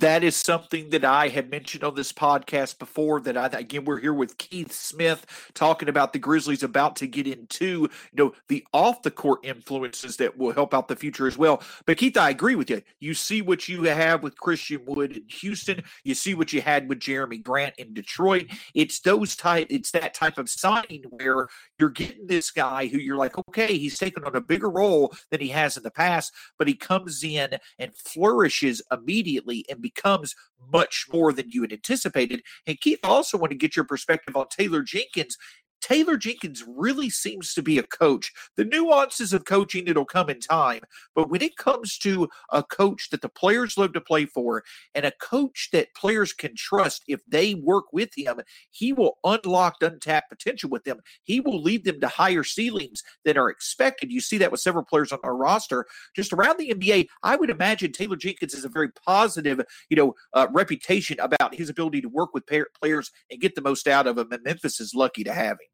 That 0.00 0.24
is 0.24 0.34
something 0.34 0.88
that 0.90 1.04
I 1.04 1.28
have 1.28 1.50
mentioned 1.50 1.84
on 1.84 1.94
this 1.94 2.10
podcast 2.10 2.78
before. 2.78 3.20
That 3.20 3.36
I 3.36 3.48
again 3.48 3.84
we're 3.84 4.00
here 4.00 4.14
with 4.14 4.38
Keith 4.38 4.72
Smith 4.72 5.26
talking 5.52 5.90
about 5.90 6.14
the 6.14 6.18
Grizzlies 6.18 6.62
about 6.62 6.96
to 6.96 7.06
get 7.06 7.26
into 7.26 7.82
you 7.82 7.88
know 8.14 8.32
the 8.48 8.66
off 8.72 9.02
the 9.02 9.10
court 9.10 9.44
influences 9.44 10.16
that 10.16 10.38
will 10.38 10.54
help 10.54 10.72
out 10.72 10.88
the 10.88 10.96
future 10.96 11.26
as 11.26 11.36
well. 11.36 11.62
But 11.84 11.98
Keith, 11.98 12.16
I 12.16 12.30
agree 12.30 12.54
with 12.54 12.70
you. 12.70 12.80
You 12.98 13.12
see 13.12 13.42
what 13.42 13.68
you 13.68 13.82
have 13.82 14.22
with 14.22 14.38
Christian 14.38 14.80
Wood 14.86 15.18
in 15.18 15.24
Houston. 15.28 15.82
You 16.02 16.14
see 16.14 16.32
what 16.32 16.50
you 16.54 16.62
had 16.62 16.88
with 16.88 17.00
Jerami 17.00 17.42
Grant 17.42 17.74
in 17.76 17.92
Detroit. 17.92 18.46
It's 18.74 19.00
those 19.00 19.36
type. 19.36 19.66
It's 19.68 19.90
that 19.90 20.14
type 20.14 20.38
of 20.38 20.48
signing 20.48 21.04
where 21.10 21.48
you're 21.78 21.90
getting 21.90 22.26
this 22.26 22.50
guy 22.50 22.86
who 22.86 22.96
you're 22.96 23.18
like, 23.18 23.36
okay, 23.36 23.76
he's 23.76 23.98
taken 23.98 24.24
on 24.24 24.34
a 24.34 24.40
bigger 24.40 24.70
role 24.70 25.12
than 25.30 25.42
he 25.42 25.48
has 25.48 25.76
in 25.76 25.82
the 25.82 25.90
past, 25.90 26.32
but 26.56 26.68
he 26.68 26.74
comes 26.74 27.22
in 27.22 27.58
and 27.78 27.94
flourishes 27.94 28.80
immediately 28.90 29.66
and 29.68 29.82
becomes 29.94 30.34
much 30.72 31.06
more 31.12 31.32
than 31.32 31.50
you 31.50 31.62
had 31.62 31.72
anticipated. 31.72 32.42
And 32.66 32.80
Keith, 32.80 33.00
I 33.04 33.08
also 33.08 33.38
want 33.38 33.50
to 33.50 33.58
get 33.58 33.76
your 33.76 33.84
perspective 33.84 34.36
on 34.36 34.46
Taylor 34.48 34.82
Jenkins. 34.82 35.36
Taylor 35.80 36.16
Jenkins 36.16 36.64
really 36.66 37.10
seems 37.10 37.54
to 37.54 37.62
be 37.62 37.78
a 37.78 37.82
coach. 37.82 38.32
The 38.56 38.64
nuances 38.64 39.32
of 39.32 39.44
coaching, 39.44 39.86
it'll 39.86 40.04
come 40.04 40.30
in 40.30 40.40
time. 40.40 40.82
But 41.14 41.30
when 41.30 41.42
it 41.42 41.56
comes 41.56 41.98
to 41.98 42.28
a 42.50 42.62
coach 42.62 43.10
that 43.10 43.22
the 43.22 43.28
players 43.28 43.76
love 43.78 43.92
to 43.94 44.00
play 44.00 44.26
for 44.26 44.62
and 44.94 45.04
a 45.04 45.12
coach 45.12 45.68
that 45.72 45.94
players 45.94 46.32
can 46.32 46.54
trust 46.56 47.02
if 47.08 47.20
they 47.26 47.54
work 47.54 47.86
with 47.92 48.10
him, 48.16 48.40
he 48.70 48.92
will 48.92 49.18
unlock 49.24 49.76
untapped 49.80 50.30
potential 50.30 50.70
with 50.70 50.84
them. 50.84 50.98
He 51.24 51.40
will 51.40 51.60
lead 51.60 51.84
them 51.84 52.00
to 52.00 52.08
higher 52.08 52.44
ceilings 52.44 53.02
than 53.24 53.38
are 53.38 53.50
expected. 53.50 54.12
You 54.12 54.20
see 54.20 54.38
that 54.38 54.50
with 54.50 54.60
several 54.60 54.84
players 54.84 55.12
on 55.12 55.18
our 55.22 55.36
roster. 55.36 55.86
Just 56.14 56.32
around 56.32 56.58
the 56.58 56.72
NBA, 56.74 57.08
I 57.22 57.36
would 57.36 57.50
imagine 57.50 57.92
Taylor 57.92 58.16
Jenkins 58.16 58.54
is 58.54 58.64
a 58.64 58.68
very 58.68 58.90
positive, 58.92 59.60
you 59.88 59.96
know, 59.96 60.14
uh, 60.34 60.48
reputation 60.52 61.18
about 61.20 61.54
his 61.54 61.68
ability 61.68 62.00
to 62.02 62.08
work 62.08 62.34
with 62.34 62.44
players 62.80 63.10
and 63.30 63.40
get 63.40 63.54
the 63.54 63.62
most 63.62 63.88
out 63.88 64.06
of 64.06 64.16
them. 64.16 64.32
And 64.32 64.42
Memphis 64.44 64.80
is 64.80 64.94
lucky 64.94 65.24
to 65.24 65.32
have 65.32 65.52
him. 65.52 65.69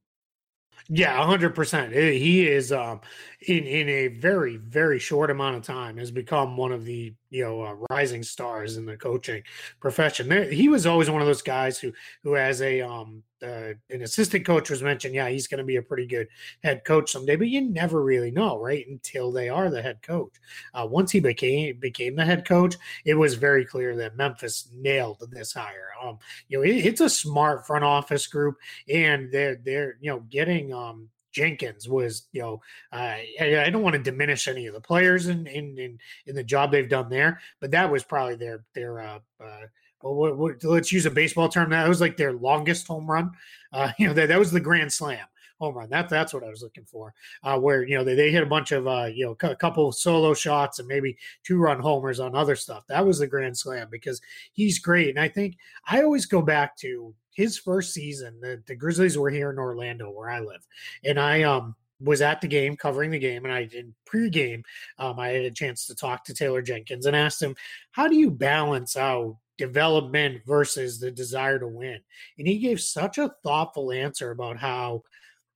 Yeah, 0.89 1.25
hundred 1.25 1.55
percent. 1.55 1.93
He 1.93 2.47
is 2.47 2.73
um, 2.73 3.01
in 3.49 3.65
in 3.65 3.89
a 3.89 4.09
very 4.09 4.57
very 4.57 4.99
short 4.99 5.31
amount 5.31 5.57
of 5.57 5.63
time 5.63 5.97
has 5.97 6.11
become 6.11 6.57
one 6.57 6.73
of 6.73 6.85
the 6.85 7.13
you 7.31 7.45
know 7.45 7.63
uh, 7.63 7.77
rising 7.91 8.23
stars 8.23 8.77
in 8.77 8.87
the 8.87 8.97
coaching 8.97 9.43
profession. 9.81 10.29
There, 10.29 10.51
he 10.51 10.69
was 10.69 10.87
always 10.87 11.11
one 11.11 11.21
of 11.21 11.27
those 11.27 11.43
guys 11.43 11.79
who 11.79 11.93
who 12.23 12.35
has 12.35 12.63
a 12.63 12.83
um 12.83 13.23
uh, 13.43 13.75
an 13.91 14.03
assistant 14.03 14.47
coach 14.47 14.71
was 14.71 14.83
mentioned. 14.83 15.15
Yeah, 15.15 15.29
he's 15.29 15.47
going 15.47 15.59
to 15.59 15.65
be 15.65 15.77
a 15.77 15.83
pretty 15.83 16.07
good 16.07 16.29
head 16.63 16.85
coach 16.85 17.13
someday, 17.13 17.37
but 17.37 17.49
you 17.49 17.61
never 17.61 18.03
really 18.03 18.31
know, 18.31 18.59
right? 18.59 18.87
Until 18.89 19.31
they 19.33 19.49
are 19.49 19.71
the 19.71 19.83
head 19.83 20.01
coach. 20.03 20.33
Uh, 20.75 20.87
once 20.89 21.11
he 21.11 21.21
became 21.21 21.79
became 21.79 22.17
the 22.17 22.25
head 22.25 22.47
coach, 22.47 22.77
it 23.05 23.15
was 23.15 23.35
very 23.35 23.65
clear 23.65 23.97
that 23.97 24.17
Memphis 24.17 24.69
nailed 24.75 25.23
this 25.31 25.53
hire. 25.53 25.91
Um, 26.03 26.19
you 26.49 26.59
know, 26.59 26.65
it, 26.65 26.87
it's 26.87 27.01
a 27.01 27.11
smart 27.11 27.67
front 27.67 27.85
office 27.85 28.27
group, 28.27 28.57
and 28.89 29.31
they're 29.33 29.57
they're 29.57 29.97
you 30.01 30.11
know 30.11 30.21
getting 30.31 30.73
um 30.73 31.09
Jenkins 31.37 31.87
was, 31.87 32.29
you 32.33 32.41
know, 32.41 32.63
uh, 32.95 33.17
I, 33.39 33.69
don't 33.71 33.83
want 33.83 33.95
to 33.95 34.03
diminish 34.03 34.49
any 34.49 34.69
of 34.69 34.73
the 34.73 34.81
players 34.81 35.27
in, 35.27 35.47
in 35.47 35.77
in 35.77 35.99
in 36.25 36.35
the 36.35 36.43
job 36.43 36.73
they've 36.73 36.89
done 36.89 37.11
there, 37.11 37.41
but 37.61 37.71
that 37.73 37.93
was 37.93 38.05
probably 38.05 38.37
their 38.37 38.65
their 38.75 39.03
uh, 39.03 39.19
uh 39.39 39.67
well, 40.03 40.15
what, 40.15 40.37
what, 40.37 40.65
let's 40.65 40.93
use 40.93 41.07
a 41.07 41.11
baseball 41.11 41.49
term. 41.49 41.71
That 41.71 41.89
was 41.89 42.01
like 42.01 42.17
their 42.17 42.33
longest 42.33 42.87
home 42.87 43.11
run. 43.11 43.33
Uh, 43.73 43.93
you 43.99 44.07
know, 44.07 44.15
that, 44.15 44.29
that 44.29 44.39
was 44.39 44.51
the 44.51 44.61
grand 44.61 44.93
slam 44.93 45.27
home 45.59 45.75
run. 45.75 45.91
That, 45.91 46.09
that's 46.09 46.35
what 46.35 46.45
I 46.45 46.49
was 46.49 46.63
looking 46.63 46.85
for. 46.85 47.15
Uh, 47.43 47.59
where, 47.59 47.87
you 47.87 47.97
know, 47.97 48.05
they, 48.05 48.15
they 48.15 48.31
hit 48.31 48.43
a 48.43 48.47
bunch 48.47 48.73
of, 48.73 48.87
uh, 48.87 49.07
you 49.07 49.25
know, 49.25 49.37
a 49.49 49.57
couple 49.57 49.91
solo 49.93 50.35
shots 50.35 50.79
and 50.79 50.89
maybe 50.89 51.17
two 51.45 51.59
run 51.59 51.81
homers 51.81 52.21
on 52.21 52.35
other 52.35 52.57
stuff. 52.57 52.85
That 52.89 53.07
was 53.07 53.19
the 53.19 53.27
grand 53.27 53.57
slam 53.57 53.89
because 53.91 54.21
he's 54.53 54.79
great. 54.79 55.11
And 55.11 55.19
I 55.19 55.29
think 55.29 55.57
I 55.87 56.03
always 56.03 56.27
go 56.27 56.43
back 56.43 56.77
to 56.79 57.15
his 57.31 57.59
first 57.59 57.93
season. 57.95 58.39
The, 58.41 58.63
the 58.67 58.77
Grizzlies 58.77 59.19
were 59.19 59.31
here 59.31 59.51
in 59.51 59.59
Orlando 59.59 60.11
where 60.11 60.31
I 60.31 60.41
live. 60.41 60.67
And 61.05 61.19
I, 61.19 61.43
um, 61.43 61.75
was 61.99 62.21
at 62.21 62.43
the 62.43 62.47
game 62.47 62.77
covering 62.77 63.11
the 63.11 63.19
game 63.19 63.47
and 63.47 63.55
I 63.55 63.65
did 63.65 63.91
pre-game 64.05 64.63
um, 64.99 65.19
I 65.19 65.29
had 65.29 65.47
a 65.47 65.51
chance 65.51 65.87
to 65.87 65.95
talk 65.95 66.25
to 66.25 66.35
Taylor 66.35 66.61
Jenkins 66.61 67.07
and 67.07 67.17
asked 67.17 67.41
him 67.41 67.57
how 67.91 68.07
do 68.07 68.17
you 68.17 68.31
balance 68.31 68.99
out 68.99 69.39
development 69.59 70.43
versus 70.47 70.99
the 70.99 71.11
desire 71.11 71.59
to 71.59 71.67
win. 71.67 71.99
And 72.39 72.47
he 72.47 72.59
gave 72.59 72.81
such 72.81 73.19
a 73.19 73.33
thoughtful 73.43 73.93
answer 73.93 74.31
about 74.31 74.59
how 74.59 75.03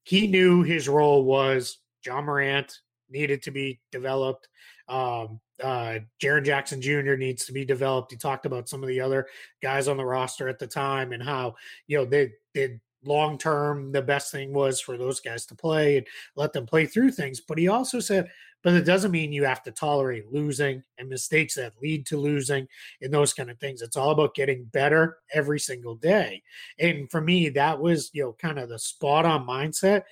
he 0.05 0.27
knew 0.27 0.63
his 0.63 0.89
role 0.89 1.25
was 1.25 1.79
Ja 2.05 2.21
Morant 2.21 2.81
needed 3.11 3.43
to 3.43 3.51
be 3.51 3.81
developed. 3.93 4.49
Um, 4.89 5.41
uh, 5.63 5.99
Jaren 6.23 6.45
Jackson 6.45 6.81
Jr. 6.81 7.15
needs 7.17 7.45
to 7.47 7.53
be 7.53 7.65
developed. 7.65 8.11
He 8.13 8.17
talked 8.17 8.47
about 8.47 8.69
some 8.69 8.83
of 8.83 8.89
the 8.89 9.01
other 9.01 9.27
guys 9.63 9.89
on 9.89 9.97
the 9.97 10.05
roster 10.05 10.49
at 10.49 10.59
the 10.59 10.67
time 10.67 11.13
and 11.13 11.23
how, 11.23 11.55
you 11.87 11.99
know, 11.99 12.05
they 12.05 12.33
did 12.55 12.81
long 13.05 13.39
term 13.39 13.93
the 13.93 14.03
best 14.03 14.31
thing 14.31 14.53
was 14.53 14.81
for 14.81 14.97
those 14.97 15.21
guys 15.21 15.47
to 15.47 15.55
play 15.55 15.99
and 15.99 16.07
let 16.37 16.53
them 16.53 16.67
play 16.67 16.87
through 16.87 17.13
things. 17.13 17.41
But 17.41 17.59
he 17.59 17.69
also 17.69 18.01
said, 18.01 18.31
but 18.63 18.75
it 18.75 18.85
doesn't 18.85 19.11
mean 19.11 19.33
you 19.33 19.45
have 19.45 19.63
to 19.63 19.73
tolerate 19.73 20.33
losing 20.33 20.83
and 20.99 21.09
mistakes 21.09 21.55
that 21.55 21.73
lead 21.81 22.07
to 22.07 22.17
losing 22.17 22.67
and 23.01 23.13
those 23.13 23.33
kind 23.33 23.51
of 23.51 23.59
things. 23.59 23.83
It's 23.83 23.97
all 23.97 24.11
about 24.11 24.35
getting 24.35 24.65
better 24.65 25.19
every 25.33 25.61
single 25.61 25.95
day. 25.95 26.43
And 26.79 27.11
for 27.11 27.21
me, 27.21 27.49
that 27.51 27.81
was, 27.81 28.11
you 28.13 28.23
know, 28.23 28.37
kind 28.41 28.59
of 28.59 28.69
the 28.69 28.79
spot 28.79 29.25
on 29.25 29.47
mindset 29.47 30.03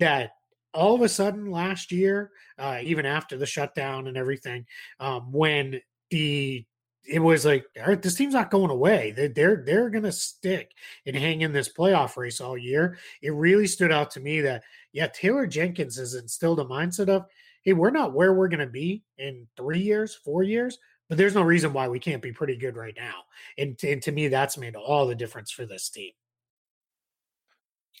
that 0.00 0.32
all 0.74 0.94
of 0.94 1.02
a 1.02 1.08
sudden 1.08 1.50
last 1.50 1.92
year, 1.92 2.30
uh, 2.58 2.78
even 2.82 3.06
after 3.06 3.36
the 3.36 3.46
shutdown 3.46 4.06
and 4.06 4.16
everything, 4.16 4.64
um, 5.00 5.32
when 5.32 5.80
the 6.10 6.64
it 7.08 7.20
was 7.20 7.46
like, 7.46 7.64
all 7.80 7.86
right, 7.86 8.02
this 8.02 8.16
team's 8.16 8.34
not 8.34 8.50
going 8.50 8.70
away. 8.70 9.12
They're 9.12 9.28
they're, 9.28 9.62
they're 9.64 9.90
going 9.90 10.04
to 10.04 10.12
stick 10.12 10.72
and 11.06 11.16
hang 11.16 11.40
in 11.40 11.52
this 11.52 11.72
playoff 11.72 12.16
race 12.18 12.40
all 12.40 12.58
year. 12.58 12.98
It 13.22 13.32
really 13.32 13.66
stood 13.66 13.90
out 13.90 14.10
to 14.12 14.20
me 14.20 14.42
that 14.42 14.62
yeah, 14.92 15.06
Taylor 15.06 15.46
Jenkins 15.46 15.96
has 15.96 16.14
instilled 16.14 16.60
a 16.60 16.64
mindset 16.64 17.08
of 17.08 17.24
hey, 17.64 17.72
we're 17.72 17.90
not 17.90 18.12
where 18.12 18.32
we're 18.32 18.48
going 18.48 18.60
to 18.60 18.66
be 18.66 19.02
in 19.18 19.46
three 19.56 19.80
years, 19.80 20.14
four 20.14 20.42
years, 20.42 20.78
but 21.08 21.18
there's 21.18 21.34
no 21.34 21.42
reason 21.42 21.72
why 21.72 21.88
we 21.88 21.98
can't 21.98 22.22
be 22.22 22.32
pretty 22.32 22.56
good 22.56 22.76
right 22.76 22.94
now. 22.96 23.22
And, 23.56 23.78
and 23.82 24.02
to 24.02 24.12
me, 24.12 24.28
that's 24.28 24.58
made 24.58 24.76
all 24.76 25.06
the 25.06 25.14
difference 25.14 25.50
for 25.50 25.66
this 25.66 25.88
team. 25.88 26.12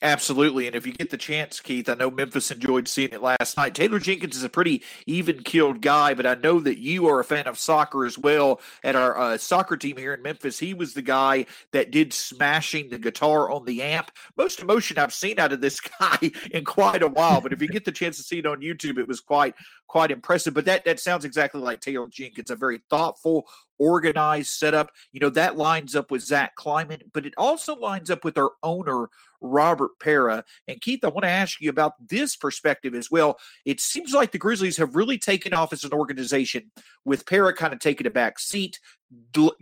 Absolutely. 0.00 0.68
And 0.68 0.76
if 0.76 0.86
you 0.86 0.92
get 0.92 1.10
the 1.10 1.16
chance, 1.16 1.60
Keith, 1.60 1.88
I 1.88 1.94
know 1.94 2.10
Memphis 2.10 2.52
enjoyed 2.52 2.86
seeing 2.86 3.10
it 3.10 3.20
last 3.20 3.56
night. 3.56 3.74
Taylor 3.74 3.98
Jenkins 3.98 4.36
is 4.36 4.44
a 4.44 4.48
pretty 4.48 4.82
even 5.06 5.42
killed 5.42 5.80
guy, 5.80 6.14
but 6.14 6.24
I 6.24 6.34
know 6.34 6.60
that 6.60 6.78
you 6.78 7.08
are 7.08 7.18
a 7.18 7.24
fan 7.24 7.48
of 7.48 7.58
soccer 7.58 8.04
as 8.04 8.16
well. 8.16 8.60
At 8.84 8.94
our 8.94 9.18
uh, 9.18 9.38
soccer 9.38 9.76
team 9.76 9.96
here 9.96 10.14
in 10.14 10.22
Memphis, 10.22 10.58
he 10.58 10.72
was 10.72 10.94
the 10.94 11.02
guy 11.02 11.46
that 11.72 11.90
did 11.90 12.12
smashing 12.12 12.90
the 12.90 12.98
guitar 12.98 13.50
on 13.50 13.64
the 13.64 13.82
amp. 13.82 14.12
Most 14.36 14.60
emotion 14.60 14.98
I've 14.98 15.12
seen 15.12 15.40
out 15.40 15.52
of 15.52 15.60
this 15.60 15.80
guy 16.00 16.30
in 16.52 16.64
quite 16.64 17.02
a 17.02 17.08
while. 17.08 17.40
But 17.40 17.52
if 17.52 17.60
you 17.60 17.66
get 17.66 17.84
the 17.84 17.92
chance 17.92 18.18
to 18.18 18.22
see 18.22 18.38
it 18.38 18.46
on 18.46 18.60
YouTube, 18.60 18.98
it 18.98 19.08
was 19.08 19.20
quite 19.20 19.54
quite 19.88 20.12
impressive. 20.12 20.54
But 20.54 20.66
that 20.66 20.84
that 20.84 21.00
sounds 21.00 21.24
exactly 21.24 21.60
like 21.60 21.80
Taylor 21.80 22.06
Jenkins, 22.08 22.50
a 22.50 22.56
very 22.56 22.80
thoughtful, 22.88 23.48
organized 23.78 24.50
setup. 24.50 24.90
You 25.12 25.20
know, 25.20 25.30
that 25.30 25.56
lines 25.56 25.94
up 25.94 26.10
with 26.10 26.22
Zach 26.22 26.54
Kleiman, 26.56 27.02
but 27.12 27.26
it 27.26 27.34
also 27.36 27.76
lines 27.76 28.10
up 28.10 28.24
with 28.24 28.38
our 28.38 28.52
owner, 28.62 29.08
Robert 29.40 29.92
Pera. 30.00 30.44
And 30.66 30.80
Keith, 30.80 31.04
I 31.04 31.08
want 31.08 31.24
to 31.24 31.30
ask 31.30 31.60
you 31.60 31.70
about 31.70 31.92
this 32.08 32.36
perspective 32.36 32.94
as 32.94 33.10
well. 33.10 33.38
It 33.64 33.80
seems 33.80 34.12
like 34.12 34.32
the 34.32 34.38
Grizzlies 34.38 34.76
have 34.78 34.96
really 34.96 35.18
taken 35.18 35.54
off 35.54 35.72
as 35.72 35.84
an 35.84 35.92
organization 35.92 36.70
with 37.04 37.26
Pera 37.26 37.54
kind 37.54 37.72
of 37.72 37.78
taking 37.78 38.06
a 38.06 38.10
back 38.10 38.38
seat, 38.38 38.80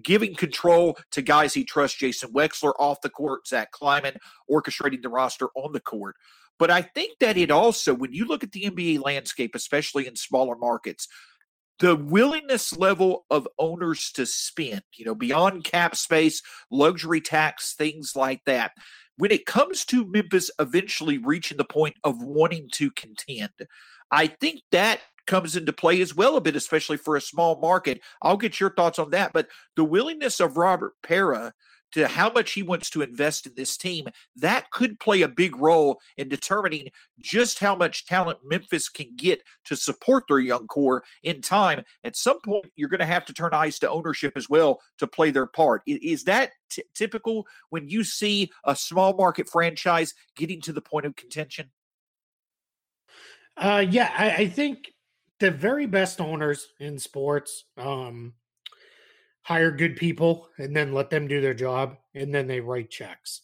giving 0.02 0.34
control 0.34 0.98
to 1.12 1.22
guys 1.22 1.54
he 1.54 1.64
trusts, 1.64 1.98
Jason 1.98 2.32
Wexler 2.32 2.72
off 2.78 3.00
the 3.02 3.10
court, 3.10 3.46
Zach 3.46 3.70
Kleiman 3.70 4.16
orchestrating 4.50 5.02
the 5.02 5.08
roster 5.08 5.48
on 5.54 5.72
the 5.72 5.80
court. 5.80 6.16
But 6.58 6.70
I 6.70 6.82
think 6.82 7.18
that 7.20 7.36
it 7.36 7.50
also, 7.50 7.94
when 7.94 8.14
you 8.14 8.24
look 8.24 8.42
at 8.42 8.52
the 8.52 8.62
NBA 8.62 9.04
landscape, 9.04 9.54
especially 9.54 10.06
in 10.06 10.16
smaller 10.16 10.56
markets, 10.56 11.06
the 11.78 11.96
willingness 11.96 12.76
level 12.76 13.26
of 13.30 13.46
owners 13.58 14.10
to 14.12 14.26
spend, 14.26 14.82
you 14.94 15.04
know, 15.04 15.14
beyond 15.14 15.64
cap 15.64 15.96
space, 15.96 16.42
luxury 16.70 17.20
tax, 17.20 17.74
things 17.74 18.14
like 18.16 18.42
that. 18.46 18.72
When 19.18 19.30
it 19.30 19.46
comes 19.46 19.84
to 19.86 20.06
Memphis 20.06 20.50
eventually 20.58 21.18
reaching 21.18 21.56
the 21.56 21.64
point 21.64 21.96
of 22.04 22.22
wanting 22.22 22.68
to 22.72 22.90
contend, 22.90 23.52
I 24.10 24.26
think 24.26 24.60
that 24.72 25.00
comes 25.26 25.56
into 25.56 25.72
play 25.72 26.00
as 26.00 26.14
well 26.14 26.36
a 26.36 26.40
bit, 26.40 26.56
especially 26.56 26.96
for 26.96 27.16
a 27.16 27.20
small 27.20 27.60
market. 27.60 28.00
I'll 28.22 28.36
get 28.36 28.60
your 28.60 28.70
thoughts 28.70 28.98
on 28.98 29.10
that. 29.10 29.32
But 29.32 29.48
the 29.74 29.84
willingness 29.84 30.40
of 30.40 30.56
Robert 30.56 30.92
Pera 31.02 31.52
to 31.92 32.06
how 32.06 32.30
much 32.30 32.52
he 32.52 32.62
wants 32.62 32.90
to 32.90 33.02
invest 33.02 33.46
in 33.46 33.54
this 33.54 33.76
team, 33.76 34.06
that 34.36 34.70
could 34.70 34.98
play 35.00 35.22
a 35.22 35.28
big 35.28 35.56
role 35.56 36.00
in 36.16 36.28
determining 36.28 36.88
just 37.20 37.58
how 37.58 37.74
much 37.74 38.06
talent 38.06 38.38
Memphis 38.44 38.88
can 38.88 39.14
get 39.16 39.42
to 39.64 39.76
support 39.76 40.24
their 40.28 40.38
young 40.38 40.66
core 40.66 41.04
in 41.22 41.40
time. 41.40 41.82
At 42.04 42.16
some 42.16 42.40
point, 42.40 42.70
you're 42.76 42.88
going 42.88 43.00
to 43.00 43.06
have 43.06 43.24
to 43.26 43.32
turn 43.32 43.54
eyes 43.54 43.78
to 43.80 43.90
ownership 43.90 44.32
as 44.36 44.48
well 44.48 44.80
to 44.98 45.06
play 45.06 45.30
their 45.30 45.46
part. 45.46 45.82
Is 45.86 46.24
that 46.24 46.50
t- 46.70 46.84
typical 46.94 47.46
when 47.70 47.88
you 47.88 48.04
see 48.04 48.50
a 48.64 48.76
small 48.76 49.14
market 49.14 49.48
franchise 49.48 50.14
getting 50.36 50.60
to 50.62 50.72
the 50.72 50.82
point 50.82 51.06
of 51.06 51.16
contention? 51.16 51.70
Uh, 53.56 53.84
yeah, 53.88 54.12
I, 54.16 54.30
I 54.42 54.48
think 54.48 54.92
the 55.40 55.50
very 55.50 55.86
best 55.86 56.20
owners 56.20 56.68
in 56.78 56.98
sports 56.98 57.64
um, 57.78 58.34
hire 59.46 59.70
good 59.70 59.94
people 59.94 60.48
and 60.58 60.74
then 60.74 60.92
let 60.92 61.08
them 61.08 61.28
do 61.28 61.40
their 61.40 61.54
job 61.54 61.96
and 62.16 62.34
then 62.34 62.48
they 62.48 62.58
write 62.58 62.90
checks. 62.90 63.42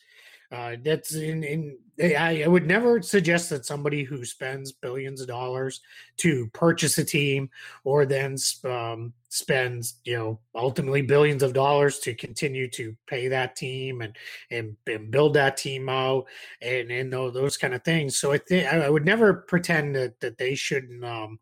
Uh, 0.50 0.74
that's 0.84 1.14
in, 1.14 1.44
in 1.44 1.78
I, 2.00 2.42
I, 2.42 2.48
would 2.48 2.66
never 2.66 3.00
suggest 3.00 3.48
that 3.50 3.64
somebody 3.64 4.02
who 4.02 4.24
spends 4.24 4.72
billions 4.72 5.20
of 5.20 5.28
dollars 5.28 5.80
to 6.16 6.48
purchase 6.48 6.98
a 6.98 7.04
team 7.04 7.48
or 7.84 8.04
then 8.04 8.36
um, 8.64 9.12
spends 9.28 9.94
you 10.04 10.18
know 10.18 10.40
ultimately 10.56 11.02
billions 11.02 11.44
of 11.44 11.52
dollars 11.54 12.00
to 12.00 12.14
continue 12.14 12.68
to 12.70 12.96
pay 13.06 13.28
that 13.28 13.54
team 13.54 14.02
and 14.02 14.16
and, 14.50 14.76
and 14.88 15.10
build 15.10 15.34
that 15.34 15.56
team 15.56 15.88
out 15.88 16.26
and 16.60 16.90
and 16.90 17.12
those, 17.12 17.32
those 17.32 17.56
kind 17.56 17.74
of 17.74 17.84
things. 17.84 18.18
So 18.18 18.32
I 18.32 18.38
think 18.38 18.66
I, 18.66 18.90
would 18.90 19.06
never 19.06 19.32
pretend 19.32 19.94
that 19.94 20.18
that 20.20 20.36
they 20.36 20.56
shouldn't 20.56 21.04
um, 21.04 21.38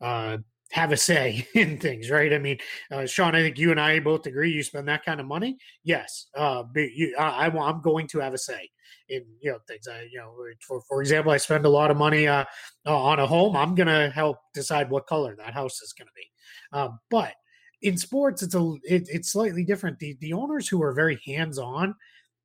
uh, 0.00 0.38
have 0.70 0.92
a 0.92 0.96
say 0.96 1.46
in 1.54 1.78
things, 1.78 2.10
right? 2.10 2.32
I 2.32 2.38
mean, 2.38 2.58
uh, 2.90 3.06
Sean, 3.06 3.34
I 3.34 3.42
think 3.42 3.58
you 3.58 3.70
and 3.70 3.80
I 3.80 3.98
both 4.00 4.26
agree. 4.26 4.50
You 4.50 4.62
spend 4.62 4.88
that 4.88 5.04
kind 5.04 5.20
of 5.20 5.26
money, 5.26 5.58
yes. 5.84 6.26
Uh, 6.36 6.64
you, 6.74 7.14
I, 7.18 7.46
am 7.46 7.80
going 7.80 8.06
to 8.08 8.20
have 8.20 8.34
a 8.34 8.38
say 8.38 8.70
in 9.08 9.24
you 9.40 9.52
know 9.52 9.58
things. 9.68 9.86
I, 9.88 10.08
you 10.10 10.18
know, 10.18 10.34
for 10.66 10.80
for 10.88 11.00
example, 11.00 11.32
I 11.32 11.36
spend 11.36 11.66
a 11.66 11.70
lot 11.70 11.90
of 11.90 11.96
money 11.96 12.26
uh, 12.26 12.44
on 12.86 13.18
a 13.18 13.26
home. 13.26 13.56
I'm 13.56 13.74
going 13.74 13.88
to 13.88 14.10
help 14.10 14.38
decide 14.54 14.90
what 14.90 15.06
color 15.06 15.36
that 15.36 15.54
house 15.54 15.82
is 15.82 15.92
going 15.92 16.08
to 16.08 16.12
be. 16.16 16.30
Uh, 16.72 16.88
but 17.10 17.34
in 17.82 17.96
sports, 17.96 18.42
it's 18.42 18.54
a 18.54 18.74
it, 18.84 19.08
it's 19.10 19.32
slightly 19.32 19.64
different. 19.64 19.98
The 19.98 20.16
the 20.20 20.32
owners 20.32 20.68
who 20.68 20.82
are 20.82 20.92
very 20.92 21.20
hands 21.26 21.58
on, 21.58 21.94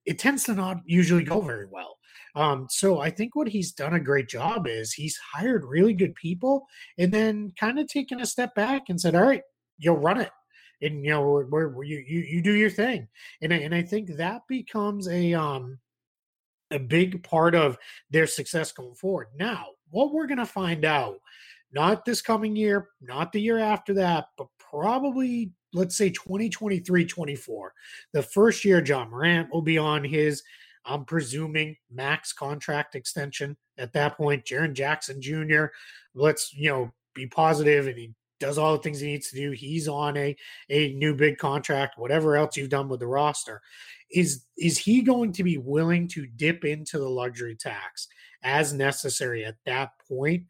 it 0.05 0.19
tends 0.19 0.43
to 0.45 0.53
not 0.53 0.77
usually 0.85 1.23
go 1.23 1.41
very 1.41 1.67
well. 1.67 1.94
Um, 2.35 2.67
so 2.69 2.99
I 2.99 3.09
think 3.09 3.35
what 3.35 3.47
he's 3.47 3.71
done 3.71 3.93
a 3.93 3.99
great 3.99 4.27
job 4.27 4.67
is 4.67 4.93
he's 4.93 5.17
hired 5.33 5.65
really 5.65 5.93
good 5.93 6.15
people 6.15 6.65
and 6.97 7.11
then 7.11 7.53
kind 7.57 7.79
of 7.79 7.87
taken 7.87 8.19
a 8.19 8.25
step 8.25 8.53
back 8.55 8.83
and 8.89 8.99
said, 8.99 9.15
all 9.15 9.23
right, 9.23 9.43
you'll 9.77 9.97
run 9.97 10.19
it. 10.19 10.31
And 10.81 11.05
you 11.05 11.11
know, 11.11 11.39
you, 11.83 12.03
you 12.05 12.19
you 12.19 12.41
do 12.41 12.51
your 12.51 12.69
thing, 12.69 13.07
and 13.41 13.53
and 13.53 13.73
I 13.73 13.81
think 13.81 14.17
that 14.17 14.41
becomes 14.49 15.07
a 15.07 15.33
um 15.33 15.79
a 16.69 16.79
big 16.79 17.23
part 17.23 17.55
of 17.55 17.77
their 18.09 18.27
success 18.27 18.73
going 18.73 18.95
forward. 18.95 19.27
Now, 19.37 19.67
what 19.89 20.13
we're 20.13 20.27
going 20.27 20.39
to 20.39 20.45
find 20.45 20.83
out, 20.83 21.19
not 21.71 22.03
this 22.03 22.21
coming 22.21 22.57
year, 22.57 22.89
not 23.01 23.31
the 23.31 23.41
year 23.41 23.57
after 23.57 23.93
that, 23.93 24.25
but 24.37 24.47
probably 24.59 25.53
let's 25.73 25.97
say 25.97 26.09
2023 26.09 27.05
24 27.05 27.73
the 28.13 28.23
first 28.23 28.63
year 28.63 28.83
Ja 28.83 29.05
Morant 29.05 29.53
will 29.53 29.61
be 29.61 29.77
on 29.77 30.03
his 30.03 30.41
I'm 30.85 31.05
presuming 31.05 31.77
max 31.91 32.31
contract 32.33 32.95
extension 32.95 33.57
at 33.77 33.93
that 33.93 34.17
point. 34.17 34.45
Jaren 34.45 34.73
Jackson 34.73 35.21
Jr. 35.21 35.65
Let's 36.13 36.53
you 36.53 36.69
know 36.69 36.91
be 37.13 37.27
positive, 37.27 37.87
and 37.87 37.97
he 37.97 38.13
does 38.39 38.57
all 38.57 38.73
the 38.73 38.83
things 38.83 38.99
he 38.99 39.07
needs 39.07 39.29
to 39.29 39.35
do. 39.35 39.51
He's 39.51 39.87
on 39.87 40.17
a 40.17 40.35
a 40.69 40.93
new 40.93 41.15
big 41.15 41.37
contract. 41.37 41.97
Whatever 41.97 42.35
else 42.37 42.55
you've 42.57 42.69
done 42.69 42.89
with 42.89 42.99
the 42.99 43.07
roster, 43.07 43.61
is 44.11 44.45
is 44.57 44.77
he 44.77 45.01
going 45.01 45.31
to 45.33 45.43
be 45.43 45.57
willing 45.57 46.07
to 46.09 46.27
dip 46.27 46.65
into 46.65 46.99
the 46.99 47.09
luxury 47.09 47.55
tax 47.55 48.07
as 48.43 48.73
necessary 48.73 49.45
at 49.45 49.57
that 49.65 49.91
point? 50.07 50.43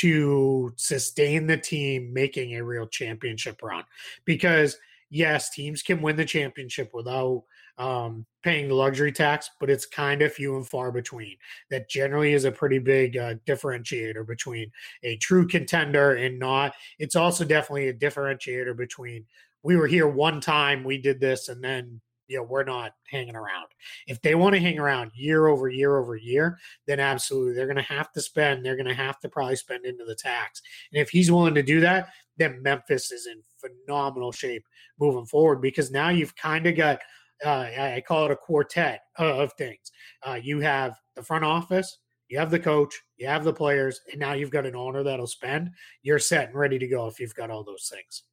To 0.00 0.74
sustain 0.76 1.46
the 1.46 1.56
team 1.56 2.12
making 2.12 2.54
a 2.54 2.62
real 2.62 2.86
championship 2.86 3.62
run, 3.62 3.84
because 4.26 4.76
yes, 5.10 5.50
teams 5.50 5.82
can 5.82 6.02
win 6.02 6.16
the 6.16 6.24
championship 6.24 6.90
without 6.92 7.44
um, 7.78 8.24
paying 8.42 8.68
the 8.68 8.74
luxury 8.74 9.12
tax, 9.12 9.50
but 9.60 9.70
it's 9.70 9.86
kind 9.86 10.22
of 10.22 10.32
few 10.32 10.56
and 10.56 10.66
far 10.66 10.90
between. 10.90 11.36
That 11.70 11.88
generally 11.88 12.32
is 12.32 12.44
a 12.44 12.52
pretty 12.52 12.78
big 12.78 13.16
uh, 13.16 13.34
differentiator 13.46 14.26
between 14.26 14.70
a 15.02 15.16
true 15.16 15.46
contender 15.46 16.14
and 16.14 16.38
not. 16.38 16.74
It's 16.98 17.16
also 17.16 17.44
definitely 17.44 17.88
a 17.88 17.94
differentiator 17.94 18.76
between 18.76 19.24
we 19.62 19.76
were 19.76 19.88
here 19.88 20.06
one 20.06 20.40
time, 20.40 20.84
we 20.84 20.96
did 20.96 21.18
this, 21.18 21.48
and 21.48 21.62
then 21.62 22.00
you 22.28 22.36
know 22.36 22.42
we're 22.42 22.64
not 22.64 22.92
hanging 23.10 23.36
around. 23.36 23.68
If 24.06 24.20
they 24.22 24.34
want 24.34 24.54
to 24.54 24.60
hang 24.60 24.78
around 24.78 25.12
year 25.14 25.48
over 25.48 25.68
year 25.68 25.98
over 25.98 26.16
year, 26.16 26.58
then 26.86 27.00
absolutely 27.00 27.54
they're 27.54 27.66
going 27.66 27.76
to 27.76 27.82
have 27.82 28.12
to 28.12 28.20
spend. 28.20 28.64
They're 28.64 28.76
going 28.76 28.86
to 28.86 28.94
have 28.94 29.18
to 29.20 29.28
probably 29.28 29.56
spend 29.56 29.84
into 29.84 30.04
the 30.04 30.14
tax. 30.14 30.62
And 30.92 31.00
if 31.00 31.10
he's 31.10 31.30
willing 31.30 31.54
to 31.54 31.62
do 31.62 31.80
that, 31.80 32.08
then 32.36 32.62
Memphis 32.62 33.10
is 33.10 33.26
in 33.26 33.42
phenomenal 33.58 34.32
shape 34.32 34.64
moving 34.98 35.26
forward 35.26 35.60
because 35.60 35.90
now 35.90 36.08
you've 36.08 36.36
kind 36.36 36.66
of 36.66 36.76
got 36.76 37.00
uh, 37.44 37.68
I 37.78 38.02
call 38.06 38.24
it 38.26 38.30
a 38.30 38.36
quartet 38.36 39.02
of 39.18 39.52
things. 39.54 39.92
Uh, 40.26 40.38
you 40.42 40.60
have 40.60 40.96
the 41.14 41.22
front 41.22 41.44
office, 41.44 41.98
you 42.28 42.38
have 42.38 42.50
the 42.50 42.58
coach, 42.58 43.02
you 43.16 43.26
have 43.26 43.44
the 43.44 43.52
players, 43.52 44.00
and 44.10 44.20
now 44.20 44.32
you've 44.32 44.50
got 44.50 44.66
an 44.66 44.74
owner 44.74 45.02
that'll 45.02 45.26
spend. 45.26 45.70
You're 46.02 46.18
set 46.18 46.48
and 46.48 46.58
ready 46.58 46.78
to 46.78 46.88
go 46.88 47.06
if 47.06 47.20
you've 47.20 47.34
got 47.34 47.50
all 47.50 47.64
those 47.64 47.90
things. 47.92 48.24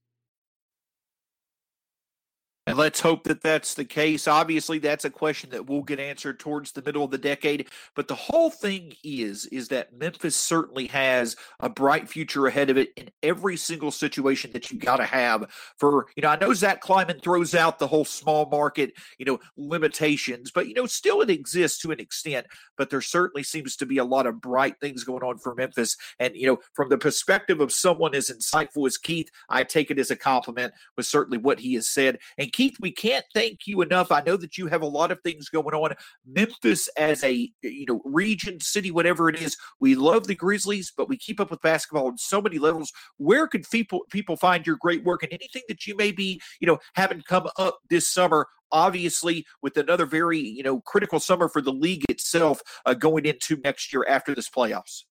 And 2.66 2.78
let's 2.78 3.02
hope 3.02 3.26
that 3.26 3.42
that's 3.42 3.74
the 3.74 3.84
case. 3.84 4.26
Obviously, 4.26 4.80
that's 4.80 5.04
a 5.04 5.10
question 5.10 5.50
that 5.50 5.68
will 5.68 5.84
get 5.84 6.00
answered 6.00 6.40
towards 6.40 6.72
the 6.72 6.82
middle 6.82 7.04
of 7.04 7.12
the 7.12 7.18
decade. 7.18 7.68
But 7.94 8.08
the 8.08 8.16
whole 8.16 8.50
thing 8.50 8.94
is, 9.04 9.46
is 9.48 9.68
that 9.68 9.98
Memphis 9.98 10.34
certainly 10.34 10.88
has 10.88 11.36
a 11.60 11.68
bright 11.68 12.08
future 12.08 12.48
ahead 12.48 12.70
of 12.70 12.78
it 12.78 12.94
in 12.96 13.10
every 13.22 13.58
single 13.58 13.92
situation 13.92 14.52
that 14.54 14.72
you 14.72 14.80
got 14.80 14.98
to 14.98 15.04
have 15.04 15.52
for, 15.78 16.08
you 16.16 16.24
know, 16.24 16.30
I 16.30 16.38
know 16.38 16.54
Zach 16.54 16.80
Kleiman 16.80 17.20
throws 17.20 17.54
out 17.54 17.80
the 17.80 17.88
whole 17.88 18.06
small 18.06 18.46
market, 18.50 18.94
you 19.18 19.26
know, 19.26 19.40
limitations, 19.58 20.50
but, 20.50 20.66
you 20.70 20.74
know, 20.74 20.86
still 20.86 21.20
it 21.20 21.30
exists 21.30 21.82
to 21.82 21.92
an 21.92 22.00
extent. 22.00 22.48
But 22.78 22.90
there 22.90 23.02
certainly 23.02 23.44
seems 23.44 23.76
to 23.76 23.86
be 23.86 23.98
a 23.98 24.06
lot 24.06 24.26
of 24.26 24.40
bright 24.40 24.80
things 24.80 25.04
going 25.04 25.24
on 25.24 25.38
for 25.38 25.54
Memphis. 25.54 25.98
And, 26.18 26.34
you 26.34 26.48
know, 26.48 26.60
from 26.74 26.88
the 26.88 26.98
perspective 26.98 27.60
of 27.60 27.74
someone 27.74 28.16
as 28.16 28.30
insightful 28.30 28.88
as 28.88 28.98
Keith, 28.98 29.30
I 29.50 29.66
take 29.66 29.92
it 29.92 30.00
as 30.00 30.12
a 30.12 30.16
compliment 30.16 30.74
with 30.96 31.06
certainly 31.08 31.40
what 31.40 31.60
he 31.60 31.74
has 31.74 31.90
said. 31.90 32.20
And 32.38 32.53
Keith, 32.54 32.78
we 32.80 32.92
can't 32.92 33.26
thank 33.34 33.66
you 33.66 33.82
enough. 33.82 34.12
I 34.12 34.22
know 34.22 34.38
that 34.38 34.58
you 34.58 34.68
have 34.68 34.84
a 34.84 34.88
lot 34.88 35.12
of 35.12 35.20
things 35.22 35.50
going 35.50 35.74
on. 35.74 35.94
Memphis 36.26 36.88
as 36.98 37.24
a 37.24 37.52
you 37.62 37.86
know 37.88 38.02
region, 38.06 38.60
city, 38.62 38.92
whatever 38.92 39.28
it 39.28 39.42
is, 39.42 39.58
we 39.80 39.96
love 39.96 40.28
the 40.28 40.36
Grizzlies, 40.36 40.94
but 40.96 41.10
we 41.10 41.18
keep 41.18 41.40
up 41.40 41.52
with 41.52 41.62
basketball 41.62 42.08
on 42.08 42.18
so 42.18 42.42
many 42.42 42.60
levels. 42.60 42.94
Where 43.18 43.48
could 43.48 43.70
people 43.70 44.02
people 44.12 44.38
find 44.38 44.66
your 44.66 44.78
great 44.78 45.04
work 45.04 45.24
and 45.24 45.34
anything 45.34 45.64
that 45.68 45.86
you 45.86 45.98
may 45.98 46.12
be 46.12 46.40
you 46.62 46.68
know 46.68 46.78
having 46.94 47.22
come 47.22 47.50
up 47.58 47.80
this 47.90 48.08
summer? 48.08 48.48
Obviously, 48.72 49.46
with 49.62 49.78
another 49.78 50.06
very 50.06 50.40
you 50.40 50.64
know 50.64 50.80
critical 50.82 51.20
summer 51.20 51.50
for 51.50 51.62
the 51.62 51.74
league 51.74 52.06
itself 52.10 52.62
uh, 52.86 52.94
going 52.94 53.26
into 53.26 53.58
next 53.64 53.92
year 53.92 54.06
after 54.08 54.34
this 54.36 54.50
playoffs. 54.50 55.04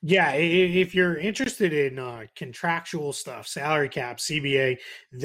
Yeah, 0.00 0.32
if 0.32 0.94
you're 0.94 1.16
interested 1.16 1.72
in 1.72 1.98
uh, 1.98 2.26
contractual 2.36 3.12
stuff, 3.12 3.48
salary 3.48 3.88
cap, 3.88 4.18
CBA, 4.18 4.78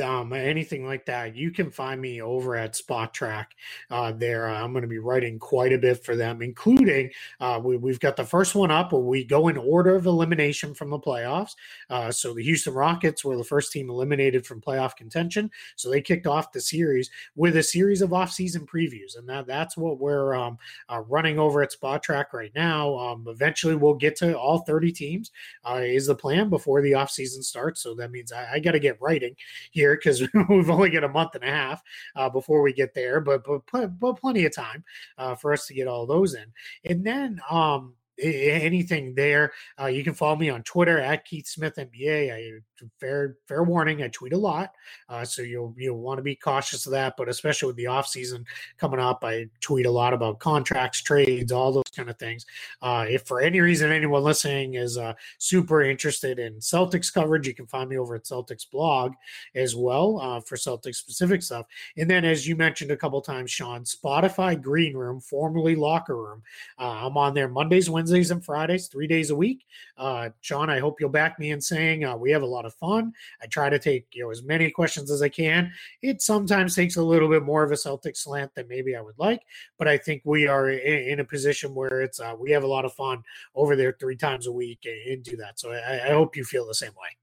um, 0.04 0.34
anything 0.34 0.84
like 0.84 1.06
that, 1.06 1.36
you 1.36 1.52
can 1.52 1.70
find 1.70 2.02
me 2.02 2.24
over 2.24 2.56
at 2.56 2.74
Spotrac. 2.74 3.46
Uh, 3.92 4.14
there, 4.14 4.48
I'm 4.48 4.72
going 4.72 4.82
to 4.82 4.88
be 4.88 4.98
writing 4.98 5.38
quite 5.38 5.74
a 5.74 5.78
bit 5.78 6.04
for 6.04 6.16
them, 6.16 6.42
including 6.42 7.12
uh, 7.40 7.62
we, 7.64 7.92
have 7.92 8.00
got 8.00 8.16
the 8.16 8.26
first 8.26 8.56
one 8.56 8.72
up 8.72 8.94
where 8.94 9.02
we 9.02 9.24
go 9.24 9.48
in 9.48 9.58
order 9.58 9.96
of 9.96 10.08
elimination 10.08 10.74
from 10.74 10.90
the 10.90 11.00
playoffs. 11.00 11.52
Uh, 11.92 12.12
so 12.12 12.34
the 12.34 12.44
Houston 12.44 12.74
Rockets 12.74 13.24
were 13.24 13.38
the 13.38 13.44
first 13.44 13.72
team 13.72 13.92
eliminated 13.92 14.44
from 14.44 14.60
playoff 14.60 14.96
contention, 14.96 15.52
so 15.76 15.92
they 15.92 16.02
kicked 16.02 16.26
off 16.26 16.52
the 16.52 16.62
series 16.62 17.12
with 17.36 17.58
a 17.58 17.64
series 17.64 18.02
of 18.02 18.12
off-season 18.12 18.66
previews, 18.66 19.18
and 19.18 19.30
that 19.30 19.46
that's 19.46 19.78
what 19.78 20.00
we're 20.00 20.34
um, 20.34 20.58
uh, 20.90 21.02
running 21.02 21.38
over 21.38 21.62
at 21.62 21.72
Spotrac 21.72 22.34
right 22.34 22.52
now. 22.56 22.98
Um, 22.98 23.26
eventually, 23.28 23.76
we'll 23.76 23.94
get 23.94 24.16
to 24.18 24.38
all 24.44 24.60
30 24.60 24.92
teams 24.92 25.32
uh, 25.70 25.82
is 25.82 26.08
the 26.08 26.16
plan 26.16 26.50
before 26.50 26.82
the 26.82 26.92
offseason 26.92 27.44
starts. 27.44 27.82
So 27.82 27.96
that 27.96 28.12
means 28.12 28.32
I, 28.32 28.54
I 28.54 28.60
got 28.60 28.72
to 28.72 28.80
get 28.80 29.02
writing 29.02 29.36
here 29.72 29.96
because 29.96 30.22
we've 30.50 30.70
only 30.70 30.90
got 30.90 31.04
a 31.04 31.10
month 31.10 31.36
and 31.36 31.44
a 31.44 31.48
half 31.48 31.82
uh, 32.16 32.30
before 32.30 32.62
we 32.62 32.74
get 32.74 32.94
there, 32.94 33.22
but, 33.22 33.44
but, 33.72 34.00
but 34.00 34.14
plenty 34.14 34.46
of 34.46 34.56
time 34.56 34.84
uh, 35.18 35.36
for 35.36 35.54
us 35.54 35.68
to 35.68 35.74
get 35.74 35.88
all 35.88 36.06
those 36.06 36.34
in. 36.34 36.46
And 36.86 37.06
then, 37.06 37.40
um, 37.50 37.94
anything 38.22 39.16
there. 39.16 39.52
Uh, 39.80 39.88
you 39.88 40.04
can 40.04 40.14
follow 40.14 40.36
me 40.36 40.50
on 40.50 40.64
Twitter 40.64 41.00
at 41.00 41.26
Keith 41.26 41.48
Smith 41.48 41.76
NBA. 41.76 42.32
I 42.34 42.88
fair 43.00 43.38
fair 43.48 43.64
warning, 43.64 44.04
I 44.04 44.10
tweet 44.10 44.34
a 44.34 44.38
lot, 44.38 44.72
uh, 45.10 45.26
so 45.26 45.42
you'll 45.42 45.74
you'll 45.78 46.00
want 46.00 46.18
to 46.18 46.24
be 46.24 46.36
cautious 46.36 46.86
of 46.86 46.92
that. 46.92 47.16
But 47.18 47.30
especially 47.30 47.68
with 47.68 47.76
the 47.78 47.88
off 47.88 48.08
season 48.08 48.46
coming 48.78 49.00
up, 49.00 49.24
I 49.24 49.48
tweet 49.62 49.86
a 49.86 49.92
lot 49.92 50.14
about 50.14 50.40
contracts, 50.40 51.02
trades, 51.02 51.52
all 51.52 51.72
those 51.72 51.83
kind 51.96 52.10
of 52.10 52.18
things. 52.18 52.46
Uh, 52.82 53.06
if 53.10 53.24
for 53.24 53.42
any 53.42 53.60
reason 53.60 53.92
anyone 53.92 54.24
listening 54.24 54.76
is 54.76 54.98
uh, 54.98 55.14
super 55.38 55.84
interested 55.84 56.40
in 56.40 56.56
Celtics 56.56 57.14
coverage, 57.14 57.48
you 57.48 57.54
can 57.54 57.68
find 57.68 57.90
me 57.90 57.98
over 57.98 58.16
at 58.16 58.24
Celtics 58.24 58.70
blog 58.70 59.14
as 59.56 59.76
well 59.76 60.20
uh, 60.22 60.40
for 60.40 60.56
Celtics 60.56 60.96
specific 60.96 61.42
stuff. 61.42 61.66
And 61.98 62.10
then, 62.10 62.26
as 62.26 62.48
you 62.48 62.56
mentioned 62.56 62.92
a 62.92 62.98
couple 62.98 63.22
times, 63.22 63.52
Sean, 63.52 63.84
Spotify 63.84 64.60
Green 64.62 64.96
Room, 64.96 65.20
formerly 65.20 65.76
Locker 65.76 66.16
Room. 66.16 66.42
Uh, 66.80 67.06
I'm 67.06 67.18
on 67.18 67.34
there 67.34 67.48
Mondays, 67.48 67.90
Wednesdays 67.90 68.32
and 68.32 68.44
Fridays, 68.44 68.88
three 68.88 69.08
days 69.08 69.30
a 69.30 69.36
week. 69.36 69.66
Uh, 69.98 70.30
Sean, 70.42 70.70
I 70.70 70.80
hope 70.80 71.00
you'll 71.00 71.10
back 71.10 71.40
me 71.40 71.52
in 71.52 71.62
saying 71.62 72.04
uh, 72.04 72.16
we 72.16 72.32
have 72.32 72.42
a 72.42 72.48
lot 72.48 72.66
of 72.66 72.74
fun. 72.74 73.14
I 73.42 73.48
try 73.48 73.70
to 73.70 73.80
take 73.80 74.08
you 74.14 74.24
know 74.24 74.32
as 74.32 74.44
many 74.44 74.70
questions 74.72 75.12
as 75.12 75.22
I 75.22 75.30
can. 75.30 75.72
It 76.02 76.22
sometimes 76.22 76.76
takes 76.76 76.96
a 76.96 77.04
little 77.04 77.30
bit 77.30 77.44
more 77.44 77.64
of 77.64 77.72
a 77.72 77.78
Celtic 77.78 78.16
slant 78.16 78.54
than 78.56 78.68
maybe 78.68 78.96
I 78.96 79.02
would 79.02 79.18
like, 79.18 79.42
but 79.78 79.88
I 79.88 79.98
think 79.98 80.22
we 80.26 80.48
are 80.48 80.70
in, 80.70 81.14
in 81.14 81.20
a 81.20 81.26
position 81.26 81.76
where 81.76 81.83
it's 81.88 82.20
uh, 82.20 82.36
we 82.38 82.52
have 82.52 82.64
a 82.64 82.68
lot 82.68 82.86
of 82.86 82.94
fun 82.94 83.24
over 83.56 83.76
there 83.76 83.96
three 84.00 84.16
times 84.16 84.48
a 84.48 84.52
week 84.52 84.86
and 85.08 85.24
do 85.24 85.38
that. 85.38 85.60
So 85.60 85.72
I, 85.72 86.08
I 86.08 86.12
hope 86.12 86.36
you 86.36 86.44
feel 86.44 86.68
the 86.68 86.76
same 86.76 86.94
way. 86.94 87.18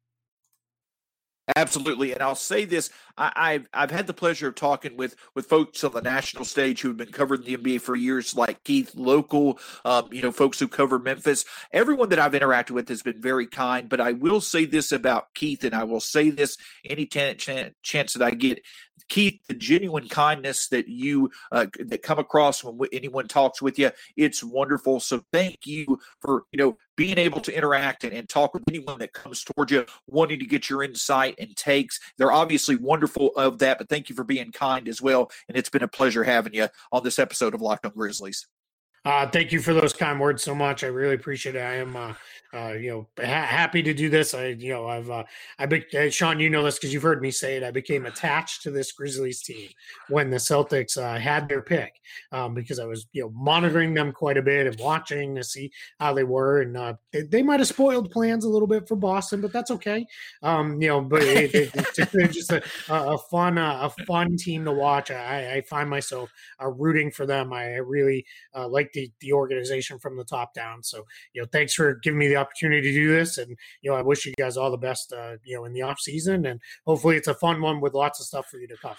Absolutely, 1.56 2.12
and 2.12 2.22
I'll 2.22 2.34
say 2.34 2.64
this: 2.64 2.90
I, 3.20 3.52
have 3.52 3.68
I've 3.74 3.90
had 3.90 4.06
the 4.06 4.14
pleasure 4.14 4.48
of 4.48 4.54
talking 4.54 4.96
with 4.96 5.14
with 5.34 5.46
folks 5.46 5.84
on 5.84 5.92
the 5.92 6.00
national 6.00 6.46
stage 6.46 6.80
who 6.80 6.88
have 6.88 6.96
been 6.96 7.12
covering 7.12 7.42
the 7.42 7.56
NBA 7.56 7.82
for 7.82 7.94
years, 7.94 8.34
like 8.34 8.64
Keith, 8.64 8.92
local, 8.94 9.58
um, 9.84 10.08
you 10.10 10.22
know, 10.22 10.32
folks 10.32 10.58
who 10.58 10.66
cover 10.66 10.98
Memphis. 10.98 11.44
Everyone 11.72 12.08
that 12.08 12.18
I've 12.18 12.32
interacted 12.32 12.70
with 12.70 12.88
has 12.88 13.02
been 13.02 13.20
very 13.20 13.46
kind. 13.46 13.88
But 13.90 14.00
I 14.00 14.12
will 14.12 14.40
say 14.40 14.64
this 14.64 14.90
about 14.90 15.34
Keith, 15.34 15.64
and 15.64 15.74
I 15.74 15.84
will 15.84 16.00
say 16.00 16.30
this 16.30 16.56
any 16.84 17.04
t- 17.04 17.34
ch- 17.34 17.72
chance 17.82 18.14
that 18.14 18.22
I 18.22 18.30
get: 18.30 18.62
Keith, 19.10 19.38
the 19.48 19.54
genuine 19.54 20.08
kindness 20.08 20.68
that 20.68 20.88
you 20.88 21.30
uh, 21.52 21.66
that 21.78 22.02
come 22.02 22.18
across 22.18 22.64
when 22.64 22.88
anyone 22.90 23.28
talks 23.28 23.60
with 23.60 23.78
you, 23.78 23.90
it's 24.16 24.42
wonderful. 24.42 24.98
So 24.98 25.22
thank 25.30 25.66
you 25.66 25.98
for 26.20 26.44
you 26.52 26.58
know 26.58 26.78
being 26.96 27.18
able 27.18 27.40
to 27.40 27.56
interact 27.56 28.04
and, 28.04 28.12
and 28.12 28.28
talk 28.28 28.54
with 28.54 28.62
anyone 28.68 28.98
that 28.98 29.12
comes 29.12 29.42
towards 29.44 29.72
you, 29.72 29.84
wanting 30.06 30.38
to 30.38 30.46
get 30.46 30.70
your 30.70 30.82
insight 30.82 31.34
and 31.38 31.56
takes. 31.56 31.98
They're 32.16 32.32
obviously 32.32 32.76
wonderful 32.76 33.09
of 33.36 33.58
that, 33.58 33.78
but 33.78 33.88
thank 33.88 34.08
you 34.08 34.14
for 34.14 34.24
being 34.24 34.52
kind 34.52 34.88
as 34.88 35.00
well. 35.00 35.30
And 35.48 35.56
it's 35.56 35.70
been 35.70 35.82
a 35.82 35.88
pleasure 35.88 36.24
having 36.24 36.54
you 36.54 36.68
on 36.92 37.04
this 37.04 37.18
episode 37.18 37.54
of 37.54 37.60
Locked 37.60 37.86
On 37.86 37.92
Grizzlies. 37.92 38.46
Uh, 39.04 39.26
thank 39.26 39.50
you 39.50 39.60
for 39.60 39.72
those 39.72 39.92
kind 39.92 40.20
words 40.20 40.42
so 40.42 40.54
much. 40.54 40.84
I 40.84 40.88
really 40.88 41.14
appreciate 41.14 41.54
it. 41.54 41.60
I 41.60 41.76
am 41.76 41.96
uh, 41.96 42.12
uh, 42.52 42.72
you 42.72 42.90
know, 42.90 43.08
ha- 43.24 43.46
happy 43.46 43.82
to 43.82 43.94
do 43.94 44.08
this. 44.08 44.34
I, 44.34 44.46
you 44.46 44.72
know, 44.72 44.86
I've, 44.86 45.08
uh, 45.10 45.24
I, 45.58 45.66
be- 45.66 45.84
uh, 45.96 46.10
Sean, 46.10 46.40
you 46.40 46.50
know 46.50 46.62
this 46.62 46.78
because 46.78 46.92
you've 46.92 47.02
heard 47.02 47.22
me 47.22 47.30
say 47.30 47.56
it. 47.56 47.62
I 47.62 47.70
became 47.70 48.06
attached 48.06 48.62
to 48.62 48.70
this 48.70 48.92
Grizzlies 48.92 49.42
team 49.42 49.68
when 50.08 50.30
the 50.30 50.36
Celtics 50.36 50.96
uh, 50.96 51.18
had 51.18 51.48
their 51.48 51.62
pick 51.62 52.00
um, 52.32 52.54
because 52.54 52.78
I 52.78 52.86
was, 52.86 53.06
you 53.12 53.22
know, 53.22 53.30
monitoring 53.30 53.94
them 53.94 54.12
quite 54.12 54.36
a 54.36 54.42
bit 54.42 54.66
and 54.66 54.78
watching 54.80 55.34
to 55.36 55.44
see 55.44 55.70
how 55.98 56.12
they 56.12 56.24
were. 56.24 56.62
And 56.62 56.76
uh, 56.76 56.94
they, 57.12 57.22
they 57.22 57.42
might 57.42 57.60
have 57.60 57.68
spoiled 57.68 58.10
plans 58.10 58.44
a 58.44 58.48
little 58.48 58.68
bit 58.68 58.88
for 58.88 58.96
Boston, 58.96 59.40
but 59.40 59.52
that's 59.52 59.70
okay. 59.70 60.06
Um, 60.42 60.80
you 60.82 60.88
know, 60.88 61.00
but 61.00 61.22
it, 61.22 61.54
it, 61.54 61.70
it's 61.74 62.34
just 62.34 62.52
a, 62.52 62.62
a 62.88 63.18
fun, 63.18 63.58
uh, 63.58 63.78
a 63.82 64.04
fun 64.04 64.36
team 64.36 64.64
to 64.64 64.72
watch. 64.72 65.10
I, 65.10 65.54
I 65.54 65.60
find 65.62 65.88
myself 65.88 66.32
uh, 66.60 66.68
rooting 66.68 67.10
for 67.10 67.26
them. 67.26 67.52
I 67.52 67.76
really 67.76 68.26
like 68.54 68.92
the 68.92 69.10
the 69.20 69.32
organization 69.32 69.98
from 69.98 70.16
the 70.16 70.24
top 70.24 70.54
down. 70.54 70.82
So, 70.82 71.04
you 71.32 71.42
know, 71.42 71.48
thanks 71.52 71.74
for 71.74 71.94
giving 71.94 72.18
me 72.18 72.28
the 72.28 72.39
opportunity 72.40 72.82
to 72.82 72.92
do 72.92 73.12
this. 73.12 73.38
And, 73.38 73.56
you 73.82 73.90
know, 73.90 73.96
I 73.96 74.02
wish 74.02 74.26
you 74.26 74.32
guys 74.38 74.56
all 74.56 74.70
the 74.70 74.76
best, 74.76 75.12
uh, 75.12 75.36
you 75.44 75.56
know, 75.56 75.64
in 75.64 75.72
the 75.72 75.82
off 75.82 76.00
season. 76.00 76.46
And 76.46 76.60
hopefully 76.86 77.16
it's 77.16 77.28
a 77.28 77.34
fun 77.34 77.60
one 77.60 77.80
with 77.80 77.94
lots 77.94 78.20
of 78.20 78.26
stuff 78.26 78.46
for 78.48 78.58
you 78.58 78.66
to 78.68 78.76
cover. 78.76 78.96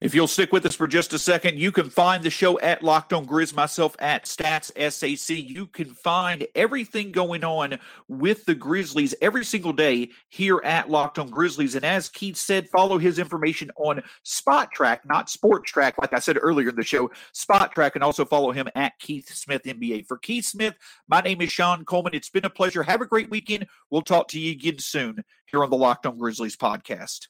If 0.00 0.14
you'll 0.14 0.26
stick 0.26 0.52
with 0.52 0.66
us 0.66 0.74
for 0.74 0.88
just 0.88 1.12
a 1.12 1.18
second, 1.18 1.58
you 1.58 1.70
can 1.70 1.88
find 1.88 2.22
the 2.22 2.28
show 2.28 2.58
at 2.58 2.82
Locked 2.82 3.12
On 3.12 3.24
Grizz, 3.24 3.54
myself 3.54 3.94
at 4.00 4.24
Stats 4.24 4.70
SAC. 4.92 5.36
You 5.36 5.66
can 5.66 5.94
find 5.94 6.46
everything 6.56 7.12
going 7.12 7.44
on 7.44 7.78
with 8.08 8.44
the 8.44 8.56
Grizzlies 8.56 9.14
every 9.22 9.44
single 9.44 9.72
day 9.72 10.10
here 10.28 10.60
at 10.64 10.90
Locked 10.90 11.20
On 11.20 11.30
Grizzlies. 11.30 11.76
And 11.76 11.84
as 11.84 12.08
Keith 12.08 12.36
said, 12.36 12.68
follow 12.68 12.98
his 12.98 13.20
information 13.20 13.70
on 13.76 14.02
Spotrac, 14.26 14.98
not 15.06 15.30
Sports 15.30 15.70
Track, 15.70 15.94
like 15.98 16.12
I 16.12 16.18
said 16.18 16.38
earlier 16.38 16.70
in 16.70 16.76
the 16.76 16.82
show, 16.82 17.10
Spotrac, 17.32 17.92
and 17.94 18.02
also 18.02 18.24
follow 18.24 18.50
him 18.50 18.68
at 18.74 18.98
Keith 18.98 19.32
Smith 19.32 19.62
NBA. 19.62 20.06
For 20.06 20.18
Keith 20.18 20.44
Smith, 20.44 20.74
my 21.08 21.20
name 21.20 21.40
is 21.40 21.52
Sean 21.52 21.84
Coleman. 21.84 22.14
It's 22.14 22.30
been 22.30 22.44
a 22.44 22.50
pleasure. 22.50 22.82
Have 22.82 23.00
a 23.00 23.06
great 23.06 23.30
weekend. 23.30 23.68
We'll 23.90 24.02
talk 24.02 24.28
to 24.28 24.40
you 24.40 24.52
again 24.52 24.80
soon 24.80 25.24
here 25.46 25.62
on 25.62 25.70
the 25.70 25.76
Locked 25.76 26.04
On 26.04 26.18
Grizzlies 26.18 26.56
podcast. 26.56 27.28